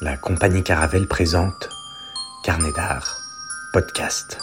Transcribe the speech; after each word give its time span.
La 0.00 0.16
compagnie 0.16 0.64
Caravelle 0.64 1.06
présente 1.06 1.68
Carnet 2.42 2.72
d'art, 2.72 3.16
podcast. 3.72 4.38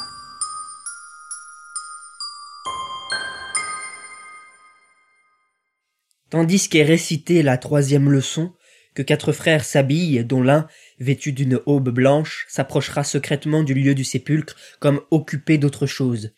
Tandis 6.29 6.70
qu'est 6.70 6.84
récitée 6.84 7.43
la 7.43 7.57
troisième 7.57 8.09
leçon, 8.09 8.54
que 8.95 9.02
quatre 9.02 9.34
frères 9.34 9.66
s'habillent, 9.66 10.23
dont 10.23 10.41
l'un, 10.41 10.68
vêtu 11.00 11.34
d'une 11.34 11.59
aube 11.65 11.89
blanche, 11.89 12.45
s'approchera 12.47 13.04
secrètement 13.04 13.61
du 13.63 13.73
lieu 13.73 13.93
du 13.93 14.05
sépulcre 14.05 14.55
comme 14.79 15.02
occupé 15.11 15.57
d'autre 15.57 15.86
chose, 15.86 16.31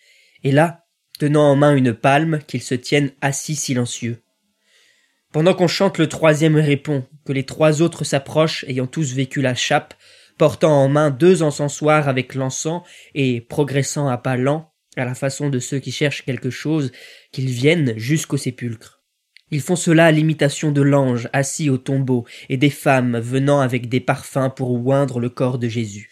et 0.44 0.52
là, 0.52 0.88
tenant 1.20 1.52
en 1.52 1.56
main 1.56 1.76
une 1.76 1.94
palme, 1.94 2.40
qu'ils 2.48 2.64
se 2.64 2.74
tiennent 2.74 3.12
assis 3.22 3.56
silencieux. 3.56 4.23
Pendant 5.34 5.56
qu'on 5.56 5.68
chante, 5.68 5.98
le 5.98 6.08
troisième 6.08 6.56
répond, 6.58 7.08
que 7.26 7.34
les 7.34 7.44
trois 7.44 7.82
autres 7.82 8.04
s'approchent, 8.04 8.66
ayant 8.68 8.86
tous 8.86 9.14
vécu 9.14 9.42
la 9.42 9.56
chape, 9.56 9.96
portant 10.38 10.72
en 10.72 10.88
main 10.88 11.10
deux 11.10 11.42
encensoirs 11.42 12.08
avec 12.08 12.36
l'encens, 12.36 12.84
et 13.16 13.42
progressant 13.42 14.08
à 14.08 14.20
pas 14.20 14.38
lents, 14.38 14.72
à 14.96 15.06
la 15.06 15.16
façon 15.16 15.50
de 15.50 15.58
ceux 15.58 15.80
qui 15.80 15.92
cherchent 15.92 16.24
quelque 16.24 16.52
chose, 16.52 16.92
qu'ils 17.32 17.50
viennent 17.50 17.98
jusqu'au 17.98 18.38
sépulcre. 18.38 19.02
Ils 19.50 19.62
font 19.62 19.76
cela 19.76 20.06
à 20.06 20.12
l'imitation 20.12 20.72
de 20.72 20.84
l'ange 20.84 21.30
assis 21.34 21.72
au 21.72 21.80
tombeau 21.80 22.26
et 22.50 22.58
des 22.58 22.70
femmes 22.70 23.18
venant 23.18 23.60
avec 23.60 23.90
des 23.90 24.00
parfums 24.00 24.52
pour 24.56 24.86
oindre 24.86 25.20
le 25.20 25.30
corps 25.30 25.58
de 25.58 25.68
Jésus. 25.68 26.12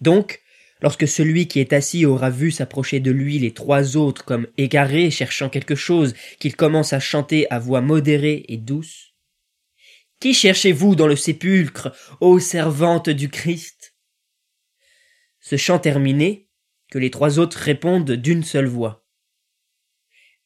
Donc, 0.00 0.42
lorsque 0.82 1.08
celui 1.08 1.48
qui 1.48 1.60
est 1.60 1.72
assis 1.72 2.06
aura 2.06 2.30
vu 2.30 2.50
s'approcher 2.50 3.00
de 3.00 3.10
lui 3.10 3.38
les 3.38 3.52
trois 3.52 3.96
autres 3.96 4.24
comme 4.24 4.46
égarés 4.56 5.10
cherchant 5.10 5.48
quelque 5.48 5.74
chose, 5.74 6.14
qu'il 6.38 6.56
commence 6.56 6.92
à 6.92 7.00
chanter 7.00 7.50
à 7.50 7.58
voix 7.58 7.80
modérée 7.80 8.44
et 8.48 8.56
douce. 8.56 9.14
Qui 10.20 10.34
cherchez-vous 10.34 10.96
dans 10.96 11.06
le 11.06 11.16
sépulcre, 11.16 11.92
ô 12.20 12.38
servante 12.38 13.08
du 13.08 13.28
Christ? 13.30 13.94
Ce 15.40 15.56
chant 15.56 15.78
terminé, 15.78 16.48
que 16.90 16.98
les 16.98 17.10
trois 17.10 17.38
autres 17.38 17.56
répondent 17.56 18.12
d'une 18.12 18.44
seule 18.44 18.66
voix. 18.66 19.06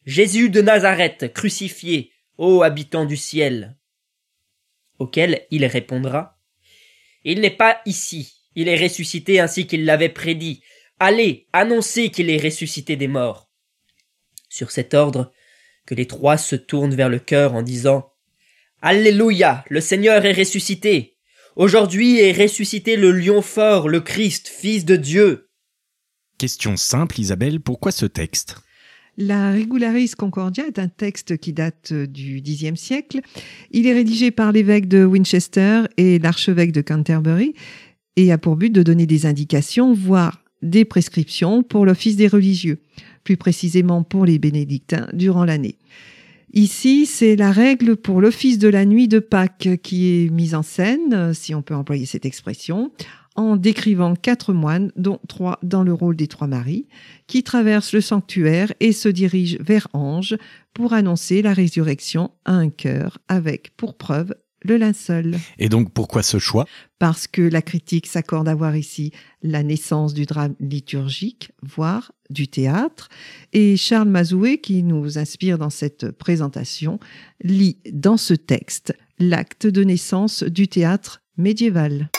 Jésus 0.04 0.50
de 0.50 0.60
Nazareth, 0.60 1.32
crucifié, 1.32 2.12
ô 2.38 2.62
habitant 2.62 3.04
du 3.04 3.16
ciel. 3.16 3.76
Auquel 4.98 5.46
il 5.50 5.64
répondra. 5.66 6.38
Il 7.24 7.40
n'est 7.40 7.50
pas 7.50 7.80
ici, 7.86 8.43
il 8.54 8.68
est 8.68 8.82
ressuscité 8.82 9.40
ainsi 9.40 9.66
qu'il 9.66 9.84
l'avait 9.84 10.08
prédit. 10.08 10.62
Allez, 11.00 11.46
annoncez 11.52 12.10
qu'il 12.10 12.30
est 12.30 12.42
ressuscité 12.42 12.96
des 12.96 13.08
morts. 13.08 13.50
Sur 14.48 14.70
cet 14.70 14.94
ordre, 14.94 15.32
que 15.86 15.94
les 15.94 16.06
trois 16.06 16.36
se 16.36 16.56
tournent 16.56 16.94
vers 16.94 17.08
le 17.08 17.18
cœur 17.18 17.54
en 17.54 17.62
disant 17.62 18.12
Alléluia, 18.80 19.64
le 19.68 19.80
Seigneur 19.80 20.24
est 20.24 20.32
ressuscité. 20.32 21.16
Aujourd'hui 21.56 22.20
est 22.20 22.32
ressuscité 22.32 22.96
le 22.96 23.12
lion 23.12 23.42
fort, 23.42 23.88
le 23.88 24.00
Christ, 24.00 24.48
fils 24.48 24.84
de 24.84 24.96
Dieu. 24.96 25.48
Question 26.38 26.76
simple, 26.76 27.20
Isabelle, 27.20 27.60
pourquoi 27.60 27.92
ce 27.92 28.06
texte? 28.06 28.56
La 29.16 29.52
Regularis 29.52 30.10
Concordia 30.18 30.66
est 30.66 30.80
un 30.80 30.88
texte 30.88 31.36
qui 31.38 31.52
date 31.52 31.92
du 31.92 32.42
Xe 32.42 32.74
siècle. 32.74 33.20
Il 33.70 33.86
est 33.86 33.92
rédigé 33.92 34.32
par 34.32 34.50
l'évêque 34.50 34.88
de 34.88 35.04
Winchester 35.04 35.82
et 35.96 36.18
l'archevêque 36.18 36.72
de 36.72 36.80
Canterbury 36.80 37.54
et 38.16 38.32
a 38.32 38.38
pour 38.38 38.56
but 38.56 38.70
de 38.70 38.82
donner 38.82 39.06
des 39.06 39.26
indications, 39.26 39.92
voire 39.92 40.42
des 40.62 40.84
prescriptions 40.84 41.62
pour 41.62 41.84
l'office 41.84 42.16
des 42.16 42.28
religieux, 42.28 42.80
plus 43.22 43.36
précisément 43.36 44.02
pour 44.02 44.24
les 44.24 44.38
bénédictins 44.38 45.08
durant 45.12 45.44
l'année. 45.44 45.78
Ici, 46.52 47.04
c'est 47.06 47.34
la 47.34 47.50
règle 47.50 47.96
pour 47.96 48.20
l'office 48.20 48.58
de 48.58 48.68
la 48.68 48.84
nuit 48.84 49.08
de 49.08 49.18
Pâques 49.18 49.80
qui 49.82 50.24
est 50.24 50.30
mise 50.30 50.54
en 50.54 50.62
scène, 50.62 51.34
si 51.34 51.54
on 51.54 51.62
peut 51.62 51.74
employer 51.74 52.06
cette 52.06 52.26
expression, 52.26 52.92
en 53.34 53.56
décrivant 53.56 54.14
quatre 54.14 54.52
moines, 54.52 54.92
dont 54.94 55.18
trois 55.26 55.58
dans 55.64 55.82
le 55.82 55.92
rôle 55.92 56.14
des 56.14 56.28
trois 56.28 56.46
maris, 56.46 56.86
qui 57.26 57.42
traversent 57.42 57.92
le 57.92 58.00
sanctuaire 58.00 58.72
et 58.78 58.92
se 58.92 59.08
dirigent 59.08 59.58
vers 59.60 59.88
Ange 59.92 60.36
pour 60.72 60.92
annoncer 60.92 61.42
la 61.42 61.52
résurrection 61.52 62.30
à 62.44 62.52
un 62.52 62.70
cœur 62.70 63.18
avec 63.26 63.76
pour 63.76 63.96
preuve 63.96 64.34
le 64.64 64.76
linceul. 64.76 65.38
Et 65.58 65.68
donc 65.68 65.92
pourquoi 65.92 66.22
ce 66.22 66.38
choix? 66.38 66.66
Parce 66.98 67.26
que 67.26 67.42
la 67.42 67.62
critique 67.62 68.06
s'accorde 68.06 68.48
à 68.48 68.54
voir 68.54 68.76
ici 68.76 69.12
la 69.42 69.62
naissance 69.62 70.14
du 70.14 70.24
drame 70.24 70.54
liturgique, 70.58 71.52
voire 71.62 72.12
du 72.30 72.48
théâtre, 72.48 73.08
et 73.52 73.76
Charles 73.76 74.08
Mazoué, 74.08 74.58
qui 74.58 74.82
nous 74.82 75.18
inspire 75.18 75.58
dans 75.58 75.70
cette 75.70 76.10
présentation, 76.10 76.98
lit 77.42 77.78
dans 77.92 78.16
ce 78.16 78.34
texte 78.34 78.94
l'acte 79.18 79.66
de 79.66 79.84
naissance 79.84 80.42
du 80.42 80.66
théâtre 80.66 81.22
médiéval. 81.36 82.10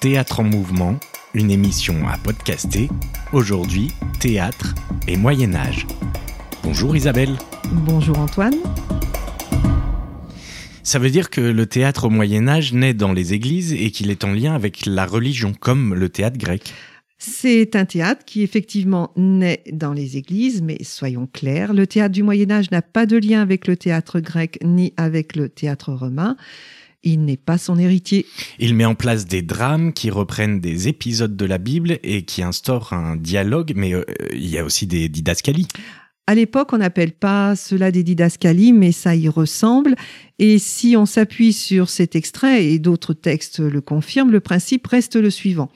Théâtre 0.00 0.40
en 0.40 0.44
mouvement, 0.44 0.98
une 1.32 1.50
émission 1.50 2.06
à 2.06 2.18
podcaster. 2.18 2.88
Aujourd'hui, 3.32 3.90
théâtre 4.20 4.74
et 5.08 5.16
Moyen 5.16 5.54
Âge. 5.54 5.86
Bonjour 6.62 6.94
Isabelle. 6.94 7.36
Bonjour 7.72 8.18
Antoine. 8.18 8.54
Ça 10.84 10.98
veut 10.98 11.10
dire 11.10 11.30
que 11.30 11.40
le 11.40 11.66
théâtre 11.66 12.04
au 12.04 12.10
Moyen 12.10 12.46
Âge 12.46 12.74
naît 12.74 12.92
dans 12.92 13.12
les 13.12 13.32
églises 13.32 13.72
et 13.72 13.90
qu'il 13.90 14.10
est 14.10 14.22
en 14.22 14.32
lien 14.32 14.54
avec 14.54 14.84
la 14.84 15.06
religion, 15.06 15.54
comme 15.58 15.94
le 15.94 16.10
théâtre 16.10 16.36
grec. 16.36 16.74
C'est 17.16 17.74
un 17.74 17.86
théâtre 17.86 18.22
qui 18.26 18.42
effectivement 18.42 19.10
naît 19.16 19.62
dans 19.72 19.94
les 19.94 20.18
églises, 20.18 20.60
mais 20.60 20.76
soyons 20.84 21.26
clairs, 21.26 21.72
le 21.72 21.86
théâtre 21.86 22.12
du 22.12 22.22
Moyen 22.22 22.50
Âge 22.50 22.70
n'a 22.70 22.82
pas 22.82 23.06
de 23.06 23.16
lien 23.16 23.40
avec 23.40 23.66
le 23.66 23.78
théâtre 23.78 24.20
grec 24.20 24.58
ni 24.62 24.92
avec 24.98 25.36
le 25.36 25.48
théâtre 25.48 25.92
romain 25.94 26.36
il 27.04 27.24
n'est 27.24 27.36
pas 27.36 27.58
son 27.58 27.78
héritier. 27.78 28.26
Il 28.58 28.74
met 28.74 28.84
en 28.84 28.94
place 28.94 29.26
des 29.26 29.42
drames 29.42 29.92
qui 29.92 30.10
reprennent 30.10 30.60
des 30.60 30.88
épisodes 30.88 31.36
de 31.36 31.44
la 31.44 31.58
Bible 31.58 31.98
et 32.02 32.22
qui 32.22 32.42
instaurent 32.42 32.92
un 32.92 33.16
dialogue, 33.16 33.74
mais 33.76 33.94
euh, 33.94 34.04
il 34.32 34.48
y 34.48 34.58
a 34.58 34.64
aussi 34.64 34.86
des 34.86 35.08
didascalies. 35.08 35.68
À 36.26 36.34
l'époque, 36.34 36.72
on 36.72 36.78
n'appelle 36.78 37.12
pas 37.12 37.54
cela 37.54 37.90
des 37.90 38.02
didascalies, 38.02 38.72
mais 38.72 38.92
ça 38.92 39.14
y 39.14 39.28
ressemble. 39.28 39.94
Et 40.38 40.58
si 40.58 40.96
on 40.96 41.04
s'appuie 41.04 41.52
sur 41.52 41.90
cet 41.90 42.16
extrait, 42.16 42.64
et 42.64 42.78
d'autres 42.78 43.12
textes 43.12 43.60
le 43.60 43.82
confirment, 43.82 44.32
le 44.32 44.40
principe 44.40 44.86
reste 44.86 45.16
le 45.16 45.28
suivant 45.28 45.70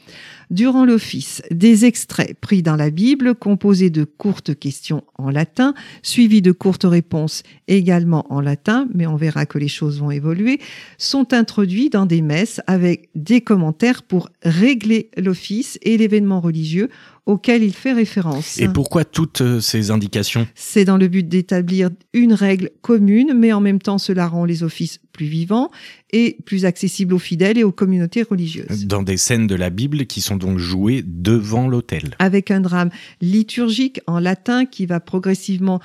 durant 0.50 0.84
l'office 0.84 1.42
des 1.50 1.84
extraits 1.84 2.38
pris 2.40 2.62
dans 2.62 2.76
la 2.76 2.90
Bible 2.90 3.34
composés 3.34 3.90
de 3.90 4.04
courtes 4.04 4.58
questions 4.58 5.04
en 5.16 5.30
latin, 5.30 5.74
suivies 6.02 6.42
de 6.42 6.52
courtes 6.52 6.84
réponses 6.84 7.42
également 7.66 8.32
en 8.32 8.40
latin, 8.40 8.88
mais 8.94 9.06
on 9.06 9.16
verra 9.16 9.46
que 9.46 9.58
les 9.58 9.68
choses 9.68 10.00
vont 10.00 10.10
évoluer, 10.10 10.58
sont 10.96 11.32
introduits 11.34 11.90
dans 11.90 12.06
des 12.06 12.22
messes 12.22 12.60
avec 12.66 13.10
des 13.14 13.40
commentaires 13.40 14.02
pour 14.02 14.30
régler 14.42 15.10
l'office 15.16 15.78
et 15.82 15.96
l'événement 15.98 16.40
religieux 16.40 16.88
auquel 17.28 17.62
il 17.62 17.74
fait 17.74 17.92
référence. 17.92 18.58
Et 18.58 18.68
pourquoi 18.68 19.04
toutes 19.04 19.42
euh, 19.42 19.60
ces 19.60 19.90
indications? 19.90 20.48
C'est 20.54 20.86
dans 20.86 20.96
le 20.96 21.08
but 21.08 21.28
d'établir 21.28 21.90
une 22.14 22.32
règle 22.32 22.70
commune, 22.80 23.34
mais 23.36 23.52
en 23.52 23.60
même 23.60 23.80
temps 23.80 23.98
cela 23.98 24.26
rend 24.26 24.46
les 24.46 24.62
offices 24.62 24.98
plus 25.12 25.26
vivants 25.26 25.70
et 26.10 26.38
plus 26.46 26.64
accessibles 26.64 27.12
aux 27.12 27.18
fidèles 27.18 27.58
et 27.58 27.64
aux 27.64 27.72
communautés 27.72 28.22
religieuses. 28.22 28.86
Dans 28.86 29.02
des 29.02 29.18
scènes 29.18 29.46
de 29.46 29.54
la 29.54 29.68
Bible 29.68 30.06
qui 30.06 30.22
sont 30.22 30.36
donc 30.36 30.58
jouées 30.58 31.04
devant 31.06 31.68
l'autel. 31.68 32.14
Avec 32.18 32.50
un 32.50 32.62
drame 32.62 32.88
liturgique 33.20 34.00
en 34.06 34.20
latin 34.20 34.64
qui 34.64 34.86
va 34.86 34.98
progressivement 34.98 35.80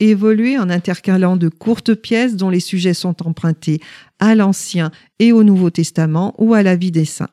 évoluer 0.00 0.58
en 0.58 0.70
intercalant 0.70 1.36
de 1.36 1.50
courtes 1.50 1.94
pièces 1.94 2.36
dont 2.36 2.50
les 2.50 2.60
sujets 2.60 2.94
sont 2.94 3.26
empruntés 3.26 3.80
à 4.18 4.34
l'Ancien 4.34 4.90
et 5.18 5.32
au 5.32 5.44
Nouveau 5.44 5.68
Testament 5.68 6.34
ou 6.38 6.54
à 6.54 6.62
la 6.62 6.74
vie 6.74 6.90
des 6.90 7.04
saints 7.04 7.28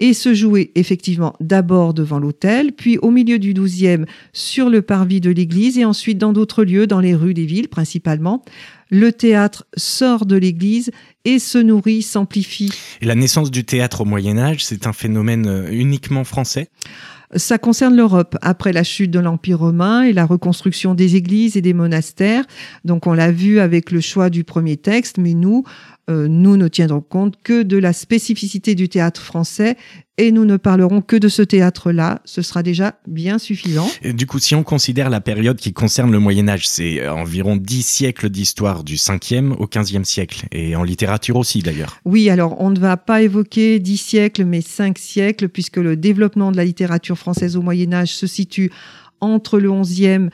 et 0.00 0.14
se 0.14 0.34
jouer 0.34 0.72
effectivement 0.74 1.34
d'abord 1.40 1.94
devant 1.94 2.18
l'autel, 2.18 2.72
puis 2.72 2.98
au 2.98 3.10
milieu 3.10 3.38
du 3.38 3.54
douzième 3.54 4.06
sur 4.32 4.68
le 4.68 4.82
parvis 4.82 5.20
de 5.20 5.30
l'église 5.30 5.78
et 5.78 5.84
ensuite 5.84 6.18
dans 6.18 6.32
d'autres 6.32 6.64
lieux, 6.64 6.86
dans 6.86 7.00
les 7.00 7.14
rues 7.14 7.34
des 7.34 7.46
villes 7.46 7.68
principalement. 7.68 8.42
Le 8.90 9.12
théâtre 9.12 9.66
sort 9.76 10.26
de 10.26 10.36
l'église 10.36 10.90
et 11.24 11.38
se 11.38 11.58
nourrit, 11.58 12.02
s'amplifie. 12.02 12.72
Et 13.00 13.06
la 13.06 13.14
naissance 13.14 13.50
du 13.50 13.64
théâtre 13.64 14.02
au 14.02 14.04
Moyen 14.04 14.38
Âge, 14.38 14.64
c'est 14.64 14.86
un 14.86 14.92
phénomène 14.92 15.46
euh, 15.46 15.70
uniquement 15.70 16.24
français? 16.24 16.70
Ça 17.34 17.58
concerne 17.58 17.96
l'Europe 17.96 18.36
après 18.40 18.72
la 18.72 18.84
chute 18.84 19.10
de 19.10 19.18
l'Empire 19.18 19.58
romain 19.58 20.02
et 20.02 20.12
la 20.12 20.24
reconstruction 20.24 20.94
des 20.94 21.16
églises 21.16 21.56
et 21.56 21.60
des 21.60 21.74
monastères. 21.74 22.44
Donc 22.84 23.08
on 23.08 23.14
l'a 23.14 23.32
vu 23.32 23.58
avec 23.58 23.90
le 23.90 24.00
choix 24.00 24.30
du 24.30 24.44
premier 24.44 24.76
texte, 24.76 25.18
mais 25.18 25.34
nous, 25.34 25.64
euh, 26.08 26.28
nous 26.28 26.56
ne 26.56 26.68
tiendrons 26.68 27.00
compte 27.00 27.34
que 27.42 27.64
de 27.64 27.78
la 27.78 27.92
spécificité 27.92 28.76
du 28.76 28.88
théâtre 28.88 29.20
français 29.20 29.76
et 30.18 30.32
nous 30.32 30.44
ne 30.44 30.56
parlerons 30.56 31.02
que 31.02 31.16
de 31.16 31.28
ce 31.28 31.42
théâtre-là. 31.42 32.20
Ce 32.24 32.42
sera 32.42 32.62
déjà 32.62 32.98
bien 33.06 33.38
suffisant. 33.38 33.88
du 34.02 34.26
coup, 34.26 34.38
si 34.38 34.54
on 34.54 34.62
considère 34.62 35.10
la 35.10 35.20
période 35.20 35.56
qui 35.56 35.72
concerne 35.72 36.10
le 36.10 36.18
Moyen 36.18 36.48
Âge, 36.48 36.66
c'est 36.68 37.00
euh, 37.00 37.12
environ 37.12 37.56
dix 37.56 37.82
siècles 37.82 38.30
d'histoire 38.30 38.84
du 38.84 38.96
5e 38.96 39.52
au 39.52 39.66
15e 39.66 40.04
siècle, 40.04 40.46
et 40.52 40.76
en 40.76 40.82
littérature 40.82 41.36
aussi 41.36 41.60
d'ailleurs. 41.60 41.98
Oui, 42.04 42.30
alors 42.30 42.60
on 42.60 42.70
ne 42.70 42.78
va 42.78 42.96
pas 42.96 43.22
évoquer 43.22 43.78
dix 43.78 43.98
siècles, 43.98 44.44
mais 44.44 44.60
cinq 44.60 44.98
siècles, 44.98 45.48
puisque 45.48 45.76
le 45.76 45.96
développement 45.96 46.52
de 46.52 46.56
la 46.56 46.64
littérature 46.64 47.18
française 47.18 47.56
au 47.56 47.62
Moyen 47.62 47.92
Âge 47.92 48.14
se 48.14 48.26
situe 48.26 48.70
entre 49.20 49.58
le 49.58 49.68
11e 49.68 50.30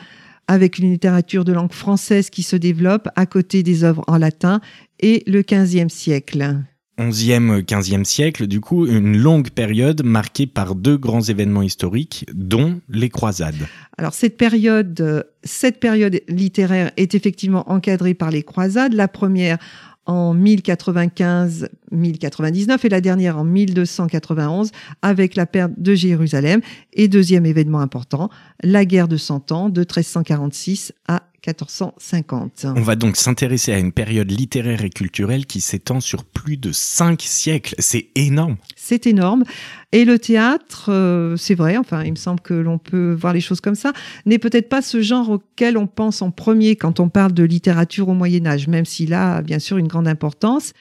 avec 0.49 0.78
une 0.78 0.90
littérature 0.90 1.44
de 1.44 1.52
langue 1.52 1.73
française 1.73 2.31
qui 2.31 2.43
se 2.43 2.56
développe 2.56 3.08
à 3.17 3.26
côté 3.26 3.62
des 3.62 3.85
œuvres 3.85 4.05
en 4.06 4.19
latin 4.19 4.61
et 5.00 5.23
le 5.26 5.43
XVe 5.43 5.88
siècle. 5.88 6.62
11e, 7.10 7.62
15e 7.62 8.04
siècle, 8.04 8.46
du 8.46 8.60
coup, 8.60 8.87
une 8.87 9.16
longue 9.16 9.50
période 9.50 10.04
marquée 10.04 10.46
par 10.46 10.75
deux 10.75 10.96
grands 10.96 11.22
événements 11.22 11.62
historiques, 11.62 12.26
dont 12.32 12.81
les 12.88 13.08
croisades. 13.08 13.66
Alors 13.99 14.14
cette 14.14 14.37
période, 14.37 15.00
euh, 15.00 15.22
cette 15.44 15.81
période 15.81 16.20
littéraire 16.28 16.90
est 16.96 17.14
effectivement 17.14 17.70
encadrée 17.70 18.14
par 18.14 18.31
les 18.31 18.43
croisades. 18.43 18.94
La 18.94 19.08
première 19.08 19.58
en 20.06 20.34
1095-1099 20.34 22.84
et 22.84 22.88
la 22.88 23.00
dernière 23.00 23.38
en 23.38 23.44
1291 23.44 24.72
avec 25.00 25.37
la 25.37 25.46
perte 25.46 25.72
de 25.76 25.94
Jérusalem. 25.94 26.60
Et 26.93 27.06
deuxième 27.08 27.46
événement 27.46 27.78
important, 27.81 28.28
la 28.62 28.84
guerre 28.84 29.08
de 29.08 29.16
Cent 29.16 29.52
Ans 29.52 29.69
de 29.69 29.82
1346 29.82 30.93
à 31.06 31.22
1450. 31.46 32.66
On 32.76 32.82
va 32.82 32.94
donc 32.94 33.16
s'intéresser 33.16 33.72
à 33.72 33.78
une 33.78 33.90
période 33.90 34.30
littéraire 34.30 34.84
et 34.84 34.90
culturelle 34.90 35.46
qui 35.46 35.60
s'étend 35.60 36.00
sur 36.00 36.24
plus 36.24 36.56
de 36.56 36.70
cinq 36.70 37.22
siècles. 37.22 37.74
C'est 37.78 38.08
énorme. 38.14 38.56
C'est 38.76 39.06
énorme. 39.06 39.44
Et 39.90 40.04
le 40.04 40.18
théâtre, 40.18 40.86
euh, 40.88 41.36
c'est 41.36 41.54
vrai, 41.54 41.76
enfin, 41.76 42.04
il 42.04 42.12
me 42.12 42.16
semble 42.16 42.40
que 42.40 42.54
l'on 42.54 42.78
peut 42.78 43.12
voir 43.12 43.32
les 43.32 43.40
choses 43.40 43.60
comme 43.60 43.74
ça, 43.74 43.92
n'est 44.24 44.38
peut-être 44.38 44.68
pas 44.68 44.82
ce 44.82 45.02
genre 45.02 45.30
auquel 45.30 45.76
on 45.76 45.86
pense 45.86 46.22
en 46.22 46.30
premier 46.30 46.76
quand 46.76 47.00
on 47.00 47.08
parle 47.08 47.32
de 47.32 47.42
littérature 47.42 48.08
au 48.08 48.14
Moyen 48.14 48.46
Âge, 48.46 48.68
même 48.68 48.84
s'il 48.84 49.12
a 49.12 49.42
bien 49.42 49.58
sûr 49.58 49.78
une 49.78 49.88
grande 49.88 50.08
importance. 50.08 50.72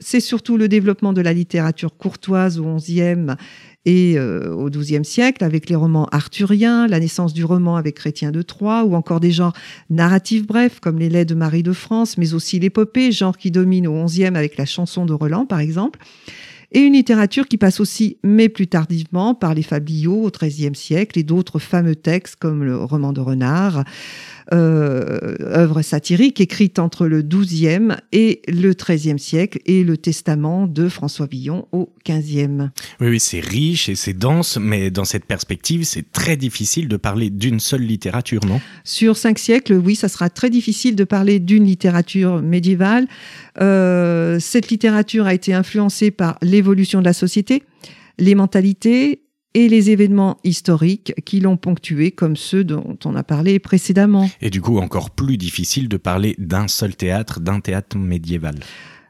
C'est 0.00 0.20
surtout 0.20 0.56
le 0.56 0.66
développement 0.66 1.12
de 1.12 1.20
la 1.20 1.34
littérature 1.34 1.94
courtoise 1.96 2.58
au 2.58 2.74
XIe 2.76 3.36
et 3.84 4.18
euh, 4.18 4.52
au 4.54 4.70
XIIe 4.70 5.04
siècle 5.04 5.44
avec 5.44 5.68
les 5.68 5.76
romans 5.76 6.06
arthuriens, 6.10 6.86
la 6.86 7.00
naissance 7.00 7.34
du 7.34 7.44
roman 7.44 7.76
avec 7.76 7.96
Chrétien 7.96 8.30
de 8.30 8.40
Troyes 8.42 8.84
ou 8.84 8.94
encore 8.94 9.20
des 9.20 9.30
genres 9.30 9.54
narratifs 9.90 10.46
brefs 10.46 10.80
comme 10.80 10.98
les 10.98 11.10
laits 11.10 11.28
de 11.28 11.34
Marie 11.34 11.62
de 11.62 11.72
France, 11.72 12.16
mais 12.16 12.32
aussi 12.32 12.58
l'épopée, 12.58 13.12
genre 13.12 13.36
qui 13.36 13.50
domine 13.50 13.86
au 13.86 14.04
XIe 14.04 14.24
avec 14.24 14.56
la 14.56 14.64
chanson 14.66 15.04
de 15.04 15.12
Roland 15.12 15.44
par 15.44 15.60
exemple. 15.60 16.00
Et 16.72 16.80
une 16.80 16.92
littérature 16.92 17.48
qui 17.48 17.58
passe 17.58 17.80
aussi, 17.80 18.18
mais 18.22 18.48
plus 18.48 18.68
tardivement, 18.68 19.34
par 19.34 19.54
les 19.54 19.62
fabliaux 19.62 20.22
au 20.22 20.30
XIIIe 20.30 20.76
siècle 20.76 21.18
et 21.18 21.24
d'autres 21.24 21.58
fameux 21.58 21.96
textes 21.96 22.36
comme 22.36 22.62
le 22.62 22.76
roman 22.76 23.12
de 23.12 23.20
Renard, 23.20 23.82
euh, 24.52 25.36
œuvre 25.40 25.82
satirique 25.82 26.40
écrite 26.40 26.78
entre 26.78 27.06
le 27.06 27.22
XIIe 27.22 27.96
et 28.12 28.42
le 28.48 28.72
XIIIe 28.72 29.18
siècle 29.18 29.60
et 29.66 29.84
le 29.84 29.96
testament 29.96 30.66
de 30.66 30.88
François 30.88 31.26
Villon 31.26 31.68
au 31.72 31.92
XVe. 32.08 32.70
Oui, 33.00 33.08
oui, 33.08 33.20
c'est 33.20 33.40
riche 33.40 33.88
et 33.88 33.94
c'est 33.94 34.12
dense, 34.12 34.58
mais 34.60 34.90
dans 34.90 35.04
cette 35.04 35.24
perspective, 35.24 35.84
c'est 35.84 36.10
très 36.10 36.36
difficile 36.36 36.88
de 36.88 36.96
parler 36.96 37.30
d'une 37.30 37.60
seule 37.60 37.82
littérature, 37.82 38.44
non? 38.44 38.60
Sur 38.84 39.16
cinq 39.16 39.38
siècles, 39.38 39.74
oui, 39.74 39.94
ça 39.94 40.08
sera 40.08 40.30
très 40.30 40.50
difficile 40.50 40.96
de 40.96 41.04
parler 41.04 41.38
d'une 41.38 41.64
littérature 41.64 42.42
médiévale. 42.42 43.06
Euh, 43.60 44.38
cette 44.40 44.70
littérature 44.70 45.26
a 45.26 45.34
été 45.34 45.54
influencée 45.54 46.10
par 46.10 46.38
l'évolution 46.42 47.00
de 47.00 47.04
la 47.04 47.12
société, 47.12 47.62
les 48.18 48.34
mentalités 48.34 49.22
et 49.54 49.68
les 49.68 49.90
événements 49.90 50.38
historiques 50.44 51.12
qui 51.24 51.40
l'ont 51.40 51.56
ponctué, 51.56 52.10
comme 52.12 52.36
ceux 52.36 52.64
dont 52.64 52.98
on 53.04 53.16
a 53.16 53.22
parlé 53.22 53.58
précédemment. 53.58 54.30
Et 54.40 54.50
du 54.50 54.60
coup, 54.60 54.78
encore 54.78 55.10
plus 55.10 55.36
difficile 55.36 55.88
de 55.88 55.96
parler 55.96 56.36
d'un 56.38 56.68
seul 56.68 56.94
théâtre, 56.94 57.40
d'un 57.40 57.60
théâtre 57.60 57.98
médiéval. 57.98 58.56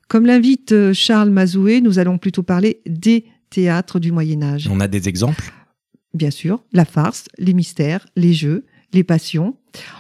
Comme 0.09 0.27
l'invite 0.27 0.73
euh, 0.73 0.93
Charles 0.93 1.31
Mazoué, 1.31 1.81
nous 1.81 1.99
allons 1.99 2.19
plutôt 2.19 2.43
parler 2.43 2.81
des 2.87 3.27
théâtres 3.51 4.01
du 4.01 4.13
Moyen 4.13 4.43
Âge. 4.43 4.69
On 4.71 4.81
a 4.81 4.89
des 4.89 5.09
exemples? 5.09 5.53
Bien 6.15 6.31
sûr, 6.31 6.65
la 6.73 6.85
farce, 6.85 7.27
les 7.39 7.55
mystères, 7.55 8.07
les 8.17 8.33
jeux, 8.33 8.65
les 8.93 9.05
passions. 9.05 9.57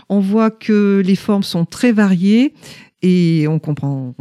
On 0.08 0.18
voit 0.18 0.50
que 0.50 1.00
les 1.04 1.14
formes 1.14 1.44
sont 1.44 1.64
très 1.64 1.92
variées 1.92 2.54
et 3.02 3.46
on 3.48 3.58
comprend 3.58 4.14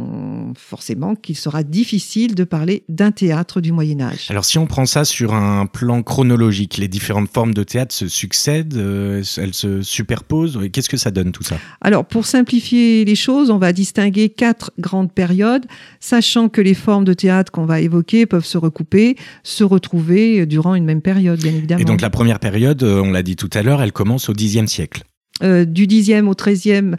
forcément 0.56 1.14
qu'il 1.14 1.36
sera 1.36 1.62
difficile 1.62 2.34
de 2.34 2.44
parler 2.44 2.84
d'un 2.88 3.10
théâtre 3.10 3.60
du 3.60 3.72
Moyen 3.72 4.00
Âge. 4.00 4.26
Alors 4.30 4.44
si 4.44 4.58
on 4.58 4.66
prend 4.66 4.86
ça 4.86 5.04
sur 5.04 5.34
un 5.34 5.66
plan 5.66 6.02
chronologique, 6.02 6.78
les 6.78 6.88
différentes 6.88 7.30
formes 7.30 7.52
de 7.52 7.62
théâtre 7.62 7.94
se 7.94 8.08
succèdent, 8.08 8.76
euh, 8.76 9.22
elles 9.36 9.54
se 9.54 9.82
superposent. 9.82 10.58
Qu'est-ce 10.72 10.88
que 10.88 10.96
ça 10.96 11.10
donne 11.10 11.32
tout 11.32 11.42
ça? 11.42 11.56
Alors 11.80 12.06
pour 12.06 12.24
simplifier 12.26 13.04
les 13.04 13.14
choses, 13.14 13.50
on 13.50 13.58
va 13.58 13.72
distinguer 13.72 14.30
quatre 14.30 14.72
grandes 14.78 15.12
périodes, 15.12 15.66
sachant 16.00 16.48
que 16.48 16.60
les 16.60 16.74
formes 16.74 17.04
de 17.04 17.12
théâtre 17.12 17.52
qu'on 17.52 17.66
va 17.66 17.80
évoquer 17.80 18.24
peuvent 18.26 18.46
se 18.46 18.58
recouper, 18.58 19.16
se 19.42 19.64
retrouver 19.64 20.46
durant 20.46 20.74
une 20.74 20.84
même 20.84 21.02
période, 21.02 21.40
bien 21.40 21.52
évidemment. 21.52 21.80
Et 21.80 21.84
donc 21.84 22.00
la 22.00 22.10
première 22.10 22.38
période, 22.38 22.82
euh, 22.82 23.02
on 23.02 23.10
l'a 23.10 23.22
dit 23.22 23.36
tout 23.36 23.50
à 23.52 23.62
l'heure, 23.62 23.82
elle 23.82 23.92
commence 23.92 24.28
au 24.28 24.32
Xe 24.32 24.66
siècle. 24.66 25.04
Euh, 25.42 25.64
du 25.64 25.86
Xe 25.86 26.22
au 26.22 26.34
XIIIe, 26.34 26.96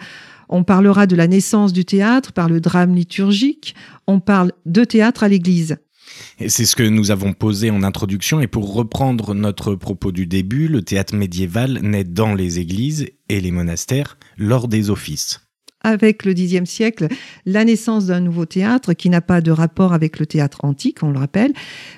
on 0.51 0.63
parlera 0.63 1.07
de 1.07 1.15
la 1.15 1.27
naissance 1.27 1.73
du 1.73 1.85
théâtre 1.85 2.33
par 2.33 2.49
le 2.49 2.59
drame 2.61 2.93
liturgique. 2.93 3.73
On 4.05 4.19
parle 4.19 4.51
de 4.65 4.83
théâtre 4.83 5.23
à 5.23 5.27
l'église. 5.27 5.77
Et 6.39 6.49
c'est 6.49 6.65
ce 6.65 6.75
que 6.75 6.83
nous 6.83 7.09
avons 7.11 7.33
posé 7.33 7.71
en 7.71 7.83
introduction. 7.83 8.41
Et 8.41 8.47
pour 8.47 8.73
reprendre 8.73 9.33
notre 9.33 9.75
propos 9.75 10.11
du 10.11 10.27
début, 10.27 10.67
le 10.67 10.81
théâtre 10.81 11.15
médiéval 11.15 11.79
naît 11.81 12.03
dans 12.03 12.33
les 12.33 12.59
églises 12.59 13.07
et 13.29 13.39
les 13.39 13.51
monastères 13.51 14.17
lors 14.37 14.67
des 14.67 14.89
offices. 14.89 15.41
Avec 15.83 16.25
le 16.25 16.33
Xe 16.33 16.63
siècle, 16.65 17.07
la 17.45 17.65
naissance 17.65 18.05
d'un 18.05 18.19
nouveau 18.19 18.45
théâtre 18.45 18.93
qui 18.93 19.09
n'a 19.09 19.21
pas 19.21 19.41
de 19.41 19.49
rapport 19.49 19.93
avec 19.93 20.19
le 20.19 20.27
théâtre 20.27 20.59
antique, 20.63 21.01
on 21.01 21.09
le 21.09 21.17
rappelle, 21.17 21.53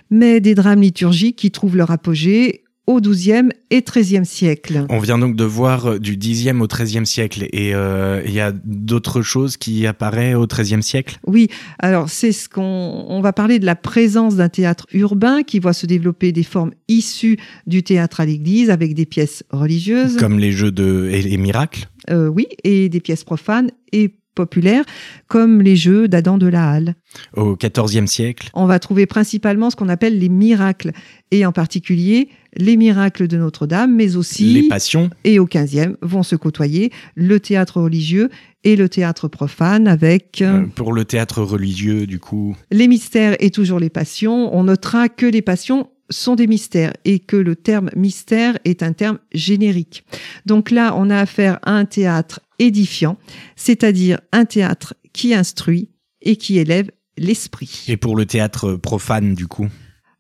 mais 0.10 0.40
des 0.40 0.56
drames 0.56 0.82
liturgiques 0.82 1.36
qui 1.36 1.52
trouvent 1.52 1.76
leur 1.76 1.92
apogée 1.92 2.63
au 2.88 3.00
XIIe 3.00 3.50
et 3.70 3.82
XIIIe 3.82 4.26
siècle. 4.26 4.86
On 4.90 5.00
vient 5.00 5.18
donc 5.18 5.36
de 5.36 5.44
voir 5.44 5.86
euh, 5.86 6.00
du 6.00 6.18
Xe 6.18 6.52
au 6.60 6.68
XIIIe 6.68 7.06
siècle 7.06 7.48
et 7.54 7.74
euh, 7.74 8.22
il 8.26 8.34
y 8.34 8.40
a 8.40 8.52
d'autres 8.52 9.22
choses 9.22 9.58
qui 9.58 9.88
apparaissent 9.88 10.36
au 10.36 10.48
XIIIe 10.48 10.84
siècle? 10.84 11.18
Oui, 11.26 11.48
alors 11.80 12.10
c'est 12.10 12.32
ce 12.32 12.50
qu'on 12.50 13.06
on 13.08 13.22
va 13.22 13.34
parler 13.34 13.60
de 13.60 13.66
la 13.66 13.76
présence 13.76 14.36
d'un 14.36 14.50
théâtre 14.50 14.86
urbain 14.94 15.44
qui 15.44 15.60
voit 15.60 15.74
se 15.74 15.86
développer 15.86 16.32
des 16.32 16.44
formes 16.44 16.72
issues 16.88 17.38
du 17.68 17.84
théâtre 17.84 18.20
à 18.20 18.26
l'église 18.26 18.70
avec 18.70 18.94
des 18.94 19.06
pièces 19.06 19.44
religieuses. 19.50 20.18
Comme 20.18 20.40
les 20.40 20.52
jeux 20.52 20.72
de 20.72 21.10
et 21.12 21.22
les 21.22 21.38
miracles? 21.38 21.88
Euh, 22.10 22.28
Oui, 22.28 22.48
et 22.64 22.90
des 22.90 23.00
pièces 23.00 23.24
profanes 23.24 23.72
et 23.92 24.16
populaires 24.34 24.84
comme 25.28 25.62
les 25.62 25.76
jeux 25.76 26.08
d'Adam 26.08 26.38
de 26.38 26.48
la 26.48 26.72
Halle. 26.72 26.96
Au 27.36 27.56
XIVe 27.56 28.08
siècle 28.08 28.50
On 28.54 28.66
va 28.66 28.80
trouver 28.80 29.06
principalement 29.06 29.70
ce 29.70 29.76
qu'on 29.76 29.90
appelle 29.90 30.20
les 30.20 30.30
miracles 30.30 30.92
et 31.32 31.46
en 31.46 31.52
particulier 31.52 32.30
les 32.56 32.78
miracles 32.78 33.28
de 33.28 33.38
Notre-Dame, 33.38 33.96
mais 33.96 34.16
aussi 34.16 34.54
les 34.54 34.68
passions. 34.68 35.10
Et 35.24 35.40
au 35.40 35.46
XVe 35.46 35.98
vont 36.02 36.24
se 36.24 36.36
côtoyer 36.36 36.92
le 37.16 37.40
théâtre 37.40 37.82
religieux 37.82 38.30
et 38.64 38.76
le 38.76 38.90
théâtre 38.90 39.28
profane 39.28 39.88
avec 39.88 40.42
euh, 40.42 40.62
euh, 40.62 40.66
pour 40.76 40.94
le 40.94 41.04
théâtre 41.04 41.42
religieux 41.42 42.06
du 42.08 42.20
coup 42.20 42.56
les 42.72 42.88
mystères 42.88 43.36
et 43.40 43.50
toujours 43.50 43.80
les 43.80 43.90
passions. 43.90 44.56
On 44.56 44.64
notera 44.66 45.10
que 45.10 45.26
les 45.26 45.42
passions 45.42 45.90
sont 46.10 46.36
des 46.36 46.48
mystères 46.48 46.94
et 47.06 47.20
que 47.20 47.36
le 47.36 47.56
terme 47.56 47.90
mystère 47.96 48.58
est 48.66 48.84
un 48.84 48.94
terme 48.94 49.20
générique. 49.34 50.06
Donc 50.46 50.72
là, 50.72 50.94
on 50.96 51.10
a 51.10 51.18
affaire 51.18 51.60
à 51.64 51.74
un 51.74 51.86
théâtre 51.86 52.42
édifiant, 52.66 53.18
c'est-à-dire 53.56 54.20
un 54.32 54.46
théâtre 54.46 54.96
qui 55.14 55.34
instruit 55.34 55.90
et 56.22 56.36
qui 56.36 56.58
élève 56.58 56.90
l'esprit. 57.18 57.86
Et 57.88 57.98
pour 57.98 58.16
le 58.16 58.26
théâtre 58.26 58.74
profane, 58.76 59.36
du 59.36 59.48
coup? 59.48 59.68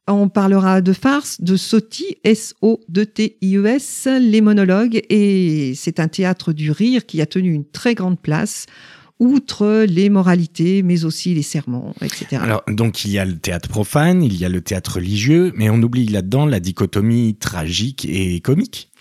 On 0.07 0.27
parlera 0.27 0.81
de 0.81 0.91
farce, 0.91 1.39
de 1.39 1.55
sotis, 1.55 2.17
S-O-T-I-E-S, 2.25 4.07
e 4.07 4.19
les 4.19 4.41
monologues, 4.41 5.01
et 5.09 5.73
c'est 5.75 5.99
un 6.01 6.09
théâtre 6.09 6.51
du 6.51 6.71
rire 6.71 7.05
qui 7.05 7.21
a 7.21 7.25
tenu 7.25 7.53
une 7.53 7.65
très 7.65 7.95
grande 7.95 8.19
place 8.19 8.65
outre 9.19 9.85
les 9.87 10.09
moralités, 10.09 10.83
mais 10.83 11.05
aussi 11.05 11.33
les 11.33 11.41
sermons, 11.41 11.93
etc. 12.01 12.41
Alors, 12.41 12.63
donc, 12.67 13.05
il 13.05 13.11
y 13.11 13.19
a 13.19 13.23
le 13.23 13.37
théâtre 13.37 13.69
profane, 13.69 14.23
il 14.23 14.35
y 14.37 14.43
a 14.43 14.49
le 14.49 14.59
théâtre 14.59 14.95
religieux, 14.95 15.53
mais 15.55 15.69
on 15.69 15.81
oublie 15.81 16.05
là-dedans 16.07 16.45
la 16.45 16.59
dichotomie 16.59 17.35
tragique 17.35 18.05
et 18.05 18.41
comique. 18.41 18.91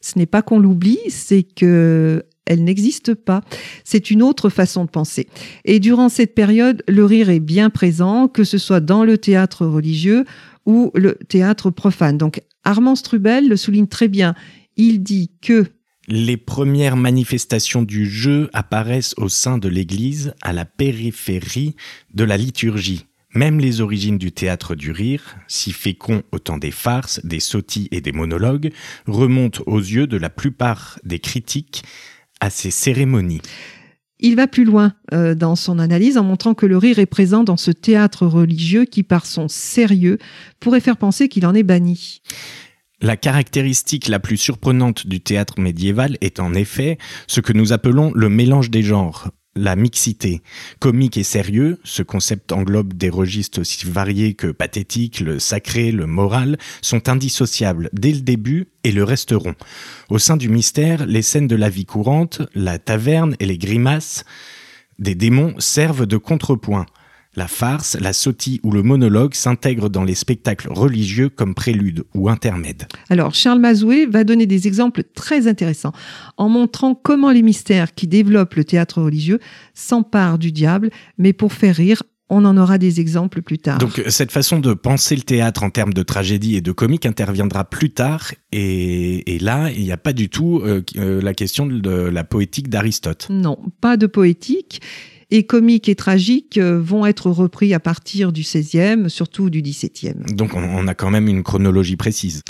Ce 0.00 0.18
n'est 0.18 0.26
pas 0.26 0.40
qu'on 0.40 0.58
l'oublie, 0.58 0.98
c'est 1.08 1.42
que 1.42 2.24
elle 2.46 2.64
n'existe 2.64 3.14
pas. 3.14 3.42
C'est 3.84 4.10
une 4.10 4.22
autre 4.22 4.48
façon 4.48 4.84
de 4.84 4.90
penser. 4.90 5.28
Et 5.64 5.80
durant 5.80 6.08
cette 6.08 6.34
période, 6.34 6.82
le 6.88 7.04
rire 7.04 7.28
est 7.28 7.40
bien 7.40 7.70
présent, 7.70 8.28
que 8.28 8.44
ce 8.44 8.58
soit 8.58 8.80
dans 8.80 9.04
le 9.04 9.18
théâtre 9.18 9.66
religieux 9.66 10.24
ou 10.64 10.90
le 10.94 11.14
théâtre 11.28 11.70
profane. 11.70 12.16
Donc 12.16 12.42
Armand 12.64 12.96
Strubel 12.96 13.48
le 13.48 13.56
souligne 13.56 13.86
très 13.86 14.08
bien. 14.08 14.34
Il 14.76 15.02
dit 15.02 15.30
que 15.42 15.66
les 16.08 16.36
premières 16.36 16.96
manifestations 16.96 17.82
du 17.82 18.08
jeu 18.08 18.48
apparaissent 18.52 19.14
au 19.16 19.28
sein 19.28 19.58
de 19.58 19.68
l'Église, 19.68 20.34
à 20.40 20.52
la 20.52 20.64
périphérie 20.64 21.74
de 22.14 22.22
la 22.22 22.36
liturgie. 22.36 23.06
Même 23.34 23.58
les 23.58 23.80
origines 23.80 24.16
du 24.16 24.30
théâtre 24.30 24.76
du 24.76 24.92
rire, 24.92 25.36
si 25.48 25.72
fécond 25.72 26.22
au 26.30 26.38
temps 26.38 26.58
des 26.58 26.70
farces, 26.70 27.20
des 27.24 27.40
sottis 27.40 27.88
et 27.90 28.00
des 28.00 28.12
monologues, 28.12 28.72
remontent 29.06 29.62
aux 29.66 29.80
yeux 29.80 30.06
de 30.06 30.16
la 30.16 30.30
plupart 30.30 30.98
des 31.04 31.18
critiques 31.18 31.82
à 32.40 32.50
ces 32.50 32.70
cérémonies. 32.70 33.42
Il 34.18 34.36
va 34.36 34.46
plus 34.46 34.64
loin 34.64 34.94
euh, 35.12 35.34
dans 35.34 35.56
son 35.56 35.78
analyse 35.78 36.16
en 36.16 36.24
montrant 36.24 36.54
que 36.54 36.64
le 36.64 36.78
rire 36.78 36.98
est 36.98 37.06
présent 37.06 37.44
dans 37.44 37.58
ce 37.58 37.70
théâtre 37.70 38.26
religieux 38.26 38.86
qui, 38.86 39.02
par 39.02 39.26
son 39.26 39.48
sérieux, 39.48 40.18
pourrait 40.58 40.80
faire 40.80 40.96
penser 40.96 41.28
qu'il 41.28 41.46
en 41.46 41.54
est 41.54 41.62
banni. 41.62 42.22
La 43.02 43.18
caractéristique 43.18 44.08
la 44.08 44.18
plus 44.18 44.38
surprenante 44.38 45.06
du 45.06 45.20
théâtre 45.20 45.60
médiéval 45.60 46.16
est 46.22 46.40
en 46.40 46.54
effet 46.54 46.96
ce 47.26 47.42
que 47.42 47.52
nous 47.52 47.74
appelons 47.74 48.10
le 48.14 48.30
mélange 48.30 48.70
des 48.70 48.82
genres. 48.82 49.28
La 49.56 49.74
mixité. 49.74 50.42
Comique 50.78 51.16
et 51.16 51.24
sérieux, 51.24 51.80
ce 51.82 52.02
concept 52.02 52.52
englobe 52.52 52.92
des 52.92 53.10
registres 53.10 53.60
aussi 53.60 53.86
variés 53.86 54.34
que 54.34 54.48
pathétique, 54.48 55.20
le 55.20 55.38
sacré, 55.38 55.90
le 55.90 56.06
moral, 56.06 56.58
sont 56.82 57.08
indissociables 57.08 57.90
dès 57.92 58.12
le 58.12 58.20
début 58.20 58.68
et 58.84 58.92
le 58.92 59.02
resteront. 59.02 59.54
Au 60.10 60.18
sein 60.18 60.36
du 60.36 60.48
mystère, 60.48 61.06
les 61.06 61.22
scènes 61.22 61.48
de 61.48 61.56
la 61.56 61.70
vie 61.70 61.86
courante, 61.86 62.42
la 62.54 62.78
taverne 62.78 63.34
et 63.40 63.46
les 63.46 63.58
grimaces 63.58 64.24
des 64.98 65.14
démons 65.14 65.54
servent 65.58 66.06
de 66.06 66.16
contrepoint. 66.16 66.86
La 67.36 67.48
farce, 67.48 67.98
la 68.00 68.14
sotie 68.14 68.60
ou 68.62 68.70
le 68.70 68.82
monologue 68.82 69.34
s'intègrent 69.34 69.90
dans 69.90 70.04
les 70.04 70.14
spectacles 70.14 70.72
religieux 70.72 71.28
comme 71.28 71.54
prélude 71.54 72.04
ou 72.14 72.30
intermède. 72.30 72.86
Alors, 73.10 73.34
Charles 73.34 73.60
Mazoué 73.60 74.06
va 74.06 74.24
donner 74.24 74.46
des 74.46 74.66
exemples 74.66 75.02
très 75.02 75.46
intéressants 75.46 75.92
en 76.38 76.48
montrant 76.48 76.94
comment 76.94 77.30
les 77.30 77.42
mystères 77.42 77.94
qui 77.94 78.06
développent 78.06 78.54
le 78.54 78.64
théâtre 78.64 79.02
religieux 79.02 79.38
s'emparent 79.74 80.38
du 80.38 80.50
diable, 80.50 80.90
mais 81.18 81.34
pour 81.34 81.52
faire 81.52 81.76
rire 81.76 82.02
on 82.28 82.44
en 82.44 82.56
aura 82.56 82.78
des 82.78 82.98
exemples 82.98 83.40
plus 83.40 83.58
tard. 83.58 83.78
Donc 83.78 84.02
cette 84.08 84.32
façon 84.32 84.58
de 84.58 84.74
penser 84.74 85.14
le 85.14 85.22
théâtre 85.22 85.62
en 85.62 85.70
termes 85.70 85.92
de 85.92 86.02
tragédie 86.02 86.56
et 86.56 86.60
de 86.60 86.72
comique 86.72 87.06
interviendra 87.06 87.64
plus 87.64 87.90
tard 87.90 88.32
et, 88.50 89.38
là 89.40 89.70
il 89.70 89.82
n'y 89.82 89.92
a 89.92 89.96
pas 89.96 90.12
du 90.12 90.28
tout 90.28 90.60
euh, 90.64 90.82
euh, 90.96 91.22
la 91.22 91.34
question 91.34 91.66
de 91.66 91.90
la 91.90 92.24
poétique 92.24 92.68
d'Aristote. 92.68 93.28
Non, 93.30 93.58
pas 93.80 93.96
de 93.96 94.08
poétique 94.08 94.80
et 95.30 95.44
comique 95.44 95.88
et 95.88 95.94
tragique 95.94 96.58
euh, 96.58 96.80
vont 96.80 97.06
être 97.06 97.30
repris 97.30 97.74
à 97.74 97.80
partir 97.80 98.32
du 98.32 98.42
16e, 98.42 99.08
surtout 99.08 99.50
du 99.50 99.62
17e. 99.62 100.34
Donc 100.34 100.54
on 100.54 100.86
a 100.86 100.94
quand 100.94 101.10
même 101.10 101.28
une 101.28 101.42
chronologie 101.42 101.96
précise. 101.96 102.42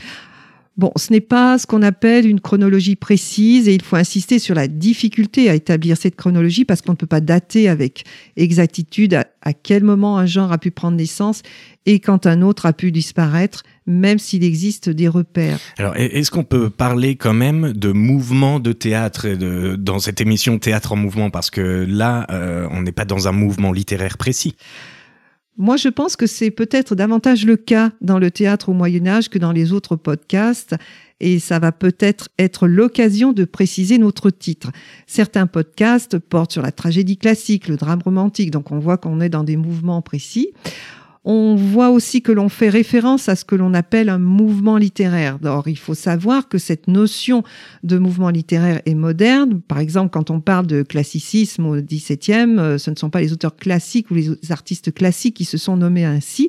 Bon, 0.76 0.92
ce 0.96 1.10
n'est 1.10 1.22
pas 1.22 1.56
ce 1.56 1.66
qu'on 1.66 1.80
appelle 1.80 2.28
une 2.28 2.40
chronologie 2.40 2.96
précise 2.96 3.66
et 3.66 3.74
il 3.74 3.80
faut 3.80 3.96
insister 3.96 4.38
sur 4.38 4.54
la 4.54 4.68
difficulté 4.68 5.48
à 5.48 5.54
établir 5.54 5.96
cette 5.96 6.16
chronologie 6.16 6.66
parce 6.66 6.82
qu'on 6.82 6.92
ne 6.92 6.98
peut 6.98 7.06
pas 7.06 7.22
dater 7.22 7.66
avec 7.70 8.04
exactitude 8.36 9.14
à, 9.14 9.52
quel 9.54 9.84
moment 9.84 10.18
un 10.18 10.26
genre 10.26 10.52
a 10.52 10.58
pu 10.58 10.70
prendre 10.70 10.98
naissance 10.98 11.40
et 11.86 11.98
quand 11.98 12.26
un 12.26 12.42
autre 12.42 12.66
a 12.66 12.74
pu 12.74 12.92
disparaître, 12.92 13.62
même 13.86 14.18
s'il 14.18 14.44
existe 14.44 14.90
des 14.90 15.08
repères. 15.08 15.58
Alors, 15.78 15.96
est-ce 15.96 16.30
qu'on 16.30 16.44
peut 16.44 16.70
parler 16.70 17.16
quand 17.16 17.34
même 17.34 17.72
de 17.72 17.92
mouvement 17.92 18.60
de 18.60 18.72
théâtre 18.72 19.28
de, 19.28 19.76
dans 19.76 19.98
cette 19.98 20.20
émission 20.20 20.58
Théâtre 20.58 20.92
en 20.92 20.96
mouvement? 20.96 21.30
Parce 21.30 21.50
que 21.50 21.86
là, 21.88 22.26
euh, 22.30 22.68
on 22.70 22.82
n'est 22.82 22.92
pas 22.92 23.04
dans 23.04 23.28
un 23.28 23.32
mouvement 23.32 23.72
littéraire 23.72 24.18
précis. 24.18 24.56
Moi, 25.58 25.78
je 25.78 25.88
pense 25.88 26.16
que 26.16 26.26
c'est 26.26 26.50
peut-être 26.50 26.94
davantage 26.94 27.46
le 27.46 27.56
cas 27.56 27.90
dans 28.02 28.18
le 28.18 28.30
théâtre 28.30 28.68
au 28.68 28.74
Moyen 28.74 29.06
Âge 29.06 29.30
que 29.30 29.38
dans 29.38 29.52
les 29.52 29.72
autres 29.72 29.96
podcasts, 29.96 30.74
et 31.18 31.38
ça 31.38 31.58
va 31.58 31.72
peut-être 31.72 32.28
être, 32.38 32.66
l'occasion 32.66 33.32
de 33.32 33.46
préciser 33.46 33.96
notre 33.96 34.28
titre. 34.28 34.70
Certains 35.06 35.46
podcasts 35.46 36.18
portent 36.18 36.52
sur 36.52 36.60
la 36.60 36.72
tragédie 36.72 37.16
classique, 37.16 37.68
le 37.68 37.76
drame 37.76 38.02
romantique, 38.04 38.50
donc 38.50 38.70
on 38.70 38.78
voit 38.78 38.98
qu'on 38.98 39.20
est 39.22 39.30
dans 39.30 39.44
des 39.44 39.56
mouvements 39.56 40.02
précis. 40.02 40.52
On 41.28 41.56
voit 41.56 41.90
aussi 41.90 42.22
que 42.22 42.30
l'on 42.30 42.48
fait 42.48 42.68
référence 42.68 43.28
à 43.28 43.34
ce 43.34 43.44
que 43.44 43.56
l'on 43.56 43.74
appelle 43.74 44.10
un 44.10 44.18
mouvement 44.18 44.76
littéraire. 44.76 45.40
Or, 45.44 45.66
il 45.66 45.76
faut 45.76 45.94
savoir 45.94 46.48
que 46.48 46.56
cette 46.56 46.86
notion 46.86 47.42
de 47.82 47.98
mouvement 47.98 48.30
littéraire 48.30 48.80
est 48.86 48.94
moderne. 48.94 49.60
Par 49.60 49.80
exemple, 49.80 50.10
quand 50.10 50.30
on 50.30 50.38
parle 50.38 50.68
de 50.68 50.84
classicisme 50.84 51.66
au 51.66 51.82
XVIIe, 51.82 52.60
euh, 52.60 52.78
ce 52.78 52.92
ne 52.92 52.96
sont 52.96 53.10
pas 53.10 53.20
les 53.20 53.32
auteurs 53.32 53.56
classiques 53.56 54.08
ou 54.12 54.14
les 54.14 54.52
artistes 54.52 54.94
classiques 54.94 55.34
qui 55.34 55.44
se 55.44 55.58
sont 55.58 55.76
nommés 55.76 56.04
ainsi. 56.04 56.48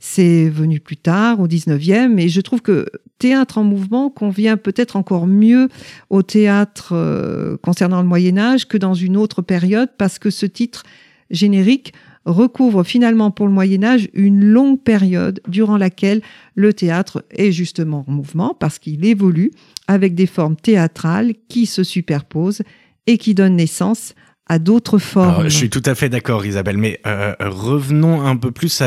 C'est 0.00 0.48
venu 0.48 0.80
plus 0.80 0.96
tard, 0.96 1.38
au 1.40 1.46
19e, 1.46 2.18
et 2.18 2.30
je 2.30 2.40
trouve 2.40 2.62
que 2.62 2.86
théâtre 3.18 3.58
en 3.58 3.64
mouvement 3.64 4.08
convient 4.08 4.56
peut-être 4.56 4.96
encore 4.96 5.26
mieux 5.26 5.68
au 6.08 6.22
théâtre 6.22 6.92
euh, 6.92 7.58
concernant 7.58 8.00
le 8.00 8.08
Moyen 8.08 8.38
Âge 8.38 8.68
que 8.68 8.78
dans 8.78 8.94
une 8.94 9.18
autre 9.18 9.42
période, 9.42 9.90
parce 9.98 10.18
que 10.18 10.30
ce 10.30 10.46
titre 10.46 10.84
générique 11.30 11.92
recouvre 12.28 12.84
finalement 12.84 13.30
pour 13.30 13.46
le 13.46 13.52
Moyen 13.52 13.82
Âge 13.82 14.08
une 14.12 14.44
longue 14.44 14.80
période 14.80 15.40
durant 15.48 15.76
laquelle 15.76 16.22
le 16.54 16.72
théâtre 16.72 17.24
est 17.30 17.52
justement 17.52 18.04
en 18.06 18.12
mouvement 18.12 18.54
parce 18.58 18.78
qu'il 18.78 19.04
évolue 19.04 19.50
avec 19.86 20.14
des 20.14 20.26
formes 20.26 20.56
théâtrales 20.56 21.32
qui 21.48 21.66
se 21.66 21.82
superposent 21.82 22.62
et 23.06 23.18
qui 23.18 23.34
donnent 23.34 23.56
naissance 23.56 24.14
à 24.48 24.58
d'autres 24.58 24.98
formes. 24.98 25.44
je 25.44 25.48
suis 25.48 25.70
tout 25.70 25.82
à 25.84 25.94
fait 25.94 26.08
d'accord, 26.08 26.46
Isabelle, 26.46 26.78
mais 26.78 27.00
euh, 27.06 27.34
revenons 27.40 28.22
un 28.22 28.36
peu 28.36 28.50
plus 28.50 28.82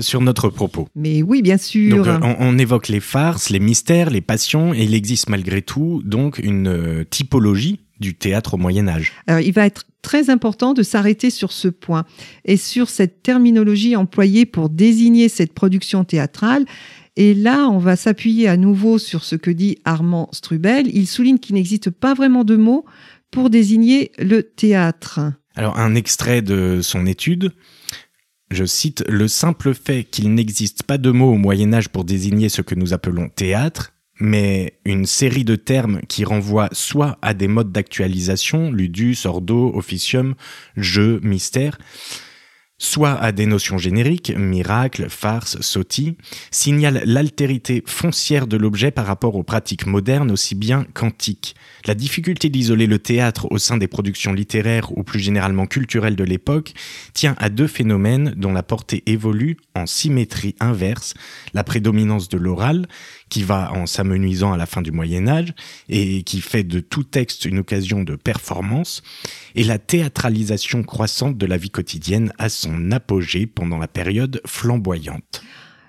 sur 0.00 0.20
notre 0.22 0.48
propos. 0.48 0.88
Mais 0.94 1.22
oui, 1.22 1.42
bien 1.42 1.58
sûr. 1.58 2.04
Donc, 2.04 2.22
on, 2.22 2.36
on, 2.38 2.58
évoque 2.58 2.88
les 2.88 3.00
farces, 3.00 3.50
les 3.50 3.60
mystères, 3.60 4.08
les 4.08 4.22
passions, 4.22 4.72
et 4.72 4.84
il 4.84 4.94
existe 4.94 5.28
malgré 5.28 5.60
tout 5.60 6.02
donc 6.04 6.38
une 6.38 6.68
euh, 6.68 7.04
typologie 7.04 7.83
du 8.04 8.14
théâtre 8.14 8.54
au 8.54 8.56
Moyen 8.58 8.86
Âge. 8.86 9.12
Alors, 9.26 9.40
il 9.40 9.52
va 9.52 9.66
être 9.66 9.84
très 10.02 10.28
important 10.28 10.74
de 10.74 10.82
s'arrêter 10.82 11.30
sur 11.30 11.50
ce 11.50 11.68
point 11.68 12.04
et 12.44 12.56
sur 12.56 12.90
cette 12.90 13.22
terminologie 13.22 13.96
employée 13.96 14.44
pour 14.44 14.68
désigner 14.68 15.28
cette 15.28 15.54
production 15.54 16.04
théâtrale. 16.04 16.66
Et 17.16 17.32
là, 17.32 17.68
on 17.68 17.78
va 17.78 17.96
s'appuyer 17.96 18.48
à 18.48 18.56
nouveau 18.56 18.98
sur 18.98 19.24
ce 19.24 19.36
que 19.36 19.50
dit 19.50 19.78
Armand 19.84 20.28
Strubel. 20.32 20.94
Il 20.94 21.06
souligne 21.06 21.38
qu'il 21.38 21.54
n'existe 21.54 21.90
pas 21.90 22.12
vraiment 22.12 22.44
de 22.44 22.56
mots 22.56 22.84
pour 23.30 23.50
désigner 23.50 24.12
le 24.18 24.42
théâtre. 24.42 25.20
Alors, 25.56 25.78
un 25.78 25.94
extrait 25.94 26.42
de 26.42 26.80
son 26.82 27.06
étude. 27.06 27.52
Je 28.50 28.64
cite, 28.64 29.02
Le 29.08 29.26
simple 29.26 29.72
fait 29.74 30.04
qu'il 30.04 30.34
n'existe 30.34 30.82
pas 30.82 30.98
de 30.98 31.10
mots 31.10 31.32
au 31.32 31.38
Moyen 31.38 31.72
Âge 31.72 31.88
pour 31.88 32.04
désigner 32.04 32.48
ce 32.50 32.60
que 32.60 32.74
nous 32.74 32.92
appelons 32.92 33.28
théâtre 33.28 33.93
mais 34.20 34.78
une 34.84 35.06
série 35.06 35.44
de 35.44 35.56
termes 35.56 36.00
qui 36.08 36.24
renvoient 36.24 36.68
soit 36.72 37.18
à 37.22 37.34
des 37.34 37.48
modes 37.48 37.72
d'actualisation, 37.72 38.70
ludus, 38.70 39.18
ordo, 39.24 39.72
officium, 39.74 40.34
jeu, 40.76 41.20
mystère, 41.22 41.78
soit 42.78 43.12
à 43.12 43.32
des 43.32 43.46
notions 43.46 43.78
génériques, 43.78 44.32
miracle, 44.36 45.08
farce, 45.08 45.60
sotie, 45.60 46.16
signalent 46.50 47.00
l'altérité 47.04 47.82
foncière 47.86 48.46
de 48.46 48.56
l'objet 48.56 48.90
par 48.90 49.06
rapport 49.06 49.36
aux 49.36 49.42
pratiques 49.42 49.86
modernes 49.86 50.30
aussi 50.30 50.54
bien 50.54 50.84
qu'antiques. 50.92 51.54
La 51.86 51.94
difficulté 51.94 52.48
d'isoler 52.48 52.86
le 52.86 52.98
théâtre 52.98 53.46
au 53.50 53.58
sein 53.58 53.76
des 53.76 53.86
productions 53.86 54.32
littéraires 54.32 54.96
ou 54.96 55.04
plus 55.04 55.20
généralement 55.20 55.66
culturelles 55.66 56.16
de 56.16 56.24
l'époque 56.24 56.72
tient 57.12 57.36
à 57.38 57.48
deux 57.48 57.66
phénomènes 57.68 58.34
dont 58.36 58.52
la 58.52 58.62
portée 58.62 59.02
évolue 59.06 59.56
en 59.74 59.86
symétrie 59.86 60.56
inverse, 60.60 61.14
la 61.52 61.64
prédominance 61.64 62.28
de 62.28 62.38
l'oral, 62.38 62.86
qui 63.28 63.42
va 63.42 63.72
en 63.72 63.86
s'amenuisant 63.86 64.52
à 64.52 64.56
la 64.56 64.66
fin 64.66 64.82
du 64.82 64.92
Moyen 64.92 65.28
Âge 65.28 65.54
et 65.88 66.22
qui 66.22 66.40
fait 66.40 66.64
de 66.64 66.80
tout 66.80 67.04
texte 67.04 67.44
une 67.44 67.58
occasion 67.58 68.02
de 68.02 68.16
performance, 68.16 69.02
et 69.54 69.64
la 69.64 69.78
théâtralisation 69.78 70.82
croissante 70.82 71.36
de 71.36 71.46
la 71.46 71.56
vie 71.56 71.70
quotidienne 71.70 72.32
à 72.38 72.48
son 72.48 72.90
apogée 72.90 73.46
pendant 73.46 73.78
la 73.78 73.88
période 73.88 74.40
flamboyante. 74.46 75.42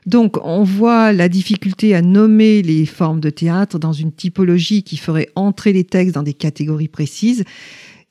Donc, 0.05 0.37
on 0.43 0.63
voit 0.63 1.11
la 1.13 1.29
difficulté 1.29 1.95
à 1.95 2.01
nommer 2.03 2.61
les 2.61 2.85
formes 2.85 3.19
de 3.19 3.31
théâtre 3.31 3.79
dans 3.79 3.93
une 3.93 4.11
typologie 4.11 4.83
qui 4.83 4.97
ferait 4.97 5.29
entrer 5.35 5.73
les 5.73 5.83
textes 5.83 6.13
dans 6.13 6.23
des 6.23 6.35
catégories 6.35 6.87
précises. 6.87 7.43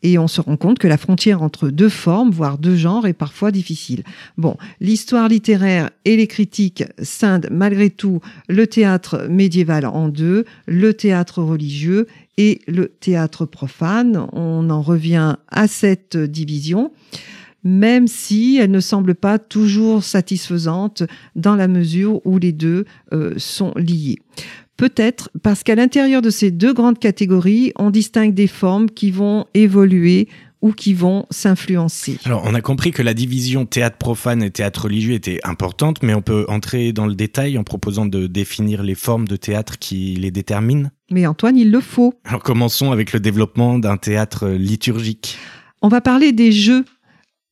Et 0.04 0.18
on 0.18 0.28
se 0.28 0.42
rend 0.42 0.58
compte 0.58 0.78
que 0.78 0.86
la 0.86 0.98
frontière 0.98 1.42
entre 1.42 1.70
deux 1.70 1.88
formes, 1.88 2.30
voire 2.30 2.58
deux 2.58 2.76
genres, 2.76 3.06
est 3.06 3.14
parfois 3.14 3.50
difficile. 3.50 4.04
Bon, 4.36 4.56
l'histoire 4.78 5.28
littéraire 5.28 5.90
et 6.04 6.16
les 6.16 6.26
critiques 6.26 6.84
scindent 7.02 7.48
malgré 7.50 7.88
tout 7.88 8.20
le 8.48 8.66
théâtre 8.66 9.26
médiéval 9.30 9.86
en 9.86 10.08
deux, 10.08 10.44
le 10.66 10.92
théâtre 10.92 11.42
religieux 11.42 12.06
et 12.36 12.60
le 12.68 12.88
théâtre 12.88 13.46
profane. 13.46 14.26
On 14.32 14.68
en 14.68 14.82
revient 14.82 15.36
à 15.48 15.66
cette 15.66 16.16
division 16.18 16.92
même 17.66 18.06
si 18.08 18.58
elle 18.60 18.70
ne 18.70 18.80
semble 18.80 19.14
pas 19.14 19.38
toujours 19.38 20.04
satisfaisante 20.04 21.02
dans 21.34 21.56
la 21.56 21.66
mesure 21.66 22.20
où 22.26 22.36
les 22.36 22.52
deux 22.52 22.84
euh, 23.14 23.32
sont 23.38 23.72
liés. 23.76 24.18
Peut-être 24.76 25.30
parce 25.42 25.62
qu'à 25.62 25.74
l'intérieur 25.74 26.20
de 26.22 26.30
ces 26.30 26.50
deux 26.50 26.72
grandes 26.72 26.98
catégories, 26.98 27.72
on 27.76 27.90
distingue 27.90 28.34
des 28.34 28.48
formes 28.48 28.90
qui 28.90 29.10
vont 29.10 29.46
évoluer 29.54 30.28
ou 30.62 30.72
qui 30.72 30.94
vont 30.94 31.26
s'influencer. 31.30 32.18
Alors, 32.24 32.42
on 32.46 32.54
a 32.54 32.62
compris 32.62 32.90
que 32.90 33.02
la 33.02 33.12
division 33.12 33.66
théâtre 33.66 33.98
profane 33.98 34.42
et 34.42 34.50
théâtre 34.50 34.84
religieux 34.84 35.12
était 35.12 35.38
importante, 35.44 36.02
mais 36.02 36.14
on 36.14 36.22
peut 36.22 36.46
entrer 36.48 36.94
dans 36.94 37.06
le 37.06 37.14
détail 37.14 37.58
en 37.58 37.64
proposant 37.64 38.06
de 38.06 38.26
définir 38.26 38.82
les 38.82 38.94
formes 38.94 39.28
de 39.28 39.36
théâtre 39.36 39.78
qui 39.78 40.14
les 40.14 40.30
déterminent. 40.30 40.88
Mais 41.10 41.26
Antoine, 41.26 41.58
il 41.58 41.70
le 41.70 41.80
faut. 41.80 42.14
Alors, 42.24 42.42
commençons 42.42 42.92
avec 42.92 43.12
le 43.12 43.20
développement 43.20 43.78
d'un 43.78 43.98
théâtre 43.98 44.48
liturgique. 44.48 45.36
On 45.82 45.88
va 45.88 46.00
parler 46.00 46.32
des 46.32 46.50
jeux 46.50 46.86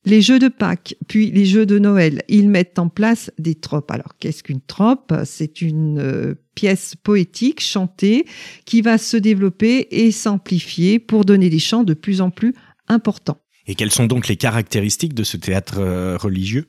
les 0.05 0.21
jeux 0.21 0.39
de 0.39 0.47
Pâques, 0.47 0.95
puis 1.07 1.31
les 1.31 1.45
jeux 1.45 1.65
de 1.65 1.79
Noël, 1.79 2.23
ils 2.27 2.49
mettent 2.49 2.79
en 2.79 2.89
place 2.89 3.31
des 3.37 3.55
tropes. 3.55 3.91
Alors, 3.91 4.17
qu'est-ce 4.19 4.43
qu'une 4.43 4.61
trope? 4.61 5.13
C'est 5.25 5.61
une 5.61 5.99
euh, 5.99 6.35
pièce 6.55 6.95
poétique 7.01 7.61
chantée 7.61 8.25
qui 8.65 8.81
va 8.81 8.97
se 8.97 9.17
développer 9.17 9.87
et 9.91 10.11
s'amplifier 10.11 10.99
pour 10.99 11.25
donner 11.25 11.49
des 11.49 11.59
chants 11.59 11.83
de 11.83 11.93
plus 11.93 12.21
en 12.21 12.29
plus 12.29 12.53
importants. 12.87 13.39
Et 13.65 13.75
quelles 13.75 13.91
sont 13.91 14.07
donc 14.07 14.27
les 14.27 14.35
caractéristiques 14.35 15.13
de 15.13 15.23
ce 15.23 15.37
théâtre 15.37 15.79
euh, 15.79 16.17
religieux? 16.17 16.65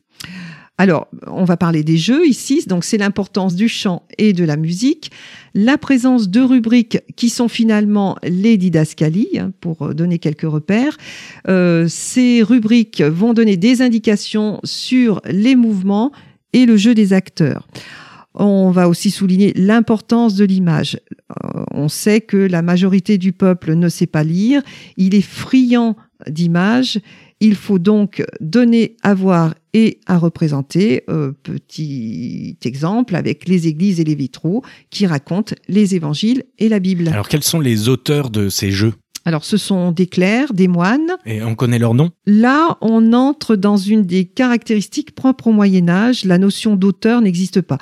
Alors, 0.77 1.07
on 1.29 1.45
va 1.45 1.57
parler 1.57 1.85
des 1.85 1.97
jeux 1.97 2.27
ici, 2.27 2.65
donc 2.67 2.85
c'est 2.85 2.99
l'importance 2.99 3.55
du 3.55 3.69
chant 3.69 4.03
et 4.19 4.33
de 4.33 4.45
la 4.45 4.57
musique, 4.57 5.13
la 5.55 5.79
présence 5.79 6.29
de 6.29 6.41
rubriques 6.41 6.99
qui 7.15 7.29
sont 7.29 7.47
finalement 7.47 8.17
les 8.25 8.57
didascalies, 8.57 9.39
hein, 9.39 9.53
pour 9.61 9.95
donner 9.95 10.19
quelques 10.19 10.43
repères. 10.43 10.97
Euh, 11.47 11.87
ces 11.89 12.43
rubriques 12.43 13.03
vont 13.03 13.35
donner 13.35 13.57
des 13.57 13.83
indications 13.83 14.59
sur 14.65 15.21
les 15.27 15.55
mouvements 15.55 16.11
et 16.53 16.67
le 16.67 16.77
jeu 16.77 16.93
des 16.95 17.13
acteurs. 17.13 17.69
On 18.35 18.73
va 18.73 18.89
aussi 18.89 19.13
souligner 19.13 19.53
l'importance 19.55 20.35
de 20.35 20.45
l'image. 20.45 20.99
Euh, 21.31 21.65
on 21.71 21.89
sait 21.89 22.21
que 22.21 22.37
la 22.37 22.63
majorité 22.63 23.17
du 23.17 23.33
peuple 23.33 23.75
ne 23.75 23.89
sait 23.89 24.09
pas 24.09 24.25
lire, 24.25 24.61
il 24.97 25.15
est 25.15 25.21
friand 25.21 25.95
d'images 26.29 26.99
il 27.45 27.57
faut 27.57 27.79
donc 27.79 28.25
donner 28.41 28.97
à 29.03 29.13
voir 29.13 29.55
et 29.75 30.01
à 30.07 30.17
représenter. 30.17 31.05
Euh, 31.11 31.33
petit 31.43 32.57
exemple 32.65 33.15
avec 33.17 33.47
les 33.47 33.69
églises 33.69 34.01
et 34.01 34.05
les 34.05 34.15
vitraux 34.15 34.63
qui 34.89 35.07
racontent 35.07 35.55
les 35.69 35.95
évangiles 35.95 36.45
et 36.59 36.71
la 36.71 36.79
Bible. 36.79 37.09
Alors 37.09 37.29
quels 37.29 37.43
sont 37.43 37.61
les 37.61 37.89
auteurs 37.89 38.31
de 38.31 38.49
ces 38.49 38.71
jeux? 38.71 38.95
Alors, 39.27 39.45
ce 39.45 39.57
sont 39.57 39.91
des 39.91 40.07
clercs, 40.07 40.53
des 40.53 40.69
moines. 40.69 41.17
Et 41.25 41.43
on 41.43 41.55
connaît 41.55 41.79
leur 41.79 41.95
nom? 41.95 42.11
Là, 42.27 42.77
on 42.83 43.15
entre 43.15 43.57
dans 43.57 43.79
une 43.79 44.03
des 44.03 44.27
caractéristiques 44.27 45.15
propres 45.15 45.47
au 45.47 45.53
Moyen 45.53 45.89
Âge. 45.89 46.27
La 46.27 46.37
notion 46.37 46.77
d'auteur 46.77 47.23
n'existe 47.23 47.63
pas. 47.63 47.79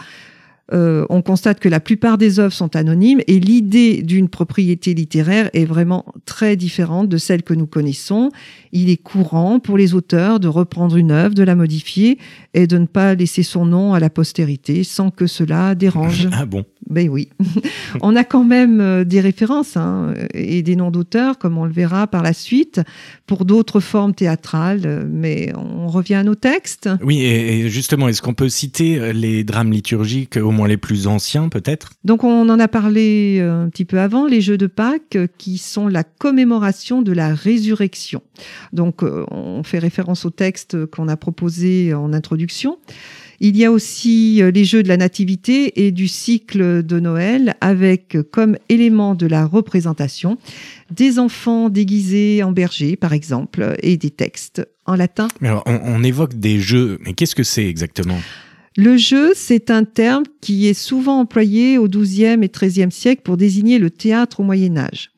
Euh, 0.73 1.05
on 1.11 1.23
constate 1.23 1.61
que 1.61 1.69
la 1.69 1.81
plupart 1.81 2.19
des 2.19 2.39
œuvres 2.39 2.53
sont 2.53 2.75
anonymes 2.77 3.21
et 3.27 3.39
l'idée 3.39 4.03
d'une 4.03 4.29
propriété 4.29 4.95
littéraire 4.95 5.51
est 5.53 5.65
vraiment 5.65 6.07
très 6.25 6.57
différente 6.57 7.09
de 7.09 7.19
celle 7.19 7.43
que 7.43 7.55
nous 7.55 7.67
connaissons. 7.67 8.31
Il 8.73 8.89
est 8.89 8.97
courant 8.97 9.61
pour 9.61 9.77
les 9.77 9.95
auteurs 9.95 10.41
de 10.41 10.49
reprendre 10.49 10.97
une 10.97 11.11
œuvre, 11.11 11.35
de 11.35 11.43
la 11.43 11.55
modifier 11.55 12.19
et 12.55 12.67
de 12.67 12.79
ne 12.79 12.87
pas 12.87 13.15
laisser 13.15 13.43
son 13.43 13.67
nom 13.67 13.95
à 13.95 14.01
la 14.01 14.11
postérité 14.11 14.85
sans 14.85 15.11
que 15.11 15.27
cela 15.27 15.75
dérange. 15.75 16.29
Ah 16.43 16.47
bon? 16.47 16.65
Ben 16.93 17.09
oui. 17.09 17.31
on 18.03 18.15
a 18.17 18.23
quand 18.23 18.45
même 18.45 18.81
euh, 18.81 19.05
des 19.05 19.21
références 19.21 19.79
hein, 19.79 20.13
et 20.35 20.63
des 20.63 20.77
noms 20.77 20.91
d'auteurs, 20.91 21.39
comme 21.39 21.57
on 21.57 21.65
le 21.65 21.73
verra 21.73 22.07
par 22.07 22.23
la 22.23 22.35
suite, 22.35 22.83
pour 23.27 23.47
d'autres 23.47 23.81
formes 23.81 24.15
théâtrales, 24.15 25.09
mais 25.11 25.53
on 25.57 25.89
revient 25.89 26.17
à 26.17 26.23
nos 26.23 26.35
textes. 26.35 26.91
Oui, 27.03 27.25
et 27.25 27.69
justement, 27.71 28.09
est-ce 28.09 28.21
qu'on 28.21 28.35
peut 28.35 28.51
citer 28.51 28.99
euh, 28.99 29.13
les 29.13 29.43
drames 29.43 29.73
liturgiques, 29.73 30.37
au 30.37 30.51
moins 30.51 30.69
les 30.69 30.77
plus 30.77 31.07
anciens 31.07 31.49
peut-être? 31.49 31.93
Donc 32.05 32.25
on 32.25 32.49
en 32.51 32.61
a 32.61 32.69
parlé 32.69 33.39
euh, 33.41 33.65
un 33.65 33.71
petit 33.71 33.87
peu 33.87 33.99
avant, 33.99 34.27
les 34.27 34.43
Jeux 34.43 34.59
de 34.59 34.67
Pâques, 34.67 35.19
qui 35.39 35.57
sont 35.57 35.89
la 35.89 36.05
commémoration 36.05 37.01
de 37.01 37.13
la 37.13 37.35
résurrection. 37.35 38.23
Donc 38.73 39.03
on 39.03 39.63
fait 39.63 39.79
référence 39.79 40.25
au 40.27 40.31
texte 40.31 40.87
qu'on 40.87 41.09
a 41.09 41.17
proposé 41.17 41.95
en 41.95 42.13
introduction. 42.13 42.79
Il 43.45 43.57
y 43.57 43.65
a 43.65 43.73
aussi 43.73 44.41
euh, 44.41 44.53
les 44.53 44.65
jeux 44.65 44.85
de 44.85 44.89
la 44.89 44.97
nativité 44.97 45.85
et 45.85 45.91
du 45.91 46.07
cycle 46.07 46.85
de 46.85 47.01
Noël 47.01 47.57
avec 47.61 48.15
euh, 48.15 48.23
comme 48.23 48.57
élément 48.69 49.17
de 49.17 49.27
la 49.27 49.47
représentation 49.47 50.39
des 50.93 51.19
enfants 51.19 51.69
déguisés 51.69 52.45
en 52.45 52.53
berger, 52.53 52.95
par 52.95 53.13
exemple, 53.13 53.75
et 53.83 53.97
des 53.97 54.11
textes 54.11 54.65
en 54.87 54.95
latin. 54.95 55.27
Alors, 55.43 55.65
on, 55.67 56.05
évoque 56.05 56.35
des 56.35 56.61
jeux, 56.61 56.99
mais 57.05 57.15
qu'est-ce 57.15 57.35
que 57.35 57.43
c'est 57.43 57.67
exactement? 57.67 58.21
Le 58.77 58.97
jeu, 58.97 59.33
c'est 59.35 59.73
un 59.73 59.83
terme 59.83 60.23
qui 60.41 60.69
est 60.69 60.75
souvent 60.75 61.19
employé 61.19 61.79
au 61.79 61.89
XIIe 61.89 62.45
et 62.45 62.49
XIIIe 62.49 62.93
siècle 62.93 63.23
pour 63.25 63.37
désigner 63.37 63.81
le 63.81 63.91
théâtre 63.91 64.39
au 64.39 64.45
Moyen 64.45 64.77
Âge. 64.77 65.11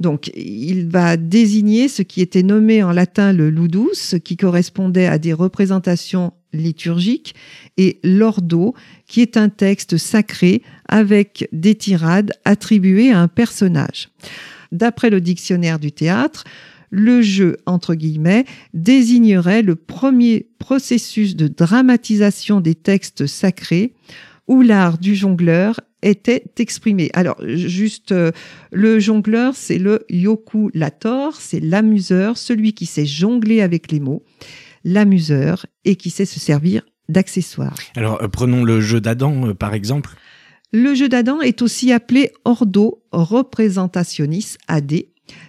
Donc, 0.00 0.30
il 0.36 0.86
va 0.86 1.16
désigner 1.16 1.88
ce 1.88 2.02
qui 2.02 2.20
était 2.20 2.42
nommé 2.42 2.82
en 2.82 2.92
latin 2.92 3.32
le 3.32 3.48
ludus, 3.48 4.18
qui 4.22 4.36
correspondait 4.36 5.06
à 5.06 5.18
des 5.18 5.32
représentations 5.32 6.34
liturgiques, 6.52 7.34
et 7.76 7.98
l'ordo, 8.02 8.74
qui 9.06 9.20
est 9.20 9.36
un 9.36 9.48
texte 9.48 9.96
sacré 9.96 10.62
avec 10.88 11.48
des 11.52 11.74
tirades 11.74 12.32
attribuées 12.44 13.12
à 13.12 13.20
un 13.20 13.28
personnage. 13.28 14.08
D'après 14.72 15.10
le 15.10 15.20
dictionnaire 15.20 15.78
du 15.78 15.92
théâtre, 15.92 16.44
le 16.90 17.22
jeu, 17.22 17.56
entre 17.66 17.94
guillemets, 17.94 18.44
désignerait 18.74 19.62
le 19.62 19.76
premier 19.76 20.48
processus 20.58 21.36
de 21.36 21.48
dramatisation 21.48 22.60
des 22.60 22.74
textes 22.74 23.26
sacrés 23.26 23.94
où 24.48 24.62
l'art 24.62 24.98
du 24.98 25.14
jongleur 25.14 25.80
était 26.02 26.44
exprimé. 26.58 27.10
Alors, 27.12 27.36
juste, 27.46 28.10
euh, 28.10 28.32
le 28.72 28.98
jongleur, 28.98 29.54
c'est 29.54 29.78
le 29.78 30.04
yokulator, 30.08 31.36
c'est 31.36 31.60
l'amuseur, 31.60 32.36
celui 32.36 32.72
qui 32.72 32.86
sait 32.86 33.06
jongler 33.06 33.60
avec 33.60 33.92
les 33.92 34.00
mots, 34.00 34.24
l'amuseur, 34.84 35.66
et 35.84 35.96
qui 35.96 36.10
sait 36.10 36.24
se 36.24 36.40
servir 36.40 36.82
d'accessoires. 37.08 37.76
Alors, 37.96 38.22
euh, 38.22 38.28
prenons 38.28 38.64
le 38.64 38.80
jeu 38.80 39.00
d'Adam, 39.00 39.48
euh, 39.48 39.54
par 39.54 39.74
exemple. 39.74 40.10
Le 40.72 40.94
jeu 40.94 41.08
d'Adam 41.08 41.40
est 41.40 41.62
aussi 41.62 41.92
appelé 41.92 42.30
Ordo 42.44 43.02
Representationis 43.10 44.56
AD. 44.68 45.04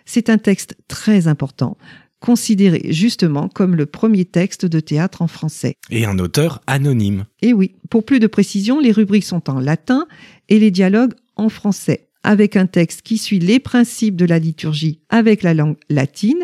C'est 0.06 0.30
un 0.30 0.38
texte 0.38 0.76
très 0.88 1.28
important, 1.28 1.78
considéré 2.20 2.82
justement 2.90 3.48
comme 3.48 3.76
le 3.76 3.86
premier 3.86 4.26
texte 4.26 4.66
de 4.66 4.80
théâtre 4.80 5.22
en 5.22 5.28
français. 5.28 5.76
Et 5.90 6.06
un 6.06 6.18
auteur 6.20 6.62
anonyme. 6.68 7.26
Et 7.42 7.54
oui, 7.54 7.76
pour 7.90 8.06
plus 8.06 8.20
de 8.20 8.28
précision, 8.28 8.80
les 8.80 8.92
rubriques 8.92 9.26
sont 9.26 9.50
en 9.50 9.60
latin 9.60 10.08
et 10.50 10.60
les 10.60 10.72
dialogues 10.72 11.14
en 11.36 11.50
français, 11.50 12.10
avec 12.24 12.56
un 12.56 12.66
texte 12.68 13.02
qui 13.02 13.18
suit 13.18 13.40
les 13.40 13.60
principes 13.60 14.16
de 14.16 14.26
la 14.26 14.40
liturgie 14.40 15.02
avec 15.10 15.44
la 15.44 15.54
langue 15.54 15.78
latine, 15.90 16.44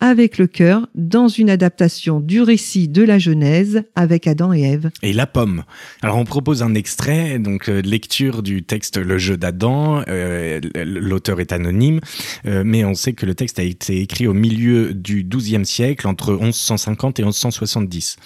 avec 0.00 0.38
le 0.38 0.46
cœur 0.46 0.88
dans 0.94 1.28
une 1.28 1.50
adaptation 1.50 2.20
du 2.20 2.40
récit 2.40 2.88
de 2.88 3.02
la 3.02 3.18
Genèse 3.18 3.82
avec 3.94 4.26
Adam 4.26 4.52
et 4.52 4.62
Ève. 4.62 4.90
Et 5.02 5.12
la 5.12 5.26
pomme. 5.26 5.64
Alors 6.02 6.16
on 6.16 6.24
propose 6.24 6.62
un 6.62 6.74
extrait, 6.74 7.38
donc 7.38 7.68
euh, 7.68 7.82
lecture 7.82 8.42
du 8.42 8.62
texte 8.62 8.96
Le 8.96 9.18
jeu 9.18 9.36
d'Adam. 9.36 10.02
Euh, 10.08 10.60
L'auteur 10.74 11.40
est 11.40 11.52
anonyme, 11.52 12.00
euh, 12.46 12.62
mais 12.64 12.84
on 12.84 12.94
sait 12.94 13.12
que 13.12 13.26
le 13.26 13.34
texte 13.34 13.58
a 13.58 13.62
été 13.62 14.00
écrit 14.00 14.26
au 14.26 14.34
milieu 14.34 14.94
du 14.94 15.22
XIIe 15.22 15.66
siècle, 15.66 16.06
entre 16.08 16.32
1150 16.32 17.20
et 17.20 17.22
1170. 17.22 18.16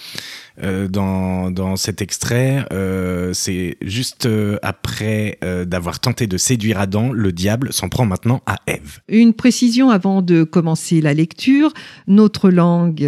Euh, 0.63 0.87
dans, 0.87 1.51
dans 1.51 1.75
cet 1.75 2.01
extrait, 2.01 2.65
euh, 2.71 3.33
c'est 3.33 3.77
juste 3.81 4.25
euh, 4.25 4.57
après 4.61 5.37
d'avoir 5.65 5.99
tenté 5.99 6.27
de 6.27 6.37
séduire 6.37 6.79
Adam, 6.79 7.11
le 7.11 7.31
diable 7.31 7.73
s'en 7.73 7.89
prend 7.89 8.05
maintenant 8.05 8.41
à 8.45 8.57
Ève. 8.67 8.99
Une 9.09 9.33
précision 9.33 9.89
avant 9.89 10.21
de 10.21 10.43
commencer 10.43 11.01
la 11.01 11.13
lecture, 11.13 11.73
notre 12.07 12.49
langue 12.49 13.07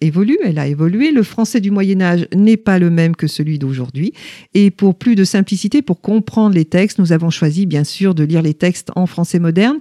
évolue, 0.00 0.38
elle 0.44 0.58
a 0.58 0.66
évolué. 0.66 1.10
Le 1.10 1.22
français 1.22 1.60
du 1.60 1.70
Moyen 1.70 2.00
Âge 2.00 2.28
n'est 2.34 2.56
pas 2.56 2.78
le 2.78 2.90
même 2.90 3.16
que 3.16 3.26
celui 3.26 3.58
d'aujourd'hui. 3.58 4.12
Et 4.54 4.70
pour 4.70 4.96
plus 4.96 5.14
de 5.14 5.24
simplicité, 5.24 5.82
pour 5.82 6.00
comprendre 6.00 6.54
les 6.54 6.64
textes, 6.64 6.98
nous 6.98 7.12
avons 7.12 7.30
choisi 7.30 7.66
bien 7.66 7.84
sûr 7.84 8.14
de 8.14 8.24
lire 8.24 8.42
les 8.42 8.54
textes 8.54 8.90
en 8.94 9.06
français 9.06 9.38
moderne. 9.38 9.78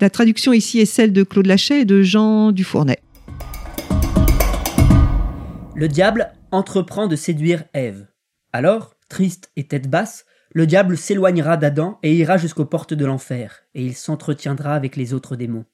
La 0.00 0.10
traduction 0.10 0.52
ici 0.52 0.78
est 0.80 0.86
celle 0.86 1.12
de 1.12 1.22
Claude 1.22 1.46
Lachet 1.46 1.82
et 1.82 1.84
de 1.84 2.02
Jean 2.02 2.52
Dufournay. 2.52 2.98
Le 5.80 5.88
diable 5.88 6.30
entreprend 6.50 7.06
de 7.06 7.16
séduire 7.16 7.64
Ève. 7.72 8.06
Alors, 8.52 8.96
triste 9.08 9.50
et 9.56 9.66
tête 9.66 9.88
basse, 9.88 10.26
le 10.52 10.66
diable 10.66 10.98
s'éloignera 10.98 11.56
d'Adam 11.56 11.98
et 12.02 12.14
ira 12.14 12.36
jusqu'aux 12.36 12.66
portes 12.66 12.92
de 12.92 13.06
l'enfer, 13.06 13.62
et 13.72 13.82
il 13.82 13.96
s'entretiendra 13.96 14.74
avec 14.74 14.94
les 14.94 15.14
autres 15.14 15.36
démons. 15.36 15.64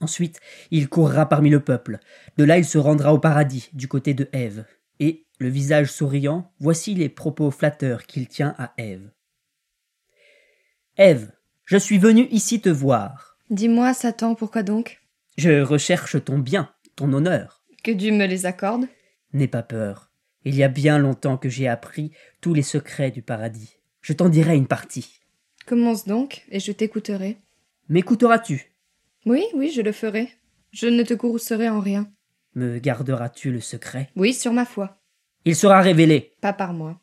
Ensuite, 0.00 0.40
il 0.72 0.88
courra 0.88 1.28
parmi 1.28 1.48
le 1.48 1.60
peuple. 1.60 2.00
De 2.38 2.42
là, 2.42 2.58
il 2.58 2.64
se 2.64 2.76
rendra 2.76 3.14
au 3.14 3.20
paradis, 3.20 3.70
du 3.72 3.86
côté 3.86 4.14
de 4.14 4.28
Ève. 4.32 4.64
Et, 4.98 5.28
le 5.38 5.48
visage 5.48 5.92
souriant, 5.92 6.52
voici 6.58 6.96
les 6.96 7.08
propos 7.08 7.52
flatteurs 7.52 8.04
qu'il 8.04 8.26
tient 8.26 8.56
à 8.58 8.72
Ève. 8.78 9.12
Ève, 10.96 11.30
je 11.66 11.76
suis 11.76 11.98
venu 11.98 12.26
ici 12.32 12.60
te 12.60 12.68
voir. 12.68 13.38
Dis-moi, 13.48 13.94
Satan, 13.94 14.34
pourquoi 14.34 14.64
donc? 14.64 15.00
Je 15.36 15.60
recherche 15.60 16.24
ton 16.24 16.40
bien, 16.40 16.72
ton 16.96 17.12
honneur. 17.12 17.57
Que 17.82 17.90
Dieu 17.90 18.12
me 18.12 18.26
les 18.26 18.46
accorde. 18.46 18.86
N'aie 19.32 19.48
pas 19.48 19.62
peur. 19.62 20.10
Il 20.44 20.54
y 20.54 20.62
a 20.62 20.68
bien 20.68 20.98
longtemps 20.98 21.36
que 21.36 21.48
j'ai 21.48 21.68
appris 21.68 22.12
tous 22.40 22.54
les 22.54 22.62
secrets 22.62 23.10
du 23.10 23.22
paradis. 23.22 23.76
Je 24.00 24.12
t'en 24.12 24.28
dirai 24.28 24.56
une 24.56 24.66
partie. 24.66 25.20
Commence 25.66 26.06
donc, 26.06 26.44
et 26.50 26.60
je 26.60 26.72
t'écouterai. 26.72 27.38
M'écouteras-tu? 27.88 28.72
Oui, 29.26 29.44
oui, 29.54 29.70
je 29.74 29.82
le 29.82 29.92
ferai. 29.92 30.30
Je 30.72 30.86
ne 30.86 31.02
te 31.02 31.14
courroucerai 31.14 31.68
en 31.68 31.80
rien. 31.80 32.10
Me 32.54 32.78
garderas-tu 32.78 33.52
le 33.52 33.60
secret? 33.60 34.10
Oui, 34.16 34.32
sur 34.32 34.52
ma 34.52 34.64
foi. 34.64 35.00
Il 35.44 35.54
sera 35.54 35.80
révélé. 35.80 36.34
Pas 36.40 36.52
par 36.52 36.72
moi. 36.72 37.00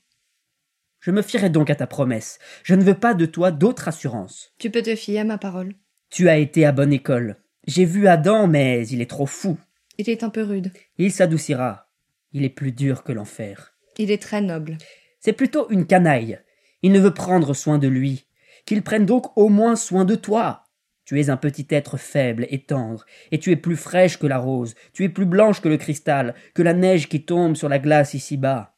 Je 0.99 1.11
me 1.11 1.21
fierai 1.21 1.49
donc 1.49 1.69
à 1.69 1.75
ta 1.75 1.87
promesse. 1.87 2.39
Je 2.63 2.73
ne 2.73 2.83
veux 2.83 2.95
pas 2.95 3.13
de 3.13 3.25
toi 3.25 3.51
d'autre 3.51 3.87
assurance. 3.87 4.53
Tu 4.57 4.71
peux 4.71 4.81
te 4.81 4.95
fier 4.95 5.19
à 5.19 5.23
ma 5.23 5.37
parole. 5.37 5.75
Tu 6.09 6.29
as 6.29 6.37
été 6.37 6.65
à 6.65 6.71
bonne 6.71 6.93
école. 6.93 7.37
J'ai 7.67 7.85
vu 7.85 8.07
Adam, 8.07 8.47
mais 8.47 8.87
il 8.87 9.01
est 9.01 9.09
trop 9.09 9.25
fou. 9.25 9.57
Il 9.97 10.09
est 10.09 10.23
un 10.23 10.29
peu 10.29 10.43
rude. 10.43 10.71
Il 10.97 11.11
s'adoucira. 11.11 11.89
Il 12.33 12.43
est 12.43 12.49
plus 12.49 12.71
dur 12.71 13.03
que 13.03 13.11
l'enfer. 13.11 13.75
Il 13.97 14.11
est 14.11 14.21
très 14.21 14.41
noble. 14.41 14.77
C'est 15.19 15.33
plutôt 15.33 15.69
une 15.69 15.87
canaille. 15.87 16.39
Il 16.81 16.91
ne 16.91 16.99
veut 16.99 17.13
prendre 17.13 17.53
soin 17.53 17.77
de 17.77 17.87
lui. 17.87 18.27
Qu'il 18.65 18.81
prenne 18.81 19.05
donc 19.05 19.37
au 19.37 19.49
moins 19.49 19.75
soin 19.75 20.05
de 20.05 20.15
toi. 20.15 20.65
Tu 21.05 21.19
es 21.19 21.29
un 21.29 21.37
petit 21.37 21.67
être 21.69 21.97
faible 21.97 22.47
et 22.49 22.63
tendre, 22.63 23.05
et 23.31 23.37
tu 23.37 23.51
es 23.51 23.55
plus 23.55 23.75
fraîche 23.75 24.17
que 24.17 24.25
la 24.25 24.39
rose, 24.39 24.73
tu 24.91 25.03
es 25.03 25.09
plus 25.09 25.27
blanche 25.27 25.61
que 25.61 25.69
le 25.69 25.77
cristal, 25.77 26.33
que 26.55 26.63
la 26.63 26.73
neige 26.73 27.07
qui 27.07 27.23
tombe 27.23 27.55
sur 27.55 27.69
la 27.69 27.77
glace 27.77 28.15
ici-bas. 28.15 28.75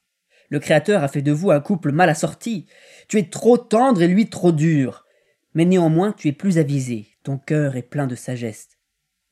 Le 0.49 0.59
Créateur 0.59 1.03
a 1.03 1.07
fait 1.07 1.21
de 1.21 1.31
vous 1.31 1.51
un 1.51 1.61
couple 1.61 1.91
mal 1.93 2.09
assorti. 2.09 2.67
Tu 3.07 3.17
es 3.17 3.29
trop 3.29 3.57
tendre 3.57 4.01
et 4.01 4.07
lui 4.07 4.29
trop 4.29 4.51
dur. 4.51 5.05
Mais 5.53 5.65
néanmoins 5.65 6.11
tu 6.11 6.27
es 6.27 6.33
plus 6.33 6.57
avisé, 6.57 7.07
ton 7.23 7.37
cœur 7.37 7.75
est 7.75 7.81
plein 7.81 8.07
de 8.07 8.15
sagesse. 8.15 8.76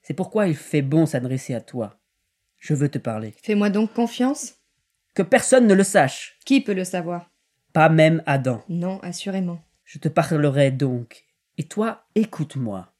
C'est 0.05 0.13
pourquoi 0.13 0.47
il 0.47 0.55
fait 0.55 0.83
bon 0.83 1.07
s'adresser 1.07 1.55
à 1.55 1.61
toi. 1.61 1.99
Je 2.59 2.75
veux 2.75 2.89
te 2.89 2.99
parler. 2.99 3.33
Fais-moi 3.41 3.71
donc 3.71 3.91
confiance. 3.91 4.53
Que 5.15 5.23
personne 5.23 5.65
ne 5.65 5.73
le 5.73 5.83
sache. 5.83 6.37
Qui 6.45 6.61
peut 6.61 6.75
le 6.75 6.83
savoir? 6.83 7.31
Pas 7.73 7.89
même 7.89 8.21
Adam. 8.27 8.63
Non, 8.69 8.99
assurément. 8.99 9.59
Je 9.83 9.97
te 9.97 10.07
parlerai 10.07 10.69
donc. 10.69 11.25
Et 11.57 11.63
toi, 11.63 12.05
écoute-moi. 12.13 12.93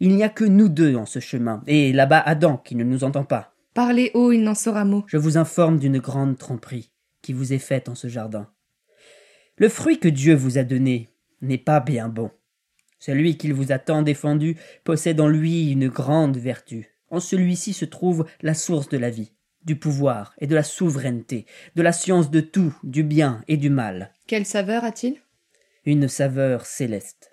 Il 0.00 0.16
n'y 0.16 0.24
a 0.24 0.28
que 0.28 0.42
nous 0.42 0.68
deux 0.68 0.96
en 0.96 1.06
ce 1.06 1.20
chemin, 1.20 1.62
et 1.68 1.92
là-bas 1.92 2.18
Adam 2.18 2.56
qui 2.56 2.74
ne 2.74 2.82
nous 2.82 3.04
entend 3.04 3.24
pas. 3.24 3.54
Parlez 3.72 4.10
haut, 4.14 4.32
il 4.32 4.42
n'en 4.42 4.56
saura 4.56 4.84
mot. 4.84 5.04
Je 5.06 5.16
vous 5.16 5.38
informe 5.38 5.78
d'une 5.78 5.98
grande 5.98 6.38
tromperie 6.38 6.90
qui 7.22 7.32
vous 7.32 7.52
est 7.52 7.58
faite 7.58 7.88
en 7.88 7.94
ce 7.94 8.08
jardin. 8.08 8.50
Le 9.58 9.68
fruit 9.68 10.00
que 10.00 10.08
Dieu 10.08 10.34
vous 10.34 10.58
a 10.58 10.64
donné 10.64 11.10
n'est 11.40 11.56
pas 11.56 11.78
bien 11.78 12.08
bon. 12.08 12.32
Celui 13.00 13.38
qu'il 13.38 13.54
vous 13.54 13.72
a 13.72 13.78
tant 13.78 14.02
défendu 14.02 14.56
possède 14.84 15.20
en 15.20 15.26
lui 15.26 15.70
une 15.70 15.88
grande 15.88 16.36
vertu. 16.36 16.90
En 17.08 17.18
celui-ci 17.18 17.72
se 17.72 17.86
trouve 17.86 18.26
la 18.42 18.54
source 18.54 18.88
de 18.90 18.98
la 18.98 19.10
vie, 19.10 19.32
du 19.64 19.74
pouvoir 19.74 20.34
et 20.38 20.46
de 20.46 20.54
la 20.54 20.62
souveraineté, 20.62 21.46
de 21.74 21.82
la 21.82 21.92
science 21.92 22.30
de 22.30 22.40
tout, 22.40 22.76
du 22.84 23.02
bien 23.02 23.42
et 23.48 23.56
du 23.56 23.70
mal. 23.70 24.12
Quelle 24.26 24.46
saveur 24.46 24.84
a-t-il? 24.84 25.16
Une 25.86 26.08
saveur 26.08 26.66
céleste. 26.66 27.30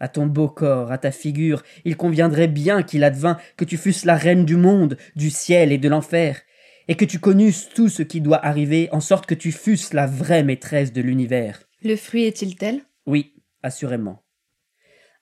À 0.00 0.08
ton 0.08 0.26
beau 0.26 0.48
corps, 0.48 0.90
à 0.90 0.96
ta 0.96 1.10
figure, 1.10 1.62
il 1.84 1.96
conviendrait 1.98 2.48
bien 2.48 2.82
qu'il 2.82 3.04
advint 3.04 3.36
que 3.58 3.66
tu 3.66 3.76
fusses 3.76 4.06
la 4.06 4.16
reine 4.16 4.46
du 4.46 4.56
monde, 4.56 4.96
du 5.14 5.28
ciel 5.28 5.72
et 5.72 5.78
de 5.78 5.90
l'enfer, 5.90 6.40
et 6.88 6.96
que 6.96 7.04
tu 7.04 7.18
connusses 7.18 7.68
tout 7.68 7.90
ce 7.90 8.02
qui 8.02 8.22
doit 8.22 8.44
arriver, 8.44 8.88
en 8.92 9.00
sorte 9.00 9.26
que 9.26 9.34
tu 9.34 9.52
fusses 9.52 9.92
la 9.92 10.06
vraie 10.06 10.42
maîtresse 10.42 10.94
de 10.94 11.02
l'univers. 11.02 11.62
Le 11.82 11.96
fruit 11.96 12.24
est-il 12.24 12.56
tel? 12.56 12.80
Oui, 13.04 13.34
assurément. 13.62 14.22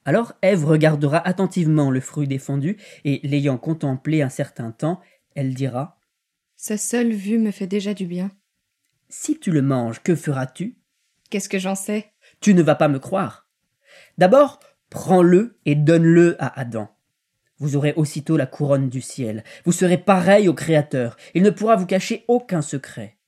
Alors 0.08 0.32
Ève 0.40 0.64
regardera 0.64 1.18
attentivement 1.28 1.90
le 1.90 2.00
fruit 2.00 2.26
défendu, 2.26 2.78
et 3.04 3.20
l'ayant 3.24 3.58
contemplé 3.58 4.22
un 4.22 4.30
certain 4.30 4.70
temps, 4.70 5.02
elle 5.34 5.52
dira 5.52 6.00
Sa 6.56 6.78
seule 6.78 7.12
vue 7.12 7.36
me 7.36 7.50
fait 7.50 7.66
déjà 7.66 7.92
du 7.92 8.06
bien. 8.06 8.30
Si 9.10 9.38
tu 9.38 9.50
le 9.50 9.60
manges, 9.60 10.02
que 10.02 10.14
feras-tu? 10.14 10.78
Qu'est-ce 11.28 11.50
que 11.50 11.58
j'en 11.58 11.74
sais? 11.74 12.10
Tu 12.40 12.54
ne 12.54 12.62
vas 12.62 12.74
pas 12.74 12.88
me 12.88 12.98
croire. 12.98 13.50
D'abord, 14.16 14.60
prends-le 14.88 15.58
et 15.66 15.74
donne-le 15.74 16.42
à 16.42 16.58
Adam. 16.58 16.88
Vous 17.58 17.76
aurez 17.76 17.92
aussitôt 17.94 18.38
la 18.38 18.46
couronne 18.46 18.88
du 18.88 19.02
ciel. 19.02 19.44
Vous 19.66 19.72
serez 19.72 19.98
pareil 19.98 20.48
au 20.48 20.54
Créateur. 20.54 21.18
Il 21.34 21.42
ne 21.42 21.50
pourra 21.50 21.76
vous 21.76 21.84
cacher 21.84 22.24
aucun 22.28 22.62
secret. 22.62 23.18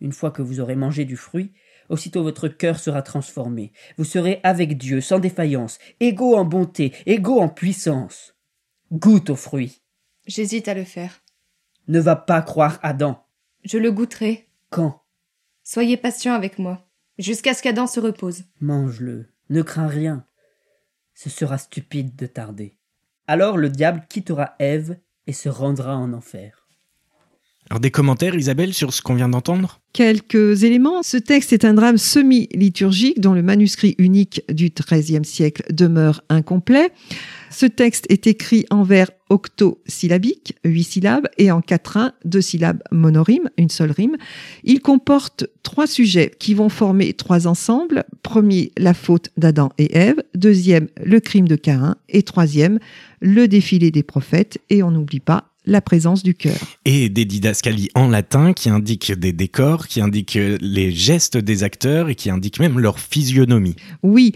Une 0.00 0.12
fois 0.12 0.30
que 0.30 0.40
vous 0.40 0.60
aurez 0.60 0.76
mangé 0.76 1.04
du 1.04 1.18
fruit, 1.18 1.52
aussitôt 1.92 2.22
votre 2.22 2.48
cœur 2.48 2.80
sera 2.80 3.02
transformé. 3.02 3.72
Vous 3.98 4.04
serez 4.04 4.40
avec 4.42 4.76
Dieu, 4.78 5.00
sans 5.00 5.18
défaillance, 5.18 5.78
égaux 6.00 6.36
en 6.36 6.44
bonté, 6.44 6.92
égaux 7.06 7.40
en 7.40 7.48
puissance. 7.48 8.34
Goûte 8.90 9.30
au 9.30 9.36
fruit. 9.36 9.82
J'hésite 10.26 10.68
à 10.68 10.74
le 10.74 10.84
faire. 10.84 11.22
Ne 11.88 12.00
va 12.00 12.16
pas 12.16 12.42
croire 12.42 12.78
Adam. 12.82 13.24
Je 13.64 13.78
le 13.78 13.92
goûterai. 13.92 14.48
Quand? 14.70 15.02
Soyez 15.62 15.96
patient 15.96 16.34
avec 16.34 16.58
moi, 16.58 16.88
jusqu'à 17.18 17.54
ce 17.54 17.62
qu'Adam 17.62 17.86
se 17.86 18.00
repose. 18.00 18.44
Mange-le. 18.60 19.28
Ne 19.50 19.62
crains 19.62 19.86
rien. 19.86 20.26
Ce 21.14 21.28
sera 21.28 21.58
stupide 21.58 22.16
de 22.16 22.26
tarder. 22.26 22.76
Alors 23.26 23.58
le 23.58 23.68
diable 23.68 24.06
quittera 24.08 24.54
Ève 24.58 24.98
et 25.26 25.32
se 25.32 25.48
rendra 25.48 25.96
en 25.96 26.12
enfer. 26.12 26.61
Alors 27.70 27.80
des 27.80 27.90
commentaires, 27.90 28.34
Isabelle, 28.34 28.74
sur 28.74 28.92
ce 28.92 29.00
qu'on 29.00 29.14
vient 29.14 29.28
d'entendre? 29.30 29.80
Quelques 29.94 30.62
éléments. 30.62 31.02
Ce 31.02 31.16
texte 31.16 31.52
est 31.52 31.64
un 31.64 31.74
drame 31.74 31.96
semi-liturgique 31.96 33.20
dont 33.20 33.32
le 33.32 33.42
manuscrit 33.42 33.94
unique 33.98 34.42
du 34.52 34.70
XIIIe 34.70 35.24
siècle 35.24 35.62
demeure 35.72 36.22
incomplet. 36.28 36.90
Ce 37.50 37.66
texte 37.66 38.06
est 38.10 38.26
écrit 38.26 38.66
en 38.70 38.82
vers 38.82 39.10
octosyllabique, 39.28 40.54
huit 40.64 40.84
syllabes, 40.84 41.28
et 41.38 41.50
en 41.50 41.60
quatrain, 41.60 42.12
deux 42.24 42.40
syllabes 42.40 42.82
monorimes, 42.90 43.48
une 43.56 43.70
seule 43.70 43.90
rime. 43.90 44.16
Il 44.64 44.80
comporte 44.80 45.46
trois 45.62 45.86
sujets 45.86 46.30
qui 46.38 46.54
vont 46.54 46.68
former 46.68 47.12
trois 47.14 47.46
ensembles. 47.46 48.04
Premier, 48.22 48.72
la 48.76 48.94
faute 48.94 49.30
d'Adam 49.36 49.70
et 49.78 49.94
Ève. 49.96 50.22
Deuxième, 50.34 50.88
le 51.02 51.20
crime 51.20 51.48
de 51.48 51.56
Caïn. 51.56 51.96
Et 52.08 52.22
troisième, 52.22 52.78
le 53.20 53.48
défilé 53.48 53.90
des 53.90 54.02
prophètes. 54.02 54.58
Et 54.68 54.82
on 54.82 54.90
n'oublie 54.90 55.20
pas 55.20 55.51
la 55.64 55.80
présence 55.80 56.22
du 56.22 56.34
cœur. 56.34 56.56
Et 56.84 57.08
des 57.08 57.24
didascalies 57.24 57.90
en 57.94 58.08
latin 58.08 58.52
qui 58.52 58.68
indiquent 58.68 59.12
des 59.12 59.32
décors, 59.32 59.86
qui 59.86 60.00
indiquent 60.00 60.38
les 60.60 60.92
gestes 60.92 61.36
des 61.36 61.62
acteurs 61.62 62.08
et 62.08 62.14
qui 62.14 62.30
indiquent 62.30 62.60
même 62.60 62.78
leur 62.78 62.98
physionomie. 62.98 63.76
Oui, 64.02 64.32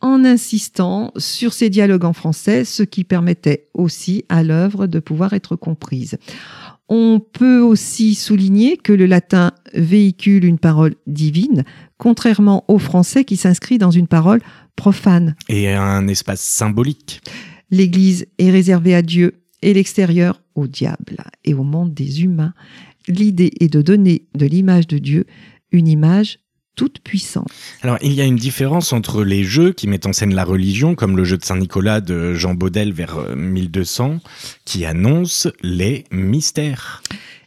en 0.00 0.24
insistant 0.24 1.12
sur 1.16 1.52
ces 1.52 1.70
dialogues 1.70 2.04
en 2.04 2.12
français, 2.12 2.64
ce 2.64 2.82
qui 2.82 3.04
permettait 3.04 3.68
aussi 3.74 4.24
à 4.28 4.42
l'œuvre 4.42 4.86
de 4.86 4.98
pouvoir 4.98 5.32
être 5.32 5.56
comprise. 5.56 6.16
On 6.88 7.20
peut 7.20 7.60
aussi 7.60 8.14
souligner 8.16 8.76
que 8.76 8.92
le 8.92 9.06
latin 9.06 9.52
véhicule 9.74 10.44
une 10.44 10.58
parole 10.58 10.96
divine, 11.06 11.64
contrairement 11.98 12.64
au 12.66 12.78
français 12.78 13.24
qui 13.24 13.36
s'inscrit 13.36 13.78
dans 13.78 13.92
une 13.92 14.08
parole 14.08 14.40
profane. 14.74 15.36
Et 15.48 15.68
un 15.68 16.08
espace 16.08 16.40
symbolique. 16.40 17.20
L'Église 17.70 18.26
est 18.38 18.50
réservée 18.50 18.96
à 18.96 19.02
Dieu 19.02 19.39
et 19.62 19.74
l'extérieur 19.74 20.42
au 20.54 20.66
diable 20.66 21.18
et 21.44 21.54
au 21.54 21.62
monde 21.62 21.94
des 21.94 22.22
humains. 22.22 22.54
L'idée 23.08 23.52
est 23.60 23.72
de 23.72 23.82
donner 23.82 24.26
de 24.34 24.46
l'image 24.46 24.86
de 24.86 24.98
Dieu 24.98 25.26
une 25.72 25.88
image 25.88 26.38
toute 26.76 27.00
puissante. 27.00 27.48
Alors, 27.82 27.98
il 28.00 28.12
y 28.12 28.20
a 28.20 28.24
une 28.24 28.36
différence 28.36 28.92
entre 28.92 29.22
les 29.22 29.44
jeux 29.44 29.72
qui 29.72 29.86
mettent 29.86 30.06
en 30.06 30.12
scène 30.12 30.34
la 30.34 30.44
religion, 30.44 30.94
comme 30.94 31.16
le 31.16 31.24
jeu 31.24 31.36
de 31.36 31.44
Saint-Nicolas 31.44 32.00
de 32.00 32.32
Jean 32.34 32.54
Baudel 32.54 32.92
vers 32.92 33.36
1200, 33.36 34.20
qui 34.64 34.86
annonce 34.86 35.48
les 35.62 36.04
mystères. 36.10 37.02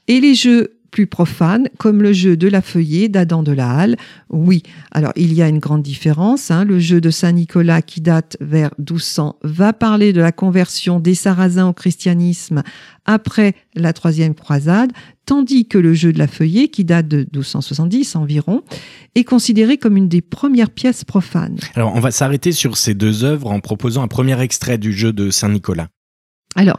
Et 0.07 0.19
les 0.19 0.35
jeux 0.35 0.77
plus 0.93 1.07
profanes, 1.07 1.69
comme 1.79 2.03
le 2.03 2.13
jeu 2.13 2.37
de 2.37 2.47
la 2.47 2.61
feuillée 2.61 3.09
d'Adam 3.09 3.41
de 3.41 3.51
la 3.51 3.71
Halle. 3.71 3.95
Oui, 4.29 4.61
alors 4.91 5.11
il 5.15 5.33
y 5.33 5.41
a 5.41 5.47
une 5.49 5.57
grande 5.57 5.81
différence. 5.81 6.51
Hein. 6.51 6.65
Le 6.65 6.77
jeu 6.77 7.01
de 7.01 7.09
Saint-Nicolas, 7.09 7.81
qui 7.81 7.99
date 7.99 8.37
vers 8.39 8.69
1200, 8.77 9.37
va 9.43 9.73
parler 9.73 10.13
de 10.13 10.21
la 10.21 10.31
conversion 10.31 10.99
des 10.99 11.15
Sarrasins 11.15 11.67
au 11.67 11.73
christianisme 11.73 12.61
après 13.05 13.55
la 13.73 13.91
troisième 13.91 14.35
croisade, 14.35 14.91
tandis 15.25 15.67
que 15.67 15.79
le 15.79 15.95
jeu 15.95 16.13
de 16.13 16.19
la 16.19 16.27
feuillée, 16.27 16.67
qui 16.67 16.85
date 16.85 17.07
de 17.07 17.21
1270 17.33 18.15
environ, 18.15 18.61
est 19.15 19.23
considéré 19.23 19.77
comme 19.77 19.97
une 19.97 20.07
des 20.07 20.21
premières 20.21 20.69
pièces 20.69 21.03
profanes. 21.03 21.57
Alors, 21.73 21.95
on 21.95 22.01
va 22.01 22.11
s'arrêter 22.11 22.51
sur 22.51 22.77
ces 22.77 22.93
deux 22.93 23.23
œuvres 23.23 23.49
en 23.49 23.59
proposant 23.61 24.03
un 24.03 24.07
premier 24.07 24.39
extrait 24.39 24.77
du 24.77 24.93
jeu 24.93 25.11
de 25.11 25.31
Saint-Nicolas. 25.31 25.87
Alors, 26.55 26.77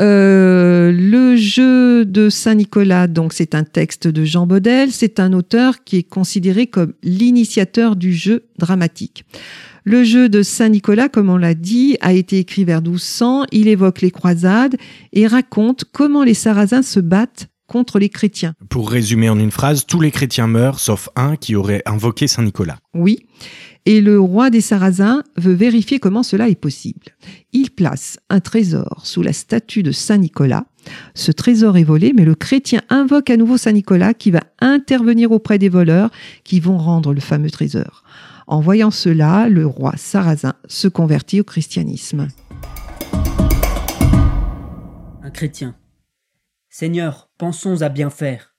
euh, 0.00 0.90
le 0.92 1.36
jeu 1.36 2.04
de 2.04 2.28
Saint-Nicolas, 2.28 3.06
donc 3.06 3.32
c'est 3.32 3.54
un 3.54 3.62
texte 3.62 4.08
de 4.08 4.24
Jean 4.24 4.46
Baudel, 4.46 4.90
c'est 4.90 5.20
un 5.20 5.32
auteur 5.32 5.84
qui 5.84 5.98
est 5.98 6.02
considéré 6.02 6.66
comme 6.66 6.94
l'initiateur 7.02 7.94
du 7.94 8.12
jeu 8.12 8.46
dramatique. 8.58 9.24
Le 9.84 10.02
jeu 10.02 10.28
de 10.28 10.42
Saint-Nicolas, 10.42 11.08
comme 11.08 11.28
on 11.28 11.36
l'a 11.36 11.54
dit, 11.54 11.96
a 12.00 12.12
été 12.12 12.38
écrit 12.38 12.64
vers 12.64 12.80
1200, 12.80 13.44
il 13.52 13.68
évoque 13.68 14.00
les 14.00 14.10
croisades 14.10 14.76
et 15.12 15.26
raconte 15.26 15.84
comment 15.92 16.24
les 16.24 16.34
Sarrasins 16.34 16.82
se 16.82 17.00
battent 17.00 17.48
contre 17.66 17.98
les 17.98 18.08
chrétiens. 18.08 18.54
Pour 18.68 18.90
résumer 18.90 19.28
en 19.28 19.38
une 19.38 19.50
phrase, 19.50 19.86
tous 19.86 20.00
les 20.00 20.10
chrétiens 20.10 20.46
meurent 20.46 20.80
sauf 20.80 21.08
un 21.16 21.36
qui 21.36 21.56
aurait 21.56 21.82
invoqué 21.86 22.26
Saint-Nicolas. 22.26 22.78
Oui. 22.94 23.26
Et 23.86 24.00
le 24.00 24.18
roi 24.18 24.48
des 24.48 24.62
Sarrasins 24.62 25.22
veut 25.36 25.52
vérifier 25.52 25.98
comment 25.98 26.22
cela 26.22 26.48
est 26.48 26.54
possible. 26.54 27.08
Il 27.52 27.70
place 27.70 28.18
un 28.30 28.40
trésor 28.40 29.02
sous 29.04 29.22
la 29.22 29.34
statue 29.34 29.82
de 29.82 29.92
Saint 29.92 30.16
Nicolas. 30.18 30.64
Ce 31.14 31.32
trésor 31.32 31.76
est 31.76 31.84
volé, 31.84 32.12
mais 32.14 32.24
le 32.24 32.34
chrétien 32.34 32.80
invoque 32.88 33.28
à 33.28 33.36
nouveau 33.36 33.58
Saint 33.58 33.72
Nicolas 33.72 34.14
qui 34.14 34.30
va 34.30 34.40
intervenir 34.60 35.32
auprès 35.32 35.58
des 35.58 35.68
voleurs 35.68 36.10
qui 36.44 36.60
vont 36.60 36.78
rendre 36.78 37.12
le 37.12 37.20
fameux 37.20 37.50
trésor. 37.50 38.04
En 38.46 38.60
voyant 38.60 38.90
cela, 38.90 39.48
le 39.48 39.66
roi 39.66 39.92
sarrasin 39.96 40.54
se 40.66 40.88
convertit 40.88 41.40
au 41.40 41.44
christianisme. 41.44 42.28
Un 45.22 45.30
chrétien. 45.30 45.74
Seigneur, 46.76 47.30
pensons 47.38 47.82
à 47.82 47.88
bien 47.88 48.10
faire. 48.10 48.56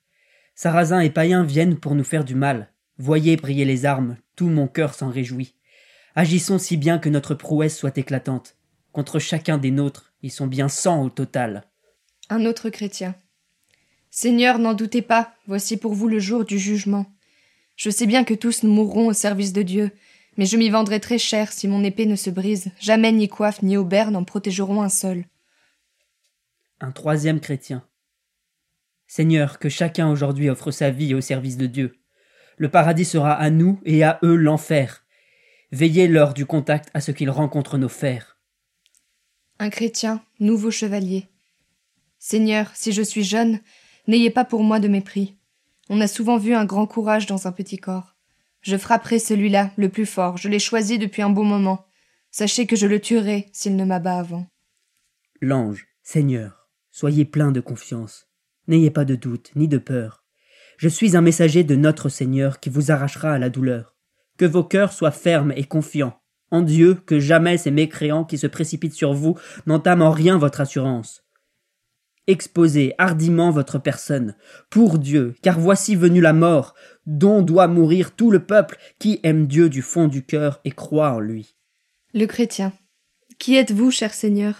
Sarrasins 0.55 1.01
et 1.01 1.09
païens 1.09 1.43
viennent 1.43 1.77
pour 1.77 1.95
nous 1.95 2.05
faire 2.05 2.23
du 2.23 2.33
mal. 2.33 2.71
Voyez 2.97 3.35
briller 3.35 3.65
les 3.65 3.83
armes, 3.83 4.15
tout 4.37 4.47
mon 4.47 4.69
cœur 4.69 4.93
s'en 4.93 5.09
réjouit. 5.09 5.55
Agissons 6.15 6.57
si 6.57 6.77
bien 6.77 6.97
que 6.97 7.09
notre 7.09 7.35
prouesse 7.35 7.77
soit 7.77 7.97
éclatante. 7.97 8.55
Contre 8.93 9.19
chacun 9.19 9.57
des 9.57 9.69
nôtres, 9.69 10.13
ils 10.21 10.31
sont 10.31 10.47
bien 10.47 10.69
cent 10.69 11.03
au 11.03 11.09
total. 11.09 11.65
Un 12.29 12.45
autre 12.45 12.69
chrétien. 12.69 13.15
Seigneur, 14.11 14.59
n'en 14.59 14.75
doutez 14.75 15.01
pas, 15.01 15.33
voici 15.45 15.75
pour 15.75 15.93
vous 15.93 16.07
le 16.07 16.19
jour 16.19 16.45
du 16.45 16.57
jugement. 16.57 17.07
Je 17.75 17.89
sais 17.89 18.05
bien 18.05 18.23
que 18.23 18.33
tous 18.33 18.63
nous 18.63 18.71
mourrons 18.71 19.07
au 19.07 19.13
service 19.13 19.51
de 19.51 19.61
Dieu, 19.61 19.91
Mais 20.37 20.45
je 20.45 20.55
m'y 20.55 20.69
vendrai 20.69 21.01
très 21.01 21.17
cher 21.17 21.51
si 21.51 21.67
mon 21.67 21.83
épée 21.83 22.05
ne 22.05 22.15
se 22.15 22.29
brise. 22.29 22.71
Jamais 22.79 23.11
ni 23.11 23.27
coiffe 23.27 23.61
ni 23.61 23.75
aubert 23.75 24.09
n'en 24.09 24.23
protégeront 24.23 24.81
un 24.81 24.89
seul. 24.89 25.25
Un 26.79 26.93
troisième 26.93 27.41
chrétien. 27.41 27.85
Seigneur, 29.07 29.59
que 29.59 29.69
chacun 29.69 30.09
aujourd'hui 30.09 30.49
offre 30.49 30.71
sa 30.71 30.89
vie 30.89 31.13
au 31.13 31.21
service 31.21 31.57
de 31.57 31.67
Dieu. 31.67 31.95
Le 32.57 32.69
paradis 32.69 33.05
sera 33.05 33.33
à 33.33 33.49
nous 33.49 33.79
et 33.85 34.03
à 34.03 34.19
eux 34.23 34.35
l'enfer. 34.35 35.03
Veillez 35.71 36.07
lors 36.07 36.33
du 36.33 36.45
contact 36.45 36.89
à 36.93 37.01
ce 37.01 37.11
qu'ils 37.11 37.29
rencontrent 37.29 37.77
nos 37.77 37.89
fers. 37.89 38.37
Un 39.59 39.69
chrétien, 39.69 40.23
nouveau 40.39 40.71
chevalier. 40.71 41.27
Seigneur, 42.19 42.71
si 42.73 42.91
je 42.91 43.01
suis 43.01 43.23
jeune, 43.23 43.59
n'ayez 44.07 44.29
pas 44.29 44.45
pour 44.45 44.63
moi 44.63 44.79
de 44.79 44.87
mépris. 44.87 45.37
On 45.89 46.01
a 46.01 46.07
souvent 46.07 46.37
vu 46.37 46.53
un 46.53 46.65
grand 46.65 46.87
courage 46.87 47.25
dans 47.25 47.47
un 47.47 47.51
petit 47.51 47.77
corps. 47.77 48.15
Je 48.61 48.77
frapperai 48.77 49.19
celui-là, 49.19 49.71
le 49.77 49.89
plus 49.89 50.07
fort, 50.07 50.37
je 50.37 50.49
l'ai 50.49 50.59
choisi 50.59 50.97
depuis 50.97 51.21
un 51.21 51.29
bon 51.29 51.43
moment. 51.43 51.85
Sachez 52.31 52.65
que 52.65 52.75
je 52.75 52.87
le 52.87 52.99
tuerai 52.99 53.47
s'il 53.53 53.75
ne 53.75 53.85
m'abat 53.85 54.17
avant. 54.17 54.47
L'ange, 55.39 55.87
Seigneur, 56.01 56.67
soyez 56.91 57.25
plein 57.25 57.51
de 57.51 57.61
confiance. 57.61 58.27
N'ayez 58.67 58.91
pas 58.91 59.05
de 59.05 59.15
doute, 59.15 59.51
ni 59.55 59.67
de 59.67 59.77
peur. 59.77 60.23
Je 60.77 60.89
suis 60.89 61.15
un 61.15 61.21
messager 61.21 61.63
de 61.63 61.75
notre 61.75 62.09
Seigneur 62.09 62.59
qui 62.59 62.69
vous 62.69 62.91
arrachera 62.91 63.31
à 63.31 63.39
la 63.39 63.49
douleur. 63.49 63.95
Que 64.37 64.45
vos 64.45 64.63
cœurs 64.63 64.91
soient 64.91 65.11
fermes 65.11 65.53
et 65.55 65.63
confiants. 65.63 66.19
En 66.51 66.61
Dieu, 66.61 66.95
que 67.05 67.19
jamais 67.19 67.57
ces 67.57 67.71
mécréants 67.71 68.25
qui 68.25 68.37
se 68.37 68.47
précipitent 68.47 68.93
sur 68.93 69.13
vous 69.13 69.37
n'entament 69.65 70.07
en 70.07 70.11
rien 70.11 70.37
votre 70.37 70.61
assurance. 70.61 71.23
Exposez 72.27 72.93
hardiment 72.97 73.51
votre 73.51 73.77
personne, 73.77 74.35
pour 74.71 74.97
Dieu, 74.97 75.35
car 75.43 75.59
voici 75.59 75.95
venue 75.95 76.21
la 76.21 76.33
mort, 76.33 76.73
dont 77.05 77.43
doit 77.43 77.67
mourir 77.67 78.15
tout 78.15 78.31
le 78.31 78.43
peuple 78.43 78.77
qui 78.97 79.19
aime 79.23 79.45
Dieu 79.45 79.69
du 79.69 79.83
fond 79.83 80.07
du 80.07 80.25
cœur 80.25 80.59
et 80.65 80.71
croit 80.71 81.11
en 81.11 81.19
lui. 81.19 81.55
Le 82.13 82.25
chrétien. 82.25 82.73
Qui 83.37 83.55
êtes-vous, 83.55 83.91
cher 83.91 84.13
Seigneur, 84.13 84.55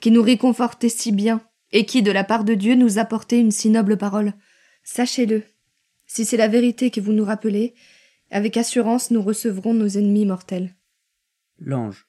qui 0.00 0.10
nous 0.10 0.22
réconfortez 0.22 0.88
si 0.88 1.12
bien, 1.12 1.40
et 1.74 1.84
qui, 1.84 2.02
de 2.02 2.12
la 2.12 2.24
part 2.24 2.44
de 2.44 2.54
Dieu, 2.54 2.76
nous 2.76 2.98
apportez 2.98 3.38
une 3.38 3.50
si 3.50 3.68
noble 3.68 3.98
parole 3.98 4.32
Sachez-le. 4.84 5.42
Si 6.06 6.24
c'est 6.24 6.36
la 6.36 6.48
vérité 6.48 6.90
que 6.90 7.00
vous 7.00 7.12
nous 7.12 7.24
rappelez, 7.24 7.74
avec 8.30 8.56
assurance 8.56 9.10
nous 9.10 9.20
recevrons 9.20 9.74
nos 9.74 9.88
ennemis 9.88 10.24
mortels. 10.24 10.74
L'ange. 11.58 12.06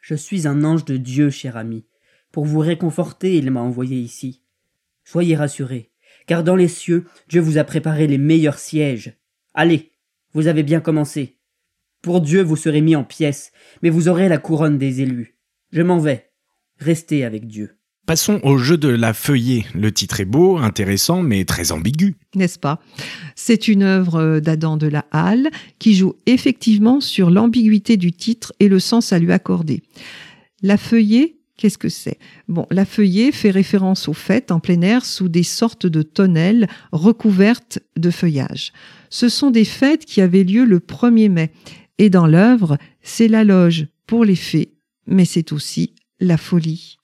Je 0.00 0.14
suis 0.14 0.46
un 0.46 0.64
ange 0.64 0.84
de 0.84 0.96
Dieu, 0.96 1.30
cher 1.30 1.56
ami. 1.56 1.86
Pour 2.32 2.44
vous 2.44 2.58
réconforter, 2.58 3.36
il 3.36 3.50
m'a 3.50 3.60
envoyé 3.60 3.96
ici. 3.96 4.42
Soyez 5.04 5.36
rassurés, 5.36 5.92
car 6.26 6.42
dans 6.42 6.56
les 6.56 6.68
cieux, 6.68 7.06
Dieu 7.28 7.40
vous 7.40 7.56
a 7.56 7.64
préparé 7.64 8.06
les 8.06 8.18
meilleurs 8.18 8.58
sièges. 8.58 9.14
Allez, 9.54 9.92
vous 10.32 10.48
avez 10.48 10.64
bien 10.64 10.80
commencé. 10.80 11.38
Pour 12.02 12.20
Dieu, 12.20 12.42
vous 12.42 12.56
serez 12.56 12.80
mis 12.80 12.96
en 12.96 13.04
pièces, 13.04 13.52
mais 13.82 13.90
vous 13.90 14.08
aurez 14.08 14.28
la 14.28 14.38
couronne 14.38 14.78
des 14.78 15.02
élus. 15.02 15.36
Je 15.70 15.82
m'en 15.82 15.98
vais. 15.98 16.30
Restez 16.78 17.24
avec 17.24 17.46
Dieu. 17.46 17.76
Passons 18.06 18.38
au 18.42 18.58
jeu 18.58 18.76
de 18.76 18.88
la 18.88 19.14
feuillée. 19.14 19.64
Le 19.74 19.90
titre 19.90 20.20
est 20.20 20.26
beau, 20.26 20.58
intéressant, 20.58 21.22
mais 21.22 21.46
très 21.46 21.72
ambigu. 21.72 22.16
N'est-ce 22.34 22.58
pas? 22.58 22.78
C'est 23.34 23.66
une 23.66 23.82
œuvre 23.82 24.40
d'Adam 24.40 24.76
de 24.76 24.86
la 24.86 25.06
Halle 25.10 25.48
qui 25.78 25.94
joue 25.94 26.14
effectivement 26.26 27.00
sur 27.00 27.30
l'ambiguïté 27.30 27.96
du 27.96 28.12
titre 28.12 28.52
et 28.60 28.68
le 28.68 28.78
sens 28.78 29.14
à 29.14 29.18
lui 29.18 29.32
accorder. 29.32 29.82
La 30.62 30.76
feuillée 30.76 31.38
Qu'est-ce 31.56 31.78
que 31.78 31.88
c'est? 31.88 32.18
Bon, 32.48 32.66
la 32.72 32.84
feuillée 32.84 33.30
fait 33.30 33.52
référence 33.52 34.08
aux 34.08 34.12
fêtes 34.12 34.50
en 34.50 34.58
plein 34.58 34.80
air 34.80 35.04
sous 35.04 35.28
des 35.28 35.44
sortes 35.44 35.86
de 35.86 36.02
tonnelles 36.02 36.68
recouvertes 36.90 37.78
de 37.96 38.10
feuillage. 38.10 38.72
Ce 39.08 39.28
sont 39.28 39.52
des 39.52 39.64
fêtes 39.64 40.04
qui 40.04 40.20
avaient 40.20 40.42
lieu 40.42 40.64
le 40.64 40.80
1er 40.80 41.30
mai. 41.30 41.52
Et 41.98 42.10
dans 42.10 42.26
l'œuvre, 42.26 42.76
c'est 43.02 43.28
la 43.28 43.44
loge 43.44 43.86
pour 44.08 44.24
les 44.24 44.34
fées, 44.34 44.72
mais 45.06 45.24
c'est 45.24 45.52
aussi 45.52 45.94
la 46.18 46.36
folie. 46.36 46.96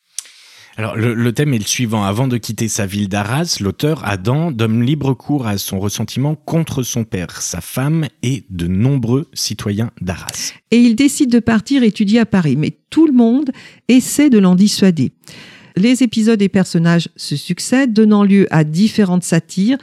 Alors 0.80 0.96
le, 0.96 1.32
thème 1.34 1.52
est 1.52 1.58
le 1.58 1.64
suivant. 1.64 2.04
Avant 2.04 2.26
de 2.26 2.38
quitter 2.38 2.66
sa 2.66 2.86
ville 2.86 3.10
d'Arras, 3.10 3.58
l'auteur 3.60 4.00
Adam 4.08 4.50
donne 4.50 4.82
libre 4.82 5.12
cours 5.12 5.46
à 5.46 5.58
son 5.58 5.78
ressentiment 5.78 6.36
contre 6.36 6.82
son 6.82 7.04
père, 7.04 7.42
sa 7.42 7.60
femme 7.60 8.06
et 8.22 8.44
de 8.48 8.66
nombreux 8.66 9.28
citoyens 9.34 9.90
d'Arras. 10.00 10.54
Et 10.70 10.78
il 10.78 10.96
décide 10.96 11.30
de 11.30 11.38
partir 11.38 11.82
étudier 11.82 12.18
à 12.18 12.24
Paris, 12.24 12.56
mais 12.56 12.78
tout 12.88 13.06
le 13.06 13.12
monde 13.12 13.50
essaie 13.88 14.30
de 14.30 14.38
l'en 14.38 14.54
dissuader. 14.54 15.12
Les 15.76 16.02
épisodes 16.02 16.40
et 16.40 16.48
personnages 16.48 17.10
se 17.14 17.36
succèdent, 17.36 17.92
donnant 17.92 18.24
lieu 18.24 18.46
à 18.50 18.64
différentes 18.64 19.22
satires, 19.22 19.76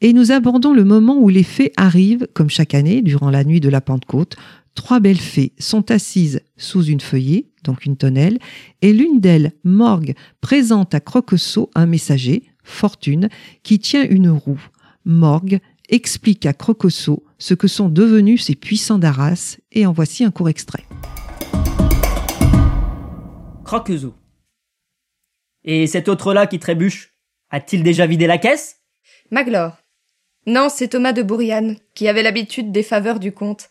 et 0.00 0.14
nous 0.14 0.32
abordons 0.32 0.72
le 0.72 0.84
moment 0.84 1.18
où 1.18 1.28
les 1.28 1.42
faits 1.42 1.74
arrivent, 1.76 2.26
comme 2.32 2.48
chaque 2.48 2.74
année, 2.74 3.02
durant 3.02 3.28
la 3.28 3.44
nuit 3.44 3.60
de 3.60 3.68
la 3.68 3.82
Pentecôte, 3.82 4.36
Trois 4.78 5.00
belles 5.00 5.18
fées 5.18 5.52
sont 5.58 5.90
assises 5.90 6.40
sous 6.56 6.84
une 6.84 7.00
feuillée, 7.00 7.50
donc 7.64 7.84
une 7.84 7.96
tonnelle, 7.96 8.38
et 8.80 8.92
l'une 8.92 9.18
d'elles, 9.18 9.50
Morgue, 9.64 10.14
présente 10.40 10.94
à 10.94 11.00
Croqueseau 11.00 11.68
un 11.74 11.84
messager, 11.84 12.44
Fortune, 12.62 13.28
qui 13.64 13.80
tient 13.80 14.08
une 14.08 14.30
roue. 14.30 14.62
Morgue 15.04 15.58
explique 15.88 16.46
à 16.46 16.52
Croqueseau 16.52 17.24
ce 17.38 17.54
que 17.54 17.66
sont 17.66 17.88
devenus 17.88 18.44
ces 18.44 18.54
puissants 18.54 19.00
d'Arras, 19.00 19.56
et 19.72 19.84
en 19.84 19.90
voici 19.90 20.22
un 20.22 20.30
court 20.30 20.48
extrait. 20.48 20.84
Croqueseau. 23.64 24.14
Et 25.64 25.88
cet 25.88 26.08
autre-là 26.08 26.46
qui 26.46 26.60
trébuche, 26.60 27.14
a-t-il 27.50 27.82
déjà 27.82 28.06
vidé 28.06 28.28
la 28.28 28.38
caisse? 28.38 28.76
Maglore. 29.32 29.76
Non, 30.46 30.68
c'est 30.70 30.88
Thomas 30.88 31.12
de 31.12 31.24
Bourriane, 31.24 31.78
qui 31.96 32.06
avait 32.06 32.22
l'habitude 32.22 32.70
des 32.70 32.84
faveurs 32.84 33.18
du 33.18 33.32
comte. 33.32 33.68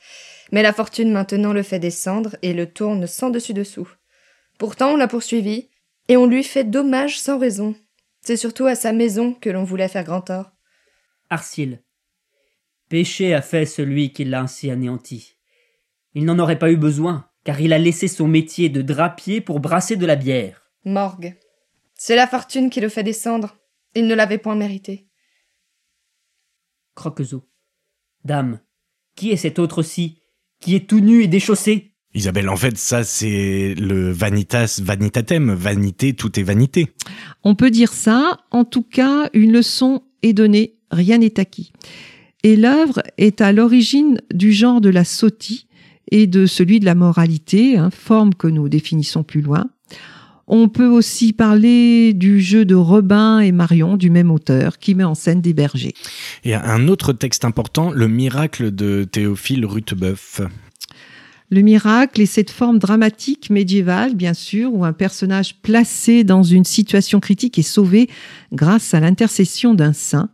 Mais 0.52 0.62
la 0.62 0.74
fortune 0.74 1.12
maintenant 1.12 1.54
le 1.54 1.64
fait 1.64 1.80
descendre 1.80 2.38
et 2.42 2.54
le 2.54 2.72
tourne 2.72 3.08
sans 3.08 3.30
dessus 3.30 3.54
dessous. 3.54 3.90
Pourtant 4.58 4.94
on 4.94 4.98
l'a 4.98 5.08
poursuivi, 5.08 5.70
et 6.08 6.18
on 6.18 6.26
lui 6.26 6.44
fait 6.44 6.64
dommage 6.64 7.20
sans 7.20 7.38
raison. 7.38 7.76
C'est 8.22 8.38
surtout 8.38 8.66
à 8.66 8.76
sa 8.76 8.94
maison 8.94 9.34
que 9.34 9.50
l'on 9.50 9.64
voulait 9.64 9.88
faire 9.88 10.04
grand 10.04 10.22
tort. 10.22 10.52
Arcile. 11.30 11.84
Péché 12.90 13.34
a 13.34 13.42
fait 13.42 13.66
celui 13.66 14.14
qui 14.14 14.24
l'a 14.24 14.42
ainsi 14.42 14.72
anéanti. 14.72 15.36
Il 16.14 16.26
n'en 16.26 16.40
aurait 16.40 16.60
pas 16.60 16.72
eu 16.72 16.78
besoin, 16.78 17.30
car 17.44 17.60
il 17.60 17.74
a 17.74 17.78
laissé 17.78 18.08
son 18.08 18.28
métier 18.28 18.70
de 18.70 18.82
drapier 18.82 19.42
pour 19.42 19.60
brasser 19.60 19.98
de 19.98 20.06
la 20.06 20.16
bière. 20.16 20.72
Morgue. 20.86 21.38
C'est 21.96 22.16
la 22.16 22.28
fortune 22.28 22.70
qui 22.70 22.80
le 22.80 22.90
fait 22.90 23.04
descendre. 23.04 23.58
Il 23.94 24.08
ne 24.08 24.16
l'avait 24.16 24.38
point 24.38 24.56
mérité. 24.56 25.10
Croquezeau. 26.96 27.48
Dame, 28.24 28.62
qui 29.16 29.32
est 29.32 29.38
cet 29.38 29.60
autre-ci 29.60 30.22
qui 30.60 30.76
est 30.76 30.88
tout 30.88 31.00
nu 31.00 31.24
et 31.24 31.28
déchaussé. 31.28 31.94
Isabelle, 32.14 32.50
en 32.50 32.56
fait, 32.56 32.78
ça, 32.78 33.04
c'est 33.04 33.76
le 33.78 34.12
vanitas 34.12 34.80
vanitatem. 34.84 35.54
Vanité, 35.54 36.14
tout 36.14 36.40
est 36.40 36.44
vanité. 36.44 36.88
On 37.44 37.54
peut 37.54 37.70
dire 37.70 37.94
ça. 37.94 38.40
En 38.52 38.66
tout 38.66 38.84
cas, 38.84 39.30
une 39.34 39.52
leçon 39.52 40.04
est 40.24 40.34
donnée, 40.34 40.78
rien 40.90 41.20
n'est 41.20 41.40
acquis. 41.40 41.72
Et 42.44 42.56
l'œuvre 42.56 43.04
est 43.18 43.42
à 43.42 43.52
l'origine 43.52 44.22
du 44.34 44.52
genre 44.52 44.82
de 44.82 44.90
la 44.90 45.04
sotie 45.04 45.68
et 46.12 46.28
de 46.28 46.46
celui 46.46 46.80
de 46.80 46.86
la 46.86 46.96
moralité, 46.96 47.78
hein, 47.78 47.90
forme 47.92 48.34
que 48.34 48.48
nous 48.48 48.70
définissons 48.70 49.24
plus 49.24 49.42
loin. 49.42 49.70
On 50.50 50.70
peut 50.70 50.88
aussi 50.88 51.34
parler 51.34 52.14
du 52.14 52.40
jeu 52.40 52.64
de 52.64 52.74
Robin 52.74 53.40
et 53.40 53.52
Marion 53.52 53.98
du 53.98 54.10
même 54.10 54.32
auteur 54.32 54.80
qui 54.80 54.96
met 54.96 55.04
en 55.04 55.14
scène 55.14 55.42
des 55.42 55.54
bergers. 55.54 55.94
Et 56.46 56.54
un 56.54 56.88
autre 56.88 57.12
texte 57.12 57.44
important, 57.44 57.92
Le 57.92 58.08
miracle 58.08 58.74
de 58.74 59.04
Théophile 59.04 59.66
Rutebeuf. 59.66 60.42
Le 61.50 61.62
miracle 61.62 62.22
est 62.22 62.26
cette 62.26 62.50
forme 62.50 62.80
dramatique 62.80 63.50
médiévale, 63.50 64.16
bien 64.16 64.34
sûr, 64.34 64.74
où 64.74 64.86
un 64.86 64.94
personnage 64.94 65.56
placé 65.62 66.24
dans 66.24 66.44
une 66.44 66.66
situation 66.66 67.20
critique 67.20 67.60
est 67.60 67.62
sauvé 67.62 68.10
grâce 68.54 68.94
à 68.94 69.00
l'intercession 69.00 69.74
d'un 69.74 69.94
saint, 69.94 70.30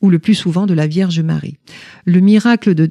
ou 0.00 0.10
le 0.10 0.18
plus 0.18 0.34
souvent 0.34 0.66
de 0.66 0.74
la 0.74 0.88
Vierge 0.88 1.20
Marie. 1.20 1.56
Le 2.04 2.20
miracle 2.20 2.74
de, 2.74 2.90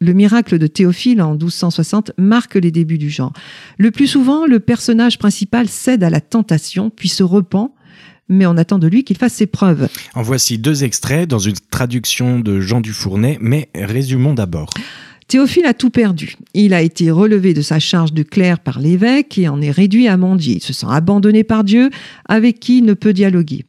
le 0.00 0.12
miracle 0.14 0.58
de 0.58 0.66
Théophile 0.66 1.20
en 1.20 1.32
1260 1.32 2.12
marque 2.16 2.54
les 2.54 2.70
débuts 2.70 2.98
du 2.98 3.10
genre. 3.10 3.32
Le 3.78 3.90
plus 3.90 4.06
souvent, 4.06 4.46
le 4.46 4.58
personnage 4.58 5.18
principal 5.18 5.68
cède 5.68 6.02
à 6.02 6.10
la 6.10 6.20
tentation, 6.20 6.90
puis 6.90 7.08
se 7.08 7.22
repent, 7.22 7.70
mais 8.28 8.46
on 8.46 8.56
attend 8.56 8.78
de 8.78 8.86
lui 8.86 9.04
qu'il 9.04 9.18
fasse 9.18 9.34
ses 9.34 9.46
preuves. 9.46 9.88
En 10.14 10.22
voici 10.22 10.56
deux 10.56 10.84
extraits 10.84 11.28
dans 11.28 11.38
une 11.38 11.56
traduction 11.70 12.40
de 12.40 12.60
Jean 12.60 12.80
Dufournet, 12.80 13.36
mais 13.40 13.68
résumons 13.74 14.32
d'abord. 14.32 14.70
Théophile 15.28 15.66
a 15.66 15.74
tout 15.74 15.90
perdu. 15.90 16.36
Il 16.54 16.74
a 16.74 16.82
été 16.82 17.10
relevé 17.10 17.54
de 17.54 17.62
sa 17.62 17.78
charge 17.78 18.12
de 18.12 18.22
clerc 18.22 18.60
par 18.60 18.80
l'évêque 18.80 19.38
et 19.38 19.48
en 19.48 19.60
est 19.60 19.70
réduit 19.70 20.08
à 20.08 20.16
mendier. 20.16 20.56
Il 20.56 20.62
se 20.62 20.72
sent 20.72 20.86
abandonné 20.88 21.44
par 21.44 21.62
Dieu, 21.62 21.90
avec 22.26 22.58
qui 22.58 22.78
il 22.78 22.84
ne 22.84 22.94
peut 22.94 23.12
dialoguer. 23.12 23.64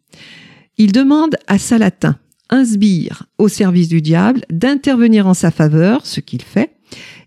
Il 0.78 0.91
demande 0.91 1.36
à 1.48 1.60
Salatin, 1.60 2.15
un 2.52 2.66
sbire 2.66 3.24
au 3.38 3.48
service 3.48 3.88
du 3.88 4.02
diable 4.02 4.46
d'intervenir 4.50 5.26
en 5.26 5.34
sa 5.34 5.52
faveur, 5.52 6.06
ce 6.06 6.20
qu'il 6.20 6.42
fait, 6.42 6.76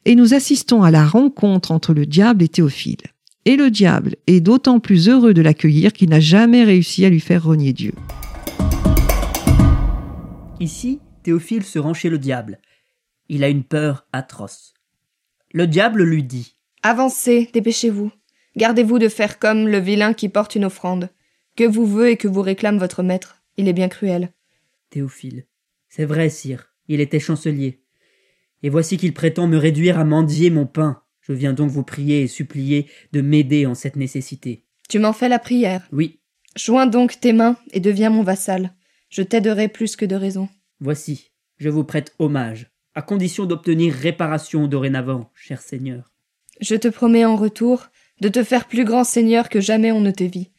et 0.04 0.14
nous 0.14 0.34
assistons 0.34 0.82
à 0.82 0.90
la 0.90 1.06
rencontre 1.06 1.72
entre 1.72 1.94
le 1.94 2.04
diable 2.06 2.42
et 2.42 2.48
Théophile. 2.48 3.00
Et 3.46 3.56
le 3.56 3.70
diable 3.70 4.16
est 4.26 4.40
d'autant 4.40 4.80
plus 4.80 5.08
heureux 5.08 5.34
de 5.34 5.42
l'accueillir 5.42 5.92
qu'il 5.92 6.10
n'a 6.10 6.20
jamais 6.20 6.64
réussi 6.64 7.04
à 7.04 7.10
lui 7.10 7.20
faire 7.20 7.44
renier 7.44 7.72
Dieu. 7.72 7.92
Ici, 10.60 11.00
Théophile 11.22 11.64
se 11.64 11.78
rend 11.78 11.94
chez 11.94 12.10
le 12.10 12.18
diable. 12.18 12.58
Il 13.28 13.44
a 13.44 13.48
une 13.48 13.64
peur 13.64 14.06
atroce. 14.12 14.74
Le 15.52 15.66
diable 15.66 16.04
lui 16.04 16.22
dit. 16.22 16.56
Avancez, 16.82 17.50
dépêchez-vous. 17.52 18.12
Gardez-vous 18.56 18.98
de 18.98 19.08
faire 19.08 19.38
comme 19.38 19.68
le 19.68 19.78
vilain 19.78 20.12
qui 20.12 20.28
porte 20.28 20.54
une 20.54 20.66
offrande. 20.66 21.08
Que 21.56 21.64
vous 21.64 21.86
veut 21.86 22.10
et 22.10 22.16
que 22.16 22.28
vous 22.28 22.42
réclame 22.42 22.78
votre 22.78 23.02
maître. 23.02 23.42
Il 23.56 23.68
est 23.68 23.72
bien 23.72 23.88
cruel. 23.88 24.30
Théophile. 24.94 25.46
C'est 25.88 26.04
vrai, 26.04 26.28
sire. 26.30 26.72
Il 26.86 27.00
était 27.00 27.18
chancelier. 27.18 27.82
Et 28.62 28.68
voici 28.68 28.96
qu'il 28.96 29.12
prétend 29.12 29.48
me 29.48 29.56
réduire 29.56 29.98
à 29.98 30.04
mendier 30.04 30.50
mon 30.50 30.66
pain. 30.66 31.02
Je 31.20 31.32
viens 31.32 31.52
donc 31.52 31.68
vous 31.68 31.82
prier 31.82 32.22
et 32.22 32.28
supplier 32.28 32.86
de 33.10 33.20
m'aider 33.20 33.66
en 33.66 33.74
cette 33.74 33.96
nécessité. 33.96 34.64
Tu 34.88 35.00
m'en 35.00 35.12
fais 35.12 35.28
la 35.28 35.40
prière. 35.40 35.88
Oui, 35.90 36.20
Joins 36.54 36.86
donc 36.86 37.18
tes 37.18 37.32
mains 37.32 37.56
et 37.72 37.80
deviens 37.80 38.10
mon 38.10 38.22
vassal. 38.22 38.72
Je 39.10 39.22
t'aiderai 39.22 39.66
plus 39.66 39.96
que 39.96 40.04
de 40.04 40.14
raison. 40.14 40.48
voici, 40.78 41.32
je 41.56 41.68
vous 41.68 41.82
prête 41.82 42.14
hommage, 42.20 42.70
à 42.94 43.02
condition 43.02 43.46
d'obtenir 43.46 43.92
réparation 43.92 44.68
dorénavant, 44.68 45.32
cher 45.34 45.60
seigneur. 45.60 46.12
Je 46.60 46.76
te 46.76 46.86
promets 46.86 47.24
en 47.24 47.34
retour 47.34 47.88
de 48.20 48.28
te 48.28 48.44
faire 48.44 48.68
plus 48.68 48.84
grand 48.84 49.02
seigneur 49.02 49.48
que 49.48 49.60
jamais 49.60 49.90
on 49.90 50.00
ne 50.00 50.12
te 50.12 50.22
vit. 50.22 50.52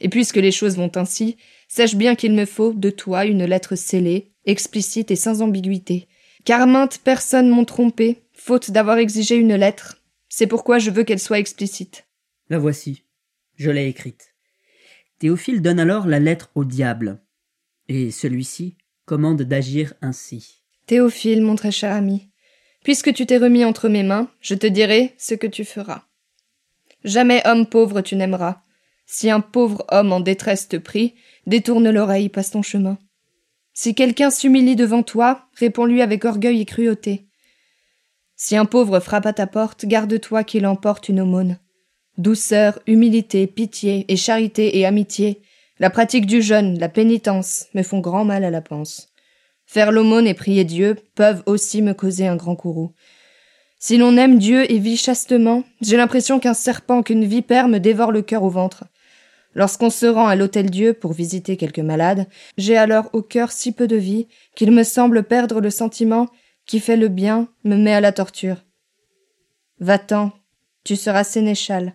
Et 0.00 0.08
puisque 0.08 0.36
les 0.36 0.50
choses 0.50 0.76
vont 0.76 0.90
ainsi, 0.96 1.36
sache 1.68 1.94
bien 1.94 2.14
qu'il 2.14 2.32
me 2.32 2.44
faut 2.44 2.72
de 2.72 2.90
toi 2.90 3.24
une 3.24 3.44
lettre 3.44 3.76
scellée, 3.76 4.32
explicite 4.44 5.10
et 5.10 5.16
sans 5.16 5.42
ambiguïté. 5.42 6.08
Car 6.44 6.66
maintes 6.66 6.98
personnes 6.98 7.48
m'ont 7.48 7.64
trompé, 7.64 8.22
faute 8.32 8.70
d'avoir 8.70 8.98
exigé 8.98 9.36
une 9.36 9.54
lettre. 9.54 10.02
C'est 10.28 10.46
pourquoi 10.46 10.78
je 10.78 10.90
veux 10.90 11.04
qu'elle 11.04 11.18
soit 11.18 11.38
explicite. 11.38 12.06
La 12.48 12.58
voici. 12.58 13.02
Je 13.56 13.70
l'ai 13.70 13.88
écrite. 13.88 14.34
Théophile 15.18 15.62
donne 15.62 15.80
alors 15.80 16.06
la 16.06 16.20
lettre 16.20 16.50
au 16.54 16.64
diable. 16.64 17.20
Et 17.88 18.10
celui-ci 18.10 18.76
commande 19.06 19.42
d'agir 19.42 19.94
ainsi. 20.02 20.62
Théophile, 20.86 21.42
mon 21.42 21.56
très 21.56 21.70
cher 21.70 21.92
ami, 21.92 22.30
puisque 22.84 23.12
tu 23.12 23.26
t'es 23.26 23.38
remis 23.38 23.64
entre 23.64 23.88
mes 23.88 24.02
mains, 24.02 24.30
je 24.40 24.54
te 24.54 24.66
dirai 24.66 25.14
ce 25.18 25.34
que 25.34 25.46
tu 25.46 25.64
feras. 25.64 26.04
Jamais 27.02 27.42
homme 27.46 27.66
pauvre 27.66 28.00
tu 28.00 28.14
n'aimeras. 28.16 28.62
Si 29.06 29.30
un 29.30 29.40
pauvre 29.40 29.84
homme 29.90 30.12
en 30.12 30.20
détresse 30.20 30.68
te 30.68 30.76
prie, 30.76 31.14
détourne 31.46 31.90
l'oreille, 31.90 32.28
passe 32.28 32.50
ton 32.50 32.62
chemin. 32.62 32.98
Si 33.72 33.94
quelqu'un 33.94 34.30
s'humilie 34.30 34.76
devant 34.76 35.02
toi, 35.02 35.48
réponds-lui 35.54 36.02
avec 36.02 36.24
orgueil 36.24 36.60
et 36.60 36.64
cruauté. 36.64 37.26
Si 38.36 38.56
un 38.56 38.64
pauvre 38.64 39.00
frappe 39.00 39.26
à 39.26 39.32
ta 39.32 39.46
porte, 39.46 39.86
garde-toi 39.86 40.44
qu'il 40.44 40.66
emporte 40.66 41.08
une 41.08 41.20
aumône. 41.20 41.58
Douceur, 42.18 42.78
humilité, 42.86 43.46
pitié 43.46 44.04
et 44.08 44.16
charité 44.16 44.78
et 44.78 44.86
amitié, 44.86 45.42
la 45.78 45.90
pratique 45.90 46.26
du 46.26 46.40
jeûne, 46.40 46.78
la 46.78 46.88
pénitence 46.88 47.66
me 47.74 47.82
font 47.82 48.00
grand 48.00 48.24
mal 48.24 48.44
à 48.44 48.50
la 48.50 48.62
panse. 48.62 49.08
Faire 49.66 49.92
l'aumône 49.92 50.26
et 50.26 50.32
prier 50.32 50.64
Dieu 50.64 50.96
peuvent 51.14 51.42
aussi 51.44 51.82
me 51.82 51.92
causer 51.92 52.26
un 52.26 52.36
grand 52.36 52.56
courroux. 52.56 52.92
Si 53.78 53.98
l'on 53.98 54.16
aime 54.16 54.38
Dieu 54.38 54.70
et 54.72 54.78
vit 54.78 54.96
chastement, 54.96 55.64
j'ai 55.82 55.98
l'impression 55.98 56.40
qu'un 56.40 56.54
serpent, 56.54 57.02
qu'une 57.02 57.26
vipère 57.26 57.68
me 57.68 57.78
dévore 57.78 58.10
le 58.10 58.22
cœur 58.22 58.42
au 58.42 58.48
ventre. 58.48 58.84
Lorsqu'on 59.56 59.88
se 59.88 60.04
rend 60.04 60.26
à 60.26 60.36
l'hôtel 60.36 60.70
Dieu 60.70 60.92
pour 60.92 61.14
visiter 61.14 61.56
quelques 61.56 61.78
malades, 61.78 62.28
j'ai 62.58 62.76
alors 62.76 63.08
au 63.14 63.22
cœur 63.22 63.50
si 63.50 63.72
peu 63.72 63.88
de 63.88 63.96
vie 63.96 64.28
qu'il 64.54 64.70
me 64.70 64.82
semble 64.82 65.24
perdre 65.24 65.62
le 65.62 65.70
sentiment 65.70 66.28
qui 66.66 66.78
fait 66.78 66.98
le 66.98 67.08
bien 67.08 67.48
me 67.64 67.74
met 67.74 67.94
à 67.94 68.02
la 68.02 68.12
torture. 68.12 68.66
Va-t'en, 69.80 70.30
tu 70.84 70.94
seras 70.94 71.24
sénéchal. 71.24 71.94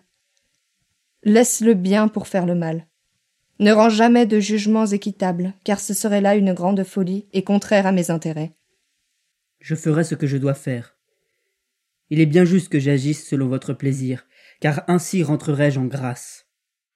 Laisse 1.22 1.60
le 1.60 1.74
bien 1.74 2.08
pour 2.08 2.26
faire 2.26 2.46
le 2.46 2.56
mal. 2.56 2.88
Ne 3.60 3.70
rends 3.70 3.90
jamais 3.90 4.26
de 4.26 4.40
jugements 4.40 4.86
équitables, 4.86 5.54
car 5.62 5.78
ce 5.78 5.94
serait 5.94 6.20
là 6.20 6.34
une 6.34 6.54
grande 6.54 6.82
folie 6.82 7.28
et 7.32 7.44
contraire 7.44 7.86
à 7.86 7.92
mes 7.92 8.10
intérêts. 8.10 8.50
Je 9.60 9.76
ferai 9.76 10.02
ce 10.02 10.16
que 10.16 10.26
je 10.26 10.36
dois 10.36 10.54
faire. 10.54 10.96
Il 12.10 12.18
est 12.18 12.26
bien 12.26 12.44
juste 12.44 12.70
que 12.70 12.80
j'agisse 12.80 13.24
selon 13.24 13.46
votre 13.46 13.72
plaisir, 13.72 14.26
car 14.60 14.82
ainsi 14.88 15.22
rentrerai-je 15.22 15.78
en 15.78 15.84
grâce. 15.84 16.41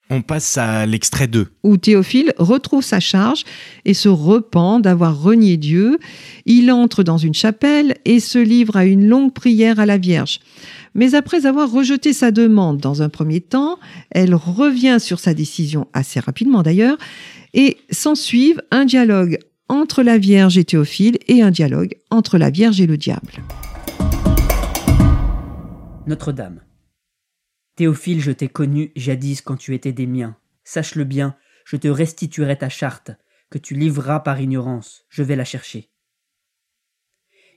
On 0.09 0.21
passe 0.21 0.57
à 0.57 0.85
l'extrait 0.85 1.27
2. 1.27 1.47
où 1.63 1.75
Théophile 1.75 2.33
retrouve 2.37 2.83
sa 2.83 2.99
charge 3.01 3.43
et 3.83 3.93
se 3.93 4.07
repent 4.07 4.79
d'avoir 4.81 5.21
renié 5.21 5.57
Dieu. 5.57 5.99
Il 6.45 6.71
entre 6.71 7.03
dans 7.03 7.17
une 7.17 7.33
chapelle 7.33 7.95
et 8.05 8.21
se 8.21 8.39
livre 8.39 8.77
à 8.77 8.85
une 8.85 9.07
longue 9.07 9.33
prière 9.33 9.79
à 9.79 9.85
la 9.85 9.97
Vierge. 9.97 10.39
Mais 10.95 11.13
après 11.13 11.45
avoir 11.45 11.69
rejeté 11.69 12.13
sa 12.13 12.31
demande 12.31 12.79
dans 12.79 13.01
un 13.01 13.09
premier 13.09 13.41
temps, 13.41 13.79
elle 14.09 14.33
revient 14.33 14.97
sur 14.99 15.19
sa 15.19 15.33
décision 15.33 15.87
assez 15.93 16.19
rapidement 16.19 16.63
d'ailleurs, 16.63 16.97
et 17.53 17.77
s'ensuivent 17.91 18.61
un 18.71 18.85
dialogue 18.85 19.39
entre 19.69 20.03
la 20.03 20.17
Vierge 20.17 20.57
et 20.57 20.63
Théophile 20.63 21.17
et 21.27 21.41
un 21.41 21.51
dialogue 21.51 21.95
entre 22.09 22.37
la 22.37 22.49
Vierge 22.49 22.79
et 22.79 22.87
le 22.87 22.97
diable. 22.97 23.43
Notre-Dame. 26.07 26.61
Théophile, 27.77 28.19
je 28.21 28.31
t'ai 28.31 28.47
connu 28.49 28.91
jadis 28.95 29.41
quand 29.41 29.55
tu 29.55 29.75
étais 29.75 29.93
des 29.93 30.07
miens. 30.07 30.35
Sache-le 30.63 31.03
bien, 31.03 31.37
je 31.63 31.77
te 31.77 31.87
restituerai 31.87 32.57
ta 32.57 32.69
charte, 32.69 33.11
que 33.51 33.59
tu 33.59 33.75
livreras 33.75 34.21
par 34.21 34.41
ignorance. 34.41 35.05
Je 35.09 35.21
vais 35.21 35.35
la 35.35 35.45
chercher. 35.45 35.91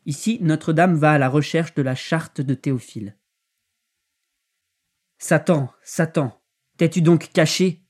Ici, 0.05 0.37
Notre-Dame 0.43 0.95
va 0.95 1.13
à 1.13 1.19
la 1.19 1.31
recherche 1.31 1.73
de 1.73 1.81
la 1.81 1.95
charte 1.95 2.43
de 2.43 2.53
Théophile. 2.53 3.17
Satan, 5.17 5.73
Satan, 5.83 6.39
t'es-tu 6.77 7.01
donc 7.01 7.31
caché? 7.33 7.83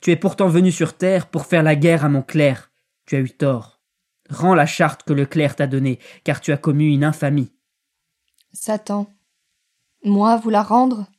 Tu 0.00 0.12
es 0.12 0.16
pourtant 0.16 0.48
venu 0.48 0.70
sur 0.70 0.96
terre 0.96 1.28
pour 1.28 1.46
faire 1.46 1.64
la 1.64 1.74
guerre 1.74 2.04
à 2.04 2.08
mon 2.08 2.22
clerc. 2.22 2.70
Tu 3.06 3.16
as 3.16 3.20
eu 3.20 3.30
tort. 3.30 3.82
Rends 4.30 4.54
la 4.54 4.66
charte 4.66 5.02
que 5.02 5.12
le 5.12 5.26
clerc 5.26 5.56
t'a 5.56 5.66
donnée, 5.66 5.98
car 6.22 6.40
tu 6.40 6.52
as 6.52 6.58
commis 6.58 6.94
une 6.94 7.02
infamie. 7.02 7.50
Satan. 8.52 9.12
Moi, 10.04 10.36
vous 10.36 10.50
la 10.50 10.62
rendre? 10.62 11.11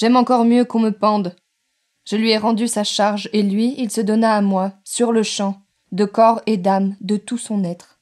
J'aime 0.00 0.16
encore 0.16 0.46
mieux 0.46 0.64
qu'on 0.64 0.80
me 0.80 0.92
pende. 0.92 1.36
Je 2.06 2.16
lui 2.16 2.30
ai 2.30 2.38
rendu 2.38 2.66
sa 2.66 2.84
charge, 2.84 3.28
et 3.34 3.42
lui, 3.42 3.74
il 3.76 3.90
se 3.90 4.00
donna 4.00 4.34
à 4.34 4.40
moi, 4.40 4.72
sur 4.82 5.12
le 5.12 5.22
champ, 5.22 5.62
de 5.92 6.06
corps 6.06 6.40
et 6.46 6.56
d'âme, 6.56 6.96
de 7.02 7.18
tout 7.18 7.36
son 7.36 7.64
être. 7.64 8.00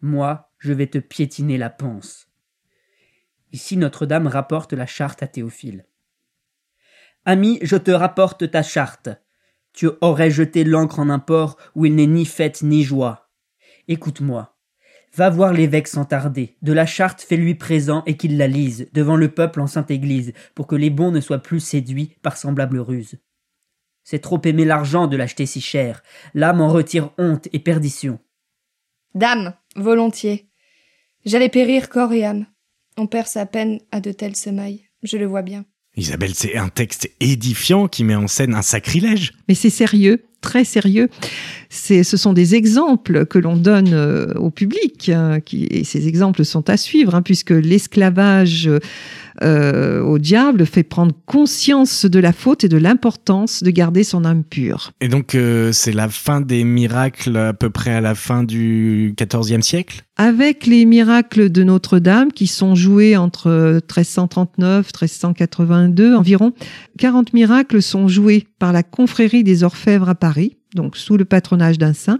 Moi, 0.00 0.48
je 0.60 0.72
vais 0.72 0.86
te 0.86 0.98
piétiner 0.98 1.58
la 1.58 1.70
panse. 1.70 2.28
Ici 3.50 3.76
Notre-Dame 3.76 4.28
rapporte 4.28 4.74
la 4.74 4.86
charte 4.86 5.24
à 5.24 5.26
Théophile. 5.26 5.86
Ami, 7.24 7.58
je 7.62 7.76
te 7.76 7.90
rapporte 7.90 8.48
ta 8.48 8.62
charte. 8.62 9.08
Tu 9.72 9.90
aurais 10.02 10.30
jeté 10.30 10.62
l'encre 10.62 11.00
en 11.00 11.10
un 11.10 11.18
port 11.18 11.56
où 11.74 11.84
il 11.84 11.96
n'est 11.96 12.06
ni 12.06 12.24
fête 12.24 12.62
ni 12.62 12.84
joie. 12.84 13.28
Écoute-moi. 13.88 14.51
Va 15.14 15.28
voir 15.28 15.52
l'évêque 15.52 15.88
sans 15.88 16.04
tarder. 16.04 16.56
De 16.62 16.72
la 16.72 16.86
charte 16.86 17.20
fais-lui 17.20 17.54
présent 17.54 18.02
et 18.06 18.16
qu'il 18.16 18.38
la 18.38 18.48
lise 18.48 18.88
devant 18.92 19.16
le 19.16 19.28
peuple 19.28 19.60
en 19.60 19.66
sainte 19.66 19.90
église 19.90 20.32
pour 20.54 20.66
que 20.66 20.76
les 20.76 20.90
bons 20.90 21.10
ne 21.10 21.20
soient 21.20 21.42
plus 21.42 21.60
séduits 21.60 22.16
par 22.22 22.36
semblable 22.36 22.78
ruse. 22.78 23.18
C'est 24.04 24.20
trop 24.20 24.40
aimer 24.44 24.64
l'argent 24.64 25.06
de 25.06 25.16
l'acheter 25.16 25.46
si 25.46 25.60
cher. 25.60 26.02
L'âme 26.34 26.60
en 26.60 26.68
retire 26.68 27.10
honte 27.18 27.48
et 27.52 27.58
perdition. 27.58 28.18
Dame, 29.14 29.54
volontiers. 29.76 30.48
J'allais 31.24 31.50
périr 31.50 31.88
corps 31.88 32.12
et 32.12 32.24
âme. 32.24 32.46
On 32.96 33.06
perd 33.06 33.26
sa 33.26 33.46
peine 33.46 33.80
à 33.90 34.00
de 34.00 34.12
telles 34.12 34.36
semailles. 34.36 34.88
Je 35.02 35.16
le 35.18 35.26
vois 35.26 35.42
bien. 35.42 35.64
Isabelle, 35.94 36.34
c'est 36.34 36.56
un 36.56 36.70
texte 36.70 37.10
édifiant 37.20 37.86
qui 37.86 38.02
met 38.02 38.14
en 38.14 38.26
scène 38.26 38.54
un 38.54 38.62
sacrilège. 38.62 39.32
Mais 39.46 39.54
c'est 39.54 39.70
sérieux, 39.70 40.24
très 40.42 40.64
sérieux. 40.64 41.08
Ce 41.70 42.02
sont 42.02 42.34
des 42.34 42.54
exemples 42.54 43.24
que 43.24 43.38
l'on 43.38 43.56
donne 43.56 43.94
euh, 43.94 44.34
au 44.34 44.50
public, 44.50 45.08
hein, 45.08 45.40
qui, 45.40 45.64
et 45.70 45.84
ces 45.84 46.06
exemples 46.06 46.44
sont 46.44 46.68
à 46.68 46.76
suivre, 46.76 47.14
hein, 47.14 47.22
puisque 47.22 47.50
l'esclavage 47.50 48.68
euh, 49.42 50.00
au 50.02 50.18
diable 50.18 50.66
fait 50.66 50.82
prendre 50.82 51.14
conscience 51.26 52.04
de 52.04 52.18
la 52.18 52.32
faute 52.32 52.64
et 52.64 52.68
de 52.68 52.76
l'importance 52.76 53.62
de 53.62 53.70
garder 53.70 54.04
son 54.04 54.24
âme 54.24 54.44
pure. 54.44 54.92
Et 55.00 55.08
donc, 55.08 55.34
euh, 55.34 55.72
c'est 55.72 55.92
la 55.92 56.08
fin 56.08 56.40
des 56.40 56.64
miracles 56.64 57.36
à 57.36 57.52
peu 57.52 57.70
près 57.70 57.92
à 57.92 58.00
la 58.00 58.14
fin 58.14 58.44
du 58.44 59.14
XIVe 59.18 59.62
siècle? 59.62 60.02
Avec 60.16 60.66
les 60.66 60.84
miracles 60.84 61.50
de 61.50 61.64
Notre-Dame 61.64 62.32
qui 62.32 62.46
sont 62.46 62.74
joués 62.74 63.16
entre 63.16 63.80
1339 63.82 64.86
1382 64.86 66.14
environ, 66.14 66.52
40 66.98 67.32
miracles 67.32 67.82
sont 67.82 68.08
joués 68.08 68.46
par 68.58 68.72
la 68.72 68.82
confrérie 68.82 69.44
des 69.44 69.64
orfèvres 69.64 70.08
à 70.08 70.14
Paris, 70.14 70.56
donc 70.74 70.96
sous 70.96 71.16
le 71.16 71.24
patronage 71.24 71.78
d'un 71.78 71.94
saint. 71.94 72.18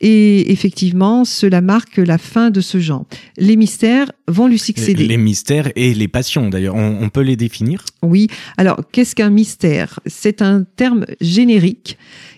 Et 0.00 0.52
effectivement, 0.52 1.24
cela 1.24 1.60
marque 1.60 1.96
la 1.96 2.18
fin 2.18 2.50
de 2.50 2.60
ce 2.60 2.78
genre. 2.78 3.06
Les 3.38 3.56
mystères 3.56 4.12
vont 4.28 4.46
lui 4.46 4.58
succéder. 4.58 5.06
Les 5.06 5.16
mystères 5.16 5.70
et 5.74 5.94
les 5.94 6.08
passions, 6.08 6.50
d'ailleurs. 6.50 6.74
On, 6.74 6.98
on 7.00 7.08
peut 7.08 7.22
les 7.22 7.36
définir? 7.36 7.82
Oui. 8.02 8.28
Alors, 8.58 8.80
qu'est-ce 8.92 9.14
qu'un 9.14 9.30
mystère? 9.30 10.00
C'est 10.04 10.42
un 10.42 10.64
terme 10.76 11.06
générique 11.20 11.96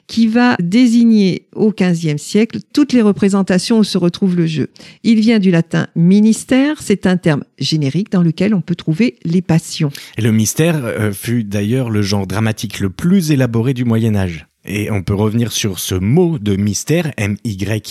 qui 0.08 0.26
va 0.26 0.56
désigner 0.58 1.46
au 1.54 1.70
XVe 1.70 2.16
siècle 2.16 2.60
toutes 2.72 2.92
les 2.92 3.02
représentations 3.02 3.78
où 3.78 3.84
se 3.84 3.98
retrouve 3.98 4.36
le 4.36 4.46
jeu. 4.46 4.70
Il 5.04 5.20
vient 5.20 5.38
du 5.38 5.50
latin 5.50 5.86
ministère, 5.94 6.80
c'est 6.80 7.06
un 7.06 7.18
terme 7.18 7.44
générique 7.58 8.10
dans 8.10 8.22
lequel 8.22 8.54
on 8.54 8.62
peut 8.62 8.74
trouver 8.74 9.16
les 9.24 9.42
passions. 9.42 9.90
Et 10.16 10.22
le 10.22 10.32
mystère 10.32 10.82
euh, 10.82 11.12
fut 11.12 11.44
d'ailleurs 11.44 11.90
le 11.90 12.00
genre 12.00 12.26
dramatique 12.26 12.80
le 12.80 12.88
plus 12.88 13.30
élaboré 13.30 13.74
du 13.74 13.84
Moyen 13.84 14.16
Âge. 14.16 14.47
Et 14.64 14.90
on 14.90 15.02
peut 15.02 15.14
revenir 15.14 15.52
sur 15.52 15.78
ce 15.78 15.94
mot 15.94 16.38
de 16.38 16.56
mystère, 16.56 17.12
M-Y-S-T-E-R-E, 17.16 17.84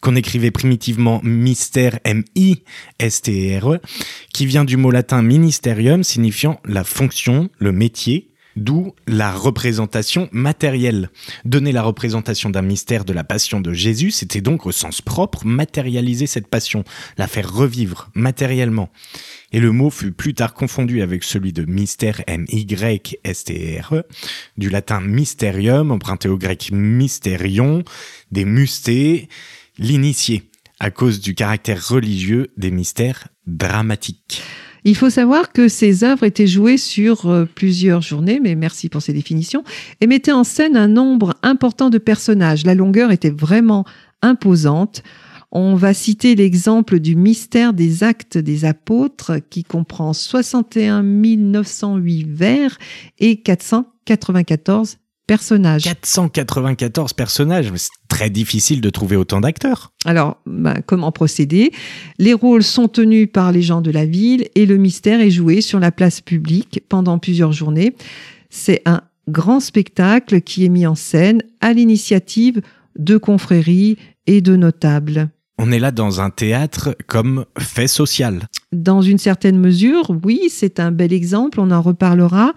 qu'on 0.00 0.16
écrivait 0.16 0.50
primitivement 0.50 1.20
mystère, 1.22 1.98
M-I-S-T-E-R-E, 2.04 3.80
qui 4.32 4.46
vient 4.46 4.64
du 4.64 4.76
mot 4.76 4.90
latin 4.90 5.20
ministerium, 5.22 6.02
signifiant 6.04 6.60
la 6.64 6.84
fonction, 6.84 7.50
le 7.58 7.72
métier, 7.72 8.27
d'où 8.58 8.94
la 9.06 9.32
représentation 9.32 10.28
matérielle. 10.32 11.10
Donner 11.44 11.72
la 11.72 11.82
représentation 11.82 12.50
d'un 12.50 12.62
mystère 12.62 13.04
de 13.04 13.12
la 13.12 13.24
passion 13.24 13.60
de 13.60 13.72
Jésus, 13.72 14.10
c'était 14.10 14.40
donc 14.40 14.66
au 14.66 14.72
sens 14.72 15.00
propre 15.00 15.46
matérialiser 15.46 16.26
cette 16.26 16.48
passion, 16.48 16.84
la 17.16 17.26
faire 17.26 17.52
revivre 17.52 18.10
matériellement. 18.14 18.90
Et 19.52 19.60
le 19.60 19.72
mot 19.72 19.90
fut 19.90 20.12
plus 20.12 20.34
tard 20.34 20.52
confondu 20.52 21.00
avec 21.00 21.24
celui 21.24 21.52
de 21.52 21.64
mystère 21.64 22.22
M-Y-S-T-R-E, 22.26 24.02
du 24.58 24.68
latin 24.68 25.00
mysterium, 25.00 25.90
emprunté 25.90 26.28
au 26.28 26.36
grec 26.36 26.70
mysterion, 26.72 27.82
des 28.30 28.44
mustés, 28.44 29.28
l'initié, 29.78 30.50
à 30.80 30.90
cause 30.90 31.20
du 31.20 31.34
caractère 31.34 31.88
religieux 31.88 32.48
des 32.56 32.70
mystères 32.70 33.28
dramatiques. 33.46 34.42
Il 34.84 34.96
faut 34.96 35.10
savoir 35.10 35.52
que 35.52 35.68
ces 35.68 36.04
œuvres 36.04 36.24
étaient 36.24 36.46
jouées 36.46 36.76
sur 36.76 37.26
euh, 37.26 37.44
plusieurs 37.44 38.00
journées, 38.00 38.40
mais 38.40 38.54
merci 38.54 38.88
pour 38.88 39.02
ces 39.02 39.12
définitions, 39.12 39.64
et 40.00 40.06
mettaient 40.06 40.32
en 40.32 40.44
scène 40.44 40.76
un 40.76 40.88
nombre 40.88 41.34
important 41.42 41.90
de 41.90 41.98
personnages. 41.98 42.64
La 42.64 42.74
longueur 42.74 43.10
était 43.10 43.30
vraiment 43.30 43.84
imposante. 44.22 45.02
On 45.50 45.74
va 45.76 45.94
citer 45.94 46.34
l'exemple 46.34 47.00
du 47.00 47.16
mystère 47.16 47.72
des 47.72 48.04
actes 48.04 48.36
des 48.36 48.64
apôtres 48.66 49.38
qui 49.48 49.64
comprend 49.64 50.12
61 50.12 51.02
908 51.02 52.26
vers 52.28 52.76
et 53.18 53.40
494 53.40 54.98
personnages. 55.28 55.84
494 55.84 57.12
personnages, 57.12 57.70
c'est 57.76 57.90
très 58.08 58.30
difficile 58.30 58.80
de 58.80 58.90
trouver 58.90 59.14
autant 59.14 59.40
d'acteurs. 59.40 59.92
Alors, 60.04 60.40
bah, 60.46 60.78
comment 60.84 61.12
procéder? 61.12 61.70
Les 62.18 62.34
rôles 62.34 62.64
sont 62.64 62.88
tenus 62.88 63.28
par 63.32 63.52
les 63.52 63.62
gens 63.62 63.80
de 63.80 63.92
la 63.92 64.06
ville 64.06 64.48
et 64.56 64.66
le 64.66 64.76
mystère 64.76 65.20
est 65.20 65.30
joué 65.30 65.60
sur 65.60 65.78
la 65.78 65.92
place 65.92 66.20
publique 66.20 66.82
pendant 66.88 67.18
plusieurs 67.18 67.52
journées. 67.52 67.94
C'est 68.50 68.82
un 68.86 69.02
grand 69.28 69.60
spectacle 69.60 70.40
qui 70.40 70.64
est 70.64 70.70
mis 70.70 70.86
en 70.86 70.94
scène 70.94 71.42
à 71.60 71.72
l'initiative 71.72 72.62
de 72.98 73.18
confréries 73.18 73.98
et 74.26 74.40
de 74.40 74.56
notables. 74.56 75.28
On 75.58 75.70
est 75.70 75.78
là 75.78 75.90
dans 75.90 76.20
un 76.20 76.30
théâtre 76.30 76.96
comme 77.06 77.44
fait 77.58 77.88
social. 77.88 78.46
Dans 78.72 79.02
une 79.02 79.18
certaine 79.18 79.58
mesure, 79.58 80.12
oui, 80.24 80.48
c'est 80.48 80.80
un 80.80 80.90
bel 80.90 81.12
exemple, 81.12 81.60
on 81.60 81.70
en 81.70 81.82
reparlera 81.82 82.54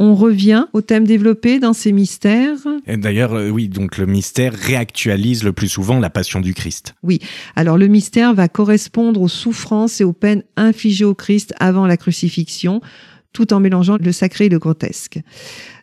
on 0.00 0.14
revient 0.14 0.64
au 0.72 0.80
thème 0.80 1.06
développé 1.06 1.60
dans 1.60 1.74
ces 1.74 1.92
mystères. 1.92 2.56
D'ailleurs, 2.88 3.34
euh, 3.34 3.50
oui, 3.50 3.68
donc 3.68 3.98
le 3.98 4.06
mystère 4.06 4.54
réactualise 4.54 5.44
le 5.44 5.52
plus 5.52 5.68
souvent 5.68 6.00
la 6.00 6.08
passion 6.08 6.40
du 6.40 6.54
Christ. 6.54 6.94
Oui, 7.02 7.20
alors 7.54 7.76
le 7.76 7.86
mystère 7.86 8.32
va 8.32 8.48
correspondre 8.48 9.20
aux 9.20 9.28
souffrances 9.28 10.00
et 10.00 10.04
aux 10.04 10.14
peines 10.14 10.42
infligées 10.56 11.04
au 11.04 11.14
Christ 11.14 11.54
avant 11.60 11.86
la 11.86 11.98
crucifixion, 11.98 12.80
tout 13.32 13.52
en 13.52 13.60
mélangeant 13.60 13.96
le 14.00 14.12
sacré 14.12 14.46
et 14.46 14.48
le 14.48 14.58
grotesque. 14.58 15.20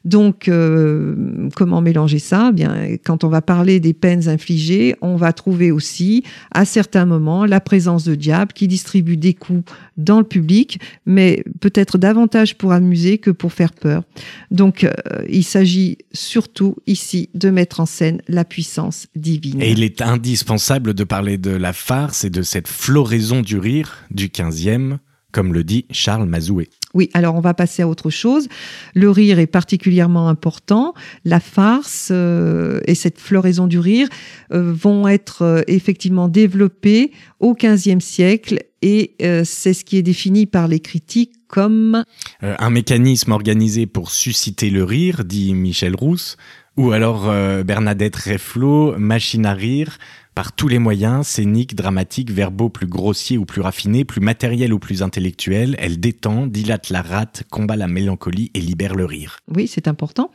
Donc, 0.05 0.47
euh, 0.47 1.49
comment 1.55 1.81
mélanger 1.81 2.19
ça? 2.19 2.51
Bien, 2.51 2.95
quand 3.03 3.23
on 3.23 3.27
va 3.27 3.41
parler 3.41 3.79
des 3.79 3.93
peines 3.93 4.29
infligées, 4.29 4.95
on 5.01 5.15
va 5.17 5.33
trouver 5.33 5.71
aussi, 5.71 6.23
à 6.51 6.65
certains 6.65 7.05
moments, 7.05 7.45
la 7.45 7.59
présence 7.59 8.05
de 8.05 8.15
diable 8.15 8.53
qui 8.53 8.67
distribue 8.67 9.17
des 9.17 9.33
coups 9.33 9.69
dans 9.97 10.19
le 10.19 10.25
public, 10.25 10.79
mais 11.05 11.43
peut-être 11.59 11.97
davantage 11.97 12.57
pour 12.57 12.71
amuser 12.71 13.17
que 13.17 13.31
pour 13.31 13.51
faire 13.51 13.73
peur. 13.73 14.03
Donc, 14.49 14.83
euh, 14.83 14.91
il 15.29 15.43
s'agit 15.43 15.97
surtout 16.13 16.75
ici 16.85 17.29
de 17.33 17.49
mettre 17.49 17.79
en 17.79 17.85
scène 17.85 18.21
la 18.27 18.45
puissance 18.45 19.07
divine. 19.15 19.61
Et 19.61 19.71
il 19.71 19.83
est 19.83 20.01
indispensable 20.01 20.93
de 20.93 21.03
parler 21.03 21.37
de 21.37 21.51
la 21.51 21.73
farce 21.73 22.23
et 22.23 22.29
de 22.29 22.43
cette 22.43 22.67
floraison 22.67 23.41
du 23.41 23.57
rire 23.57 24.05
du 24.11 24.27
15e 24.27 24.97
comme 25.37 25.53
le 25.53 25.63
dit 25.63 25.85
Charles 25.91 26.27
Mazoué. 26.27 26.69
Oui, 26.93 27.09
alors 27.13 27.35
on 27.35 27.41
va 27.41 27.53
passer 27.53 27.81
à 27.81 27.87
autre 27.87 28.09
chose. 28.09 28.47
Le 28.95 29.11
rire 29.11 29.39
est 29.39 29.47
particulièrement 29.47 30.29
important. 30.29 30.93
La 31.25 31.39
farce 31.39 32.09
euh, 32.11 32.79
et 32.87 32.95
cette 32.95 33.19
floraison 33.19 33.67
du 33.67 33.77
rire 33.77 34.07
euh, 34.53 34.71
vont 34.73 35.07
être 35.07 35.41
euh, 35.41 35.61
effectivement 35.67 36.29
développées 36.29 37.11
au 37.39 37.55
XVe 37.55 37.99
siècle 37.99 38.63
et 38.81 39.15
c'est 39.43 39.73
ce 39.73 39.83
qui 39.83 39.97
est 39.97 40.03
défini 40.03 40.45
par 40.45 40.67
les 40.67 40.79
critiques 40.79 41.33
comme 41.47 42.03
un 42.41 42.69
mécanisme 42.69 43.31
organisé 43.31 43.87
pour 43.87 44.11
susciter 44.11 44.69
le 44.69 44.83
rire, 44.83 45.23
dit 45.25 45.55
Michel 45.55 45.95
Rousse, 45.95 46.37
ou 46.77 46.91
alors 46.91 47.25
Bernadette 47.65 48.15
Reflot, 48.15 48.95
machine 48.99 49.47
à 49.47 49.53
rire, 49.53 49.97
par 50.37 50.51
tous 50.51 50.67
les 50.67 50.77
moyens, 50.77 51.25
scéniques, 51.25 51.73
dramatiques, 51.73 52.29
verbaux 52.29 52.69
plus 52.69 52.85
grossiers 52.85 53.39
ou 53.39 53.45
plus 53.45 53.59
raffinés, 53.59 54.05
plus 54.05 54.21
matériels 54.21 54.71
ou 54.71 54.77
plus 54.77 55.01
intellectuels, 55.01 55.75
elle 55.79 55.99
détend, 55.99 56.45
dilate 56.45 56.91
la 56.91 57.01
rate, 57.01 57.41
combat 57.49 57.75
la 57.75 57.87
mélancolie 57.87 58.51
et 58.53 58.59
libère 58.59 58.93
le 58.93 59.05
rire. 59.05 59.39
Oui, 59.47 59.65
c'est 59.67 59.87
important. 59.87 60.29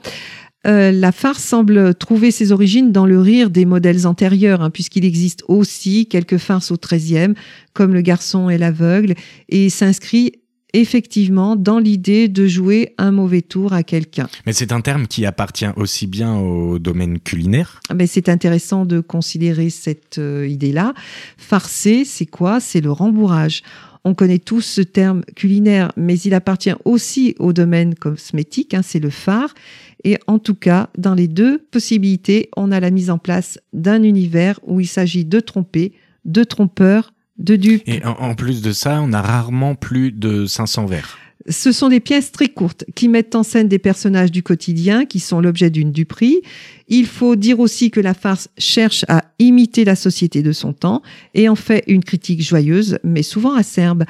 Euh, 0.66 0.90
la 0.90 1.12
farce 1.12 1.44
semble 1.44 1.94
trouver 1.94 2.32
ses 2.32 2.50
origines 2.50 2.90
dans 2.90 3.06
le 3.06 3.20
rire 3.20 3.48
des 3.48 3.64
modèles 3.64 4.04
antérieurs, 4.04 4.62
hein, 4.62 4.70
puisqu'il 4.70 5.04
existe 5.04 5.44
aussi 5.46 6.08
quelques 6.08 6.38
farces 6.38 6.72
au 6.72 6.76
XIIIe, 6.76 7.34
comme 7.72 7.94
Le 7.94 8.00
garçon 8.00 8.50
et 8.50 8.58
l'aveugle, 8.58 9.14
et 9.50 9.70
s'inscrit 9.70 10.32
effectivement 10.72 11.56
dans 11.56 11.78
l'idée 11.78 12.28
de 12.28 12.46
jouer 12.46 12.94
un 12.98 13.10
mauvais 13.10 13.42
tour 13.42 13.72
à 13.72 13.82
quelqu'un. 13.82 14.28
Mais 14.46 14.52
c'est 14.52 14.72
un 14.72 14.80
terme 14.80 15.06
qui 15.06 15.26
appartient 15.26 15.68
aussi 15.76 16.06
bien 16.06 16.36
au 16.36 16.78
domaine 16.78 17.18
culinaire. 17.18 17.80
Mais 17.94 18.06
c'est 18.06 18.28
intéressant 18.28 18.86
de 18.86 19.00
considérer 19.00 19.70
cette 19.70 20.18
euh, 20.18 20.46
idée-là. 20.48 20.94
Farcer, 21.36 22.04
c'est 22.04 22.26
quoi? 22.26 22.60
C'est 22.60 22.80
le 22.80 22.90
rembourrage. 22.90 23.62
On 24.04 24.14
connaît 24.14 24.38
tous 24.38 24.62
ce 24.62 24.80
terme 24.80 25.22
culinaire, 25.36 25.92
mais 25.96 26.18
il 26.18 26.34
appartient 26.34 26.74
aussi 26.84 27.36
au 27.38 27.52
domaine 27.52 27.94
cosmétique, 27.94 28.74
hein, 28.74 28.82
c'est 28.82 28.98
le 28.98 29.10
phare. 29.10 29.54
Et 30.02 30.18
en 30.26 30.40
tout 30.40 30.56
cas, 30.56 30.88
dans 30.98 31.14
les 31.14 31.28
deux 31.28 31.58
possibilités, 31.70 32.50
on 32.56 32.72
a 32.72 32.80
la 32.80 32.90
mise 32.90 33.10
en 33.10 33.18
place 33.18 33.60
d'un 33.72 34.02
univers 34.02 34.58
où 34.66 34.80
il 34.80 34.88
s'agit 34.88 35.24
de 35.24 35.38
tromper, 35.38 35.92
de 36.24 36.42
trompeurs, 36.42 37.12
de 37.38 37.56
dupes. 37.56 37.82
Et 37.86 38.04
en, 38.04 38.34
plus 38.34 38.62
de 38.62 38.72
ça, 38.72 39.00
on 39.02 39.12
a 39.12 39.22
rarement 39.22 39.74
plus 39.74 40.12
de 40.12 40.46
500 40.46 40.86
vers. 40.86 41.18
Ce 41.48 41.72
sont 41.72 41.88
des 41.88 41.98
pièces 41.98 42.30
très 42.30 42.48
courtes 42.48 42.84
qui 42.94 43.08
mettent 43.08 43.34
en 43.34 43.42
scène 43.42 43.66
des 43.66 43.80
personnages 43.80 44.30
du 44.30 44.44
quotidien 44.44 45.06
qui 45.06 45.18
sont 45.18 45.40
l'objet 45.40 45.70
d'une 45.70 45.90
duperie. 45.90 46.40
Il 46.86 47.06
faut 47.06 47.34
dire 47.34 47.58
aussi 47.58 47.90
que 47.90 48.00
la 48.00 48.14
farce 48.14 48.48
cherche 48.58 49.04
à 49.08 49.24
imiter 49.40 49.84
la 49.84 49.96
société 49.96 50.42
de 50.42 50.52
son 50.52 50.72
temps 50.72 51.02
et 51.34 51.48
en 51.48 51.56
fait 51.56 51.82
une 51.88 52.04
critique 52.04 52.42
joyeuse, 52.42 52.98
mais 53.02 53.22
souvent 53.22 53.54
acerbe. 53.54 54.04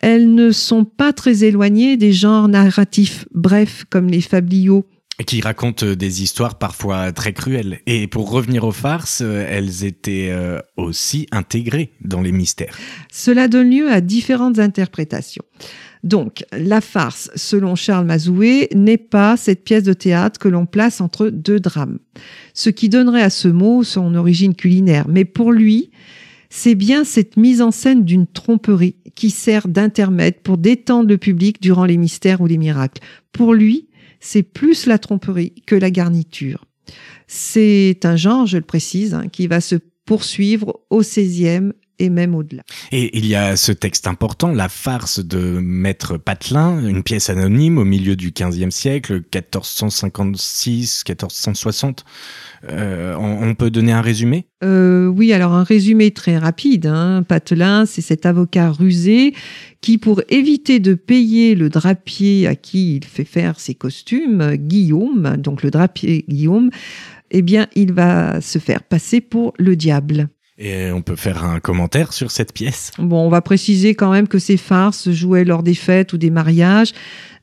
Elles 0.00 0.32
ne 0.34 0.52
sont 0.52 0.84
pas 0.84 1.12
très 1.12 1.42
éloignées 1.42 1.96
des 1.96 2.12
genres 2.12 2.48
narratifs 2.48 3.26
brefs 3.32 3.84
comme 3.88 4.08
les 4.08 4.20
fabliaux 4.20 4.84
qui 5.24 5.40
racontent 5.40 5.84
euh, 5.84 5.96
des 5.96 6.22
histoires 6.22 6.58
parfois 6.58 7.12
très 7.12 7.32
cruelles. 7.32 7.80
Et 7.86 8.06
pour 8.06 8.30
revenir 8.30 8.64
aux 8.64 8.72
farces, 8.72 9.20
euh, 9.22 9.46
elles 9.48 9.84
étaient 9.84 10.28
euh, 10.30 10.60
aussi 10.76 11.26
intégrées 11.32 11.92
dans 12.00 12.20
les 12.20 12.32
mystères. 12.32 12.76
Cela 13.12 13.48
donne 13.48 13.70
lieu 13.70 13.90
à 13.90 14.00
différentes 14.00 14.58
interprétations. 14.58 15.44
Donc, 16.04 16.44
la 16.52 16.80
farce, 16.80 17.30
selon 17.34 17.74
Charles 17.74 18.06
Mazoué, 18.06 18.68
n'est 18.72 18.96
pas 18.96 19.36
cette 19.36 19.64
pièce 19.64 19.82
de 19.82 19.92
théâtre 19.92 20.38
que 20.38 20.48
l'on 20.48 20.64
place 20.64 21.00
entre 21.00 21.28
deux 21.28 21.58
drames. 21.58 21.98
Ce 22.54 22.70
qui 22.70 22.88
donnerait 22.88 23.22
à 23.22 23.30
ce 23.30 23.48
mot 23.48 23.82
son 23.82 24.14
origine 24.14 24.54
culinaire. 24.54 25.06
Mais 25.08 25.24
pour 25.24 25.50
lui, 25.50 25.90
c'est 26.50 26.76
bien 26.76 27.02
cette 27.02 27.36
mise 27.36 27.60
en 27.60 27.72
scène 27.72 28.04
d'une 28.04 28.28
tromperie 28.28 28.96
qui 29.16 29.30
sert 29.30 29.66
d'intermède 29.66 30.40
pour 30.42 30.56
détendre 30.56 31.08
le 31.08 31.18
public 31.18 31.60
durant 31.60 31.84
les 31.84 31.96
mystères 31.96 32.40
ou 32.40 32.46
les 32.46 32.58
miracles. 32.58 33.02
Pour 33.32 33.52
lui, 33.52 33.87
c'est 34.20 34.42
plus 34.42 34.86
la 34.86 34.98
tromperie 34.98 35.54
que 35.66 35.74
la 35.74 35.90
garniture. 35.90 36.64
C'est 37.26 38.00
un 38.04 38.16
genre, 38.16 38.46
je 38.46 38.56
le 38.56 38.64
précise, 38.64 39.14
hein, 39.14 39.28
qui 39.28 39.46
va 39.46 39.60
se 39.60 39.76
poursuivre 40.04 40.80
au 40.90 41.00
XVIe 41.00 41.72
et 41.98 42.10
même 42.10 42.34
au-delà. 42.34 42.62
Et 42.92 43.16
il 43.16 43.24
y 43.26 43.34
a 43.34 43.56
ce 43.56 43.72
texte 43.72 44.06
important, 44.06 44.52
la 44.52 44.68
farce 44.68 45.20
de 45.20 45.58
Maître 45.60 46.16
Patelin, 46.16 46.86
une 46.86 47.02
pièce 47.02 47.28
anonyme 47.30 47.78
au 47.78 47.84
milieu 47.84 48.14
du 48.16 48.30
XVe 48.30 48.70
siècle, 48.70 49.22
1456-1460. 49.32 52.04
Euh, 52.70 53.14
on, 53.16 53.54
peut 53.54 53.70
donner 53.70 53.92
un 53.92 54.00
résumé? 54.00 54.46
Euh, 54.64 55.06
Oui, 55.06 55.32
alors 55.32 55.52
un 55.52 55.62
résumé 55.62 56.10
très 56.10 56.36
rapide. 56.38 56.86
Hein. 56.86 57.22
Patelin, 57.22 57.86
c'est 57.86 58.02
cet 58.02 58.26
avocat 58.26 58.70
rusé 58.70 59.32
qui, 59.80 59.96
pour 59.98 60.22
éviter 60.28 60.80
de 60.80 60.94
payer 60.94 61.54
le 61.54 61.68
drapier 61.68 62.48
à 62.48 62.56
qui 62.56 62.96
il 62.96 63.04
fait 63.04 63.24
faire 63.24 63.60
ses 63.60 63.74
costumes, 63.74 64.56
Guillaume, 64.56 65.36
donc 65.36 65.62
le 65.62 65.70
drapier 65.70 66.24
Guillaume, 66.28 66.70
eh 67.30 67.42
bien, 67.42 67.66
il 67.74 67.92
va 67.92 68.40
se 68.40 68.58
faire 68.58 68.82
passer 68.82 69.20
pour 69.20 69.52
le 69.58 69.76
diable. 69.76 70.28
Et 70.60 70.90
on 70.90 71.02
peut 71.02 71.14
faire 71.14 71.44
un 71.44 71.60
commentaire 71.60 72.12
sur 72.12 72.32
cette 72.32 72.52
pièce 72.52 72.90
Bon, 72.98 73.24
on 73.24 73.28
va 73.28 73.40
préciser 73.40 73.94
quand 73.94 74.10
même 74.10 74.26
que 74.26 74.40
ces 74.40 74.56
farces 74.56 74.98
se 74.98 75.12
jouaient 75.12 75.44
lors 75.44 75.62
des 75.62 75.74
fêtes 75.74 76.12
ou 76.12 76.18
des 76.18 76.30
mariages, 76.30 76.92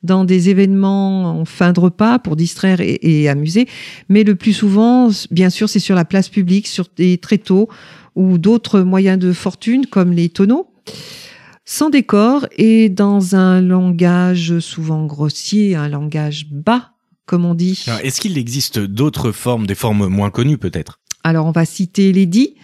dans 0.02 0.24
des 0.24 0.50
événements 0.50 1.40
en 1.40 1.46
fin 1.46 1.72
de 1.72 1.80
repas 1.80 2.18
pour 2.18 2.36
distraire 2.36 2.82
et, 2.82 2.98
et 3.00 3.28
amuser. 3.30 3.68
Mais 4.10 4.22
le 4.22 4.34
plus 4.34 4.52
souvent, 4.52 5.08
bien 5.30 5.48
sûr, 5.48 5.70
c'est 5.70 5.78
sur 5.78 5.94
la 5.94 6.04
place 6.04 6.28
publique, 6.28 6.66
sur 6.66 6.88
des 6.94 7.16
tréteaux 7.16 7.70
ou 8.16 8.36
d'autres 8.36 8.80
moyens 8.80 9.18
de 9.18 9.32
fortune 9.32 9.86
comme 9.86 10.12
les 10.12 10.28
tonneaux 10.28 10.68
sans 11.68 11.90
décor 11.90 12.46
et 12.56 12.88
dans 12.88 13.34
un 13.34 13.60
langage 13.60 14.60
souvent 14.60 15.04
grossier, 15.04 15.74
un 15.74 15.88
langage 15.88 16.46
bas, 16.48 16.92
comme 17.26 17.44
on 17.44 17.54
dit. 17.54 17.84
Est-ce 18.04 18.20
qu'il 18.20 18.38
existe 18.38 18.78
d'autres 18.78 19.32
formes, 19.32 19.66
des 19.66 19.74
formes 19.74 20.06
moins 20.06 20.30
connues 20.30 20.58
peut-être? 20.58 21.00
Alors 21.24 21.46
on 21.46 21.50
va 21.50 21.64
citer 21.64 22.12
l'édit 22.12 22.54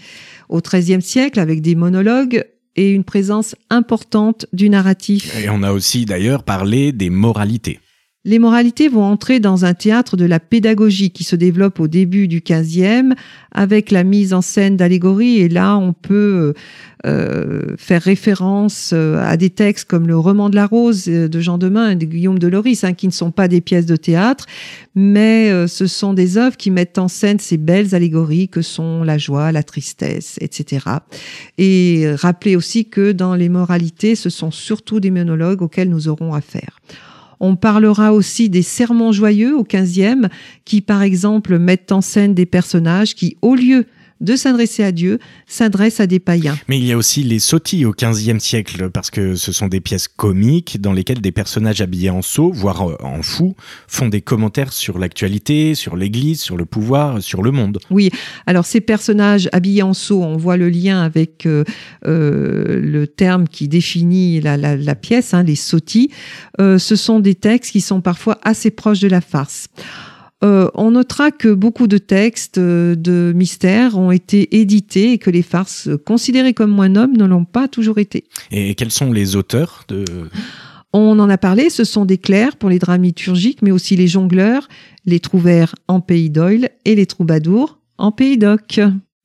au 0.53 0.61
XIIIe 0.61 1.03
siècle 1.03 1.40
avec 1.40 1.62
des 1.62 1.74
monologues 1.74 2.44
et 2.76 2.90
une 2.90 3.05
présence 3.05 3.57
importante 3.70 4.46
du 4.53 4.68
narratif. 4.68 5.36
Et 5.42 5.48
on 5.50 5.62
a 5.62 5.72
aussi 5.72 6.05
d'ailleurs 6.05 6.44
parlé 6.44 6.92
des 6.92 7.11
moralités. 7.11 7.80
Les 8.25 8.39
moralités 8.39 8.87
vont 8.87 9.03
entrer 9.03 9.41
dans 9.41 9.64
un 9.64 9.75
théâtre 9.75 10.16
de 10.16 10.25
la 10.25 10.39
pédagogie 10.39 11.11
qui 11.11 11.25
se 11.25 11.35
développe 11.35 11.81
au 11.81 11.89
début 11.89 12.29
du 12.29 12.41
XVe 12.41 13.14
avec 13.51 13.91
la 13.91 14.05
mise 14.05 14.33
en 14.33 14.43
scène 14.43 14.77
d'allégories. 14.77 15.41
Et 15.41 15.49
là, 15.49 15.77
on 15.77 15.93
peut 15.93 16.55
euh, 17.05 17.75
faire 17.79 18.01
référence 18.01 18.93
euh, 18.93 19.20
à 19.20 19.37
des 19.37 19.51
textes 19.51 19.89
comme 19.89 20.07
le 20.07 20.16
roman 20.16 20.51
de 20.51 20.55
la 20.55 20.66
rose 20.66 21.09
euh, 21.09 21.27
de 21.27 21.41
Jean 21.41 21.59
Demain 21.59 21.91
et 21.91 21.97
de 21.97 22.05
Guillaume 22.05 22.39
de 22.39 22.47
Loris, 22.47 22.85
hein, 22.85 22.93
qui 22.93 23.09
ne 23.09 23.12
sont 23.12 23.33
pas 23.33 23.49
des 23.49 23.61
pièces 23.61 23.87
de 23.87 23.97
théâtre, 23.97 24.47
mais 24.95 25.66
ce 25.66 25.89
sont 25.89 26.12
des 26.14 26.39
œuvres 26.39 26.57
qui 26.57 26.70
mettent 26.70 26.99
en 26.99 27.09
scène 27.09 27.41
ces 27.41 27.57
belles 27.57 27.93
allégories 27.93 28.49
que 28.49 28.62
sont 28.62 29.03
la 29.03 29.18
joie, 29.18 29.51
la 29.51 29.64
tristesse, 29.64 30.37
etc. 30.41 30.87
Et 31.59 32.07
rappeler 32.14 32.55
aussi 32.55 32.85
que 32.85 33.11
dans 33.11 33.35
les 33.35 33.49
moralités, 33.49 34.14
ce 34.14 34.31
sont 34.31 34.53
surtout 34.53 35.01
des 35.01 35.11
monologues 35.11 35.62
auxquels 35.62 35.89
nous 35.89 36.09
aurons 36.09 36.35
affaire. 36.35 36.79
On 37.45 37.57
parlera 37.57 38.14
aussi 38.14 38.49
des 38.49 38.62
sermons 38.62 39.11
joyeux 39.11 39.57
au 39.57 39.64
15e 39.64 40.28
qui, 40.64 40.80
par 40.80 41.03
exemple, 41.03 41.59
mettent 41.59 41.90
en 41.90 42.01
scène 42.01 42.34
des 42.34 42.47
personnages 42.47 43.16
qui, 43.16 43.36
au 43.43 43.57
lieu 43.57 43.86
de 44.23 44.37
s'adresser 44.37 44.83
à 44.85 44.93
Dieu, 44.93 45.18
s'adresse 45.47 46.01
à 46.01 46.07
des 46.07 46.20
païens. 46.20 46.57
Mais 46.68 46.79
il 46.79 46.87
y 46.87 46.93
a 46.93 46.97
aussi 46.97 47.23
les 47.23 47.39
sottis 47.39 47.85
au 47.85 47.93
XVe 47.93 48.39
siècle, 48.39 48.89
parce 48.91 49.11
que 49.11 49.35
ce 49.35 49.53
sont 49.53 49.68
des 49.68 49.81
pièces 49.81 50.09
comiques 50.09 50.81
dans 50.81 50.93
lesquelles 50.93 51.20
des 51.20 51.33
personnages 51.33 51.81
habillés 51.83 52.11
en 52.11 52.23
sot, 52.23 52.51
voire 52.53 52.89
euh, 52.89 52.97
en 53.01 53.23
fou, 53.23 53.55
font 53.87 54.09
des 54.09 54.23
commentaires 54.23 54.73
sur 54.73 54.99
l'actualité, 54.99 55.75
sur 55.75 55.97
l'Église, 55.97 56.41
sur 56.41 56.57
le 56.57 56.64
pouvoir, 56.64 57.23
sur 57.23 57.43
le 57.43 57.51
monde. 57.51 57.79
Oui, 57.91 58.11
alors 58.47 58.64
ces 58.64 58.81
personnages 58.81 59.49
habillés 59.53 59.83
en 59.83 59.95
sot, 59.95 60.23
on 60.23 60.37
voit 60.37 60.57
le 60.57 60.68
lien 60.68 61.03
avec 61.03 61.47
euh, 61.47 61.64
euh, 62.07 62.81
le 62.81 63.07
terme 63.07 63.49
qui 63.49 63.68
définit 63.68 64.41
la, 64.41 64.57
la, 64.57 64.77
la 64.77 64.95
pièce, 64.95 65.35
hein, 65.35 65.43
les 65.43 65.57
sottis. 65.57 66.11
Euh, 66.61 66.79
ce 66.79 66.97
sont 66.97 67.20
des 67.20 67.35
textes 67.35 67.73
qui 67.73 67.81
sont 67.81 68.01
parfois 68.01 68.39
assez 68.43 68.70
proches 68.70 69.01
de 69.01 69.09
la 69.09 69.20
farce. 69.20 69.68
Euh, 70.45 70.68
on 70.74 70.93
notera 70.93 71.30
que 71.30 71.49
beaucoup 71.49 71.86
de 71.86 71.99
textes 71.99 72.59
euh, 72.59 72.97
de 72.97 73.32
mystère 73.34 73.97
ont 73.97 74.11
été 74.11 74.61
édités 74.61 75.12
et 75.12 75.18
que 75.18 75.30
les 75.30 75.43
farces 75.43 75.88
considérées 76.05 76.53
comme 76.53 76.70
moins 76.70 76.88
nobles 76.88 77.16
ne 77.16 77.24
l'ont 77.24 77.45
pas 77.45 77.68
toujours 77.68 77.99
été. 77.99 78.24
Et 78.51 78.74
quels 78.74 78.90
sont 78.90 79.12
les 79.12 79.36
auteurs 79.36 79.84
de... 79.88 80.05
On 80.93 81.18
en 81.20 81.30
a 81.30 81.38
parlé, 81.38 81.70
ce 81.70 81.84
sont 81.84 82.05
des 82.05 82.18
clercs 82.18 82.57
pour 82.57 82.68
les 82.68 82.78
dramaturgiques, 82.78 83.62
mais 83.62 83.70
aussi 83.70 83.97
les 83.97 84.09
jongleurs, 84.09 84.68
les 85.07 85.20
trouvères 85.20 85.74
en 85.88 86.01
pays 86.01 86.28
d'Oil 86.28 86.68
et 86.84 86.95
les 86.95 87.07
troubadours 87.07 87.78
en 87.97 88.12
pays 88.12 88.36
d'Oc. 88.36 88.80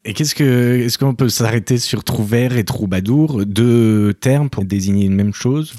Et 0.05 0.13
qu'est-ce 0.13 0.35
que, 0.35 0.79
est-ce 0.85 0.97
qu'on 0.97 1.15
peut 1.15 1.27
s'arrêter 1.27 1.77
sur 1.77 2.05
trouvère 2.05 2.55
et 2.55 2.63
troubadour, 2.63 3.45
deux 3.45 4.13
termes 4.13 4.49
pour 4.49 4.63
désigner 4.63 5.07
une 5.07 5.15
même 5.15 5.33
chose? 5.33 5.73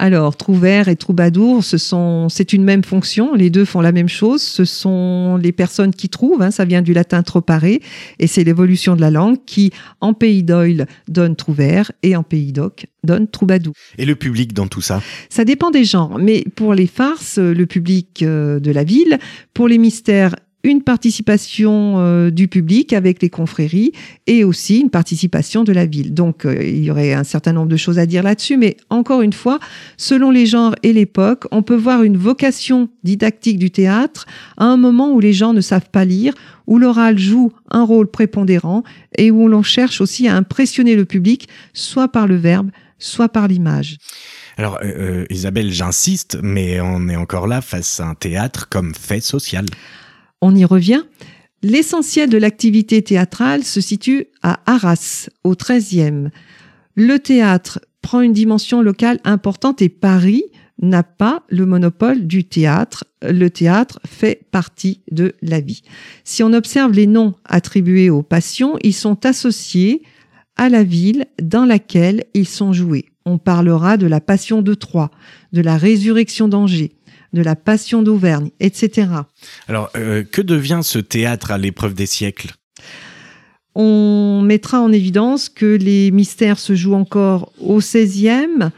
Alors, 0.00 0.36
trouvère 0.36 0.86
et 0.86 0.94
troubadour, 0.94 1.64
ce 1.64 1.76
sont, 1.76 2.28
c'est 2.28 2.52
une 2.52 2.62
même 2.62 2.84
fonction. 2.84 3.34
Les 3.34 3.50
deux 3.50 3.64
font 3.64 3.80
la 3.80 3.90
même 3.90 4.08
chose. 4.08 4.40
Ce 4.40 4.64
sont 4.64 5.36
les 5.42 5.50
personnes 5.50 5.92
qui 5.92 6.08
trouvent. 6.08 6.40
Hein, 6.40 6.52
ça 6.52 6.64
vient 6.64 6.82
du 6.82 6.92
latin 6.92 7.24
tropare 7.24 7.64
et 7.64 7.80
c'est 8.26 8.44
l'évolution 8.44 8.94
de 8.94 9.00
la 9.00 9.10
langue 9.10 9.38
qui, 9.44 9.72
en 10.00 10.14
pays 10.14 10.44
d'Oil, 10.44 10.86
donne 11.08 11.34
trouvère 11.34 11.90
et 12.04 12.14
en 12.14 12.22
pays 12.22 12.52
d'Oc 12.52 12.86
donne 13.02 13.26
troubadour. 13.26 13.74
Et 13.96 14.04
le 14.04 14.14
public 14.14 14.52
dans 14.52 14.68
tout 14.68 14.80
ça? 14.80 15.02
Ça 15.30 15.44
dépend 15.44 15.70
des 15.70 15.84
genres. 15.84 16.18
Mais 16.18 16.44
pour 16.54 16.74
les 16.74 16.86
farces, 16.86 17.38
le 17.38 17.66
public 17.66 18.22
euh, 18.22 18.60
de 18.60 18.70
la 18.70 18.84
ville, 18.84 19.18
pour 19.54 19.66
les 19.66 19.78
mystères 19.78 20.34
une 20.68 20.82
participation 20.82 21.96
euh, 21.98 22.30
du 22.30 22.48
public 22.48 22.92
avec 22.92 23.22
les 23.22 23.30
confréries 23.30 23.92
et 24.26 24.44
aussi 24.44 24.78
une 24.80 24.90
participation 24.90 25.64
de 25.64 25.72
la 25.72 25.86
ville. 25.86 26.14
Donc 26.14 26.44
euh, 26.44 26.62
il 26.62 26.84
y 26.84 26.90
aurait 26.90 27.12
un 27.12 27.24
certain 27.24 27.52
nombre 27.52 27.68
de 27.68 27.76
choses 27.76 27.98
à 27.98 28.06
dire 28.06 28.22
là-dessus, 28.22 28.56
mais 28.56 28.76
encore 28.90 29.22
une 29.22 29.32
fois, 29.32 29.58
selon 29.96 30.30
les 30.30 30.46
genres 30.46 30.74
et 30.82 30.92
l'époque, 30.92 31.44
on 31.50 31.62
peut 31.62 31.76
voir 31.76 32.02
une 32.02 32.16
vocation 32.16 32.88
didactique 33.02 33.58
du 33.58 33.70
théâtre 33.70 34.26
à 34.56 34.64
un 34.64 34.76
moment 34.76 35.12
où 35.12 35.20
les 35.20 35.32
gens 35.32 35.52
ne 35.52 35.60
savent 35.60 35.90
pas 35.90 36.04
lire, 36.04 36.34
où 36.66 36.78
l'oral 36.78 37.18
joue 37.18 37.52
un 37.70 37.84
rôle 37.84 38.08
prépondérant 38.08 38.84
et 39.16 39.30
où 39.30 39.48
l'on 39.48 39.62
cherche 39.62 40.00
aussi 40.00 40.28
à 40.28 40.36
impressionner 40.36 40.94
le 40.94 41.04
public, 41.04 41.48
soit 41.72 42.08
par 42.08 42.26
le 42.26 42.36
verbe, 42.36 42.70
soit 42.98 43.28
par 43.28 43.48
l'image. 43.48 43.96
Alors, 44.56 44.78
euh, 44.82 45.24
Isabelle, 45.30 45.72
j'insiste, 45.72 46.38
mais 46.42 46.80
on 46.80 47.08
est 47.08 47.16
encore 47.16 47.46
là 47.46 47.60
face 47.60 48.00
à 48.00 48.06
un 48.06 48.14
théâtre 48.14 48.68
comme 48.68 48.92
fait 48.94 49.20
social. 49.20 49.64
On 50.40 50.54
y 50.54 50.64
revient. 50.64 51.02
L'essentiel 51.62 52.30
de 52.30 52.38
l'activité 52.38 53.02
théâtrale 53.02 53.64
se 53.64 53.80
situe 53.80 54.26
à 54.42 54.60
Arras, 54.66 55.28
au 55.42 55.54
XIIIe. 55.54 56.28
Le 56.94 57.18
théâtre 57.18 57.80
prend 58.02 58.20
une 58.20 58.32
dimension 58.32 58.80
locale 58.80 59.18
importante 59.24 59.82
et 59.82 59.88
Paris 59.88 60.44
n'a 60.80 61.02
pas 61.02 61.42
le 61.48 61.66
monopole 61.66 62.26
du 62.26 62.44
théâtre. 62.44 63.04
Le 63.22 63.48
théâtre 63.48 64.00
fait 64.06 64.46
partie 64.50 65.00
de 65.10 65.34
la 65.42 65.60
vie. 65.60 65.82
Si 66.22 66.42
on 66.42 66.52
observe 66.52 66.92
les 66.92 67.06
noms 67.06 67.34
attribués 67.44 68.10
aux 68.10 68.22
passions, 68.22 68.78
ils 68.82 68.94
sont 68.94 69.26
associés 69.26 70.02
à 70.56 70.68
la 70.68 70.84
ville 70.84 71.26
dans 71.42 71.64
laquelle 71.64 72.24
ils 72.34 72.48
sont 72.48 72.72
joués. 72.72 73.06
On 73.24 73.38
parlera 73.38 73.96
de 73.96 74.06
la 74.06 74.20
passion 74.20 74.62
de 74.62 74.74
Troyes, 74.74 75.10
de 75.52 75.60
la 75.60 75.76
résurrection 75.76 76.48
d'Angers, 76.48 76.92
de 77.32 77.42
la 77.42 77.56
passion 77.56 78.02
d'Auvergne, 78.02 78.50
etc. 78.60 79.08
Alors, 79.68 79.90
euh, 79.96 80.24
que 80.24 80.42
devient 80.42 80.80
ce 80.82 80.98
théâtre 80.98 81.50
à 81.50 81.58
l'épreuve 81.58 81.94
des 81.94 82.06
siècles? 82.06 82.54
On 83.74 84.42
mettra 84.42 84.80
en 84.80 84.90
évidence 84.90 85.48
que 85.48 85.66
les 85.66 86.10
mystères 86.10 86.58
se 86.58 86.74
jouent 86.74 86.94
encore 86.94 87.52
au 87.60 87.78
XVIe, 87.78 88.70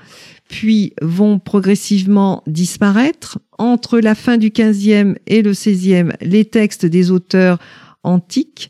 puis 0.48 0.92
vont 1.00 1.38
progressivement 1.38 2.42
disparaître. 2.46 3.38
Entre 3.58 4.00
la 4.00 4.14
fin 4.14 4.36
du 4.36 4.50
XVe 4.50 5.14
et 5.26 5.42
le 5.42 5.52
XVIe, 5.52 6.10
les 6.20 6.44
textes 6.44 6.86
des 6.86 7.10
auteurs 7.10 7.58
antiques 8.02 8.68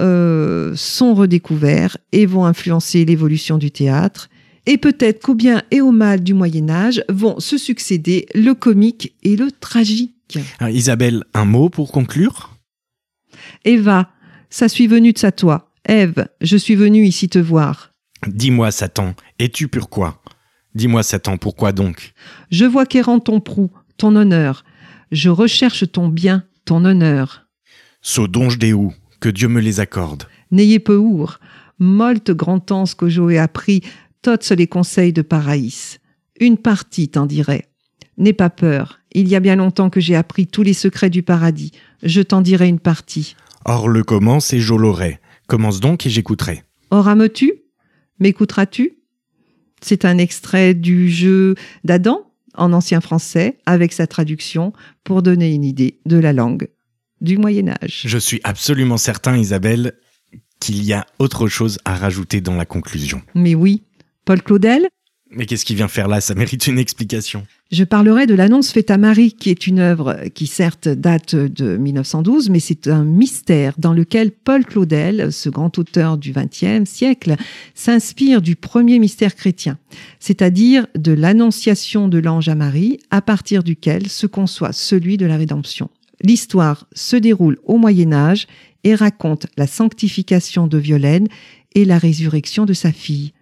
euh, 0.00 0.72
sont 0.76 1.14
redécouverts 1.14 1.96
et 2.12 2.26
vont 2.26 2.44
influencer 2.44 3.04
l'évolution 3.04 3.58
du 3.58 3.70
théâtre. 3.70 4.28
Et 4.66 4.78
peut-être 4.78 5.22
qu'au 5.22 5.34
bien 5.34 5.62
et 5.70 5.80
au 5.80 5.90
mal 5.90 6.22
du 6.22 6.34
Moyen 6.34 6.70
Âge 6.70 7.02
vont 7.08 7.40
se 7.40 7.58
succéder 7.58 8.26
le 8.34 8.54
comique 8.54 9.14
et 9.22 9.36
le 9.36 9.50
tragique. 9.50 10.38
Alors, 10.58 10.74
Isabelle, 10.74 11.24
un 11.34 11.44
mot 11.44 11.68
pour 11.68 11.90
conclure? 11.90 12.56
Eva, 13.64 14.10
ça 14.50 14.68
suis 14.68 14.86
venu 14.86 15.12
de 15.12 15.18
sa 15.18 15.32
toi. 15.32 15.70
Ève, 15.84 16.28
je 16.40 16.56
suis 16.56 16.76
venu 16.76 17.04
ici 17.04 17.28
te 17.28 17.38
voir. 17.38 17.92
Dis-moi, 18.26 18.70
Satan, 18.70 19.14
es-tu 19.38 19.66
pourquoi 19.66 20.22
Dis-moi, 20.74 21.02
Satan, 21.02 21.36
pourquoi 21.36 21.72
donc? 21.72 22.12
Je 22.50 22.64
vois 22.64 22.86
qu'errant 22.86 23.18
ton 23.18 23.40
prou, 23.40 23.70
ton 23.96 24.14
honneur. 24.14 24.64
Je 25.10 25.28
recherche 25.28 25.90
ton 25.90 26.08
bien, 26.08 26.44
ton 26.64 26.84
honneur. 26.84 27.46
So 28.00 28.28
donge 28.28 28.58
déou, 28.58 28.94
que 29.20 29.28
Dieu 29.28 29.48
me 29.48 29.60
les 29.60 29.80
accorde. 29.80 30.24
N'ayez 30.50 30.78
peu 30.78 30.96
our, 30.96 31.40
molte 31.78 32.30
grand 32.30 32.60
temps 32.60 32.84
que 32.96 33.08
j'aurais 33.08 33.38
appris, 33.38 33.82
tots 34.22 34.54
les 34.56 34.66
conseils 34.66 35.12
de 35.12 35.22
Paraïs. 35.22 36.00
Une 36.40 36.56
partie, 36.56 37.08
t'en 37.08 37.26
dirais. 37.26 37.68
N'aie 38.18 38.32
pas 38.32 38.50
peur, 38.50 39.00
il 39.12 39.28
y 39.28 39.36
a 39.36 39.40
bien 39.40 39.56
longtemps 39.56 39.90
que 39.90 40.00
j'ai 40.00 40.16
appris 40.16 40.46
tous 40.46 40.62
les 40.62 40.74
secrets 40.74 41.10
du 41.10 41.22
paradis. 41.22 41.72
Je 42.02 42.22
t'en 42.22 42.40
dirai 42.40 42.68
une 42.68 42.78
partie. 42.78 43.36
Or 43.64 43.88
le 43.88 44.02
commence 44.02 44.52
et 44.52 44.60
je 44.60 44.74
l'aurai. 44.74 45.20
Commence 45.46 45.80
donc 45.80 46.06
et 46.06 46.10
j'écouterai. 46.10 46.62
Auras-tu 46.90 47.54
M'écouteras-tu? 48.20 48.98
C'est 49.80 50.04
un 50.04 50.18
extrait 50.18 50.74
du 50.74 51.10
jeu 51.10 51.56
d'Adam 51.84 52.20
en 52.54 52.72
ancien 52.72 53.00
français 53.00 53.58
avec 53.66 53.92
sa 53.92 54.06
traduction 54.06 54.72
pour 55.04 55.22
donner 55.22 55.52
une 55.52 55.64
idée 55.64 55.98
de 56.06 56.18
la 56.18 56.32
langue 56.32 56.68
du 57.20 57.38
Moyen 57.38 57.68
Âge. 57.68 58.02
Je 58.04 58.18
suis 58.18 58.40
absolument 58.44 58.96
certain, 58.96 59.36
Isabelle, 59.36 59.94
qu'il 60.60 60.84
y 60.84 60.92
a 60.92 61.06
autre 61.18 61.48
chose 61.48 61.78
à 61.84 61.96
rajouter 61.96 62.40
dans 62.40 62.54
la 62.54 62.64
conclusion. 62.64 63.22
Mais 63.34 63.54
oui, 63.54 63.82
Paul 64.24 64.40
Claudel 64.40 64.88
Mais 65.30 65.46
qu'est-ce 65.46 65.64
qu'il 65.64 65.76
vient 65.76 65.88
faire 65.88 66.06
là? 66.06 66.20
Ça 66.20 66.34
mérite 66.34 66.66
une 66.68 66.78
explication. 66.78 67.44
Je 67.72 67.84
parlerai 67.84 68.26
de 68.26 68.34
l'annonce 68.34 68.70
faite 68.70 68.90
à 68.90 68.98
Marie, 68.98 69.32
qui 69.32 69.50
est 69.50 69.66
une 69.66 69.78
œuvre 69.78 70.20
qui 70.34 70.46
certes 70.46 70.88
date 70.88 71.34
de 71.34 71.76
1912, 71.76 72.50
mais 72.50 72.60
c'est 72.60 72.86
un 72.86 73.02
mystère 73.02 73.74
dans 73.78 73.94
lequel 73.94 74.30
Paul 74.30 74.64
Claudel, 74.64 75.32
ce 75.32 75.48
grand 75.48 75.76
auteur 75.78 76.18
du 76.18 76.32
XXe 76.32 76.88
siècle, 76.88 77.36
s'inspire 77.74 78.42
du 78.42 78.54
premier 78.54 78.98
mystère 78.98 79.34
chrétien, 79.34 79.78
c'est-à-dire 80.20 80.86
de 80.96 81.12
l'annonciation 81.12 82.08
de 82.08 82.18
l'ange 82.18 82.48
à 82.48 82.54
Marie, 82.54 83.00
à 83.10 83.22
partir 83.22 83.64
duquel 83.64 84.08
se 84.08 84.26
conçoit 84.26 84.72
celui 84.72 85.16
de 85.16 85.26
la 85.26 85.36
rédemption. 85.36 85.88
L'histoire 86.22 86.86
se 86.92 87.16
déroule 87.16 87.58
au 87.64 87.78
Moyen 87.78 88.12
Âge 88.12 88.46
et 88.84 88.94
raconte 88.94 89.46
la 89.56 89.66
sanctification 89.66 90.66
de 90.66 90.78
Violaine 90.78 91.26
et 91.74 91.84
la 91.84 91.98
résurrection 91.98 92.66
de 92.66 92.74
sa 92.74 92.92
fille. 92.92 93.32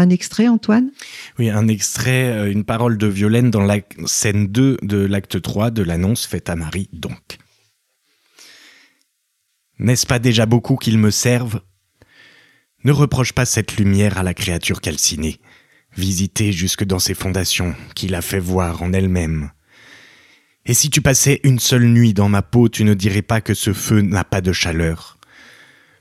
Un 0.00 0.08
extrait, 0.08 0.48
Antoine? 0.48 0.92
Oui, 1.38 1.50
un 1.50 1.68
extrait, 1.68 2.32
euh, 2.32 2.50
une 2.50 2.64
parole 2.64 2.96
de 2.96 3.06
Violaine 3.06 3.50
dans 3.50 3.60
la 3.60 3.80
scène 4.06 4.46
2 4.46 4.78
de 4.80 4.96
l'acte 4.96 5.42
3 5.42 5.70
de 5.70 5.82
l'annonce 5.82 6.26
faite 6.26 6.48
à 6.48 6.56
Marie, 6.56 6.88
donc. 6.94 7.36
N'est-ce 9.78 10.06
pas 10.06 10.18
déjà 10.18 10.46
beaucoup 10.46 10.76
qu'ils 10.76 10.96
me 10.96 11.10
servent 11.10 11.60
Ne 12.82 12.92
reproche 12.92 13.34
pas 13.34 13.44
cette 13.44 13.76
lumière 13.76 14.16
à 14.16 14.22
la 14.22 14.32
créature 14.32 14.80
calcinée, 14.80 15.38
visitée 15.98 16.50
jusque 16.50 16.84
dans 16.84 16.98
ses 16.98 17.12
fondations, 17.12 17.74
qui 17.94 18.08
l'a 18.08 18.22
fait 18.22 18.40
voir 18.40 18.82
en 18.82 18.94
elle-même. 18.94 19.50
Et 20.64 20.72
si 20.72 20.88
tu 20.88 21.02
passais 21.02 21.40
une 21.44 21.58
seule 21.58 21.84
nuit 21.84 22.14
dans 22.14 22.30
ma 22.30 22.40
peau, 22.40 22.70
tu 22.70 22.84
ne 22.84 22.94
dirais 22.94 23.20
pas 23.20 23.42
que 23.42 23.52
ce 23.52 23.74
feu 23.74 24.00
n'a 24.00 24.24
pas 24.24 24.40
de 24.40 24.54
chaleur. 24.54 25.18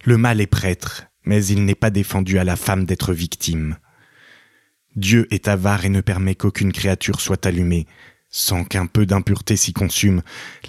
Le 0.05 0.15
mal 0.15 0.39
est 0.39 0.47
prêtre, 0.47 1.07
mais 1.25 1.45
il 1.47 1.65
n'est 1.65 1.75
pas 1.75 1.89
défendu 1.89 2.39
à 2.39 2.45
la 2.45 2.55
femme 2.55 2.85
d'être 2.85 3.13
victime. 3.13 3.75
Dieu 4.95 5.27
est 5.31 5.47
avare 5.47 5.85
et 5.85 5.89
ne 5.89 6.01
permet 6.01 6.35
qu'aucune 6.35 6.73
créature 6.73 7.21
soit 7.21 7.45
allumée, 7.45 7.85
sans 8.31 8.63
qu'un 8.63 8.85
peu 8.85 9.05
d'impureté 9.05 9.55
s'y 9.55 9.73
consume, 9.73 10.21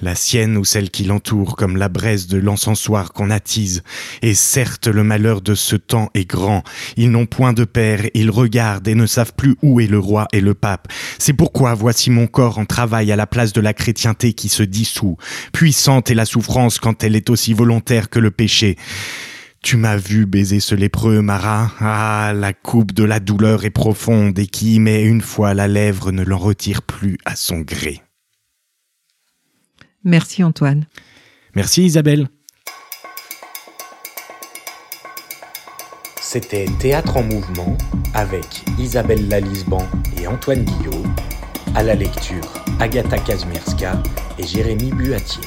la 0.03 0.15
sienne 0.15 0.57
ou 0.57 0.65
celle 0.65 0.91
qui 0.91 1.05
l'entoure, 1.05 1.57
comme 1.57 1.77
la 1.77 1.89
braise 1.89 2.27
de 2.27 2.39
l'encensoir 2.39 3.13
qu'on 3.13 3.31
attise. 3.31 3.83
Et 4.23 4.35
certes, 4.35 4.87
le 4.89 5.05
malheur 5.05 5.41
de 5.41 5.55
ce 5.55 5.77
temps 5.77 6.11
est 6.15 6.29
grand. 6.29 6.63
Ils 6.97 7.11
n'ont 7.11 7.27
point 7.27 7.53
de 7.53 7.65
père, 7.65 8.03
ils 8.15 8.31
regardent 8.31 8.89
et 8.89 8.95
ne 8.95 9.07
savent 9.07 9.35
plus 9.35 9.57
où 9.63 9.81
est 9.81 9.87
le 9.87 9.99
roi 9.99 10.27
et 10.33 10.41
le 10.41 10.55
pape. 10.55 10.89
C'est 11.19 11.35
pourquoi 11.35 11.75
voici 11.75 12.11
mon 12.11 12.27
corps 12.27 12.59
en 12.59 12.67
travail 12.67 13.13
à 13.13 13.17
la 13.17 13.27
place 13.27 13.53
de 13.53 13.61
la 13.61 13.75
chrétienté 13.75 14.33
qui 14.33 14.49
se 14.49 14.63
dissout. 14.63 15.17
Puissante 15.53 16.11
est 16.11 16.15
la 16.15 16.27
souffrance 16.27 16.79
quand 16.79 17.05
elle 17.05 17.17
est 17.17 17.31
aussi 17.31 17.53
volontaire 17.53 18.11
que 18.11 18.19
le 18.19 18.31
péché. 18.31 18.77
Tu 19.63 19.77
m'as 19.77 19.97
vu 19.97 20.25
baiser 20.27 20.59
ce 20.59 20.75
lépreux, 20.75 21.21
Marat. 21.21 21.71
Ah, 21.81 22.33
la 22.35 22.53
coupe 22.53 22.93
de 22.93 23.05
la 23.05 23.21
douleur 23.21 23.65
est 23.65 23.71
profonde 23.71 24.39
et 24.39 24.47
qui 24.47 24.77
y 24.77 24.81
met 24.81 25.03
une 25.03 25.21
fois 25.21 25.53
la 25.53 25.69
lèvre 25.69 26.13
ne 26.13 26.23
l'en 26.23 26.39
retire 26.39 26.83
plus 26.83 27.19
à 27.25 27.37
son 27.37 27.61
gré. 27.61 28.03
Merci 30.03 30.43
Antoine. 30.43 30.87
Merci 31.55 31.85
Isabelle. 31.85 32.29
C'était 36.21 36.67
Théâtre 36.79 37.17
en 37.17 37.23
mouvement 37.23 37.77
avec 38.15 38.63
Isabelle 38.79 39.29
Lalisban 39.29 39.87
et 40.17 40.27
Antoine 40.27 40.65
Guillot. 40.65 41.03
À 41.75 41.83
la 41.83 41.95
lecture, 41.95 42.55
Agatha 42.79 43.19
Kazmierska 43.19 44.03
et 44.39 44.47
Jérémy 44.47 44.91
Buatier. 44.93 45.43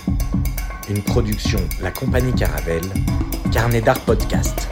Une 0.89 1.01
production 1.01 1.59
La 1.81 1.91
Compagnie 1.91 2.33
Caravelle 2.33 2.83
Carnet 3.51 3.81
d'art 3.81 3.99
podcast. 4.01 4.67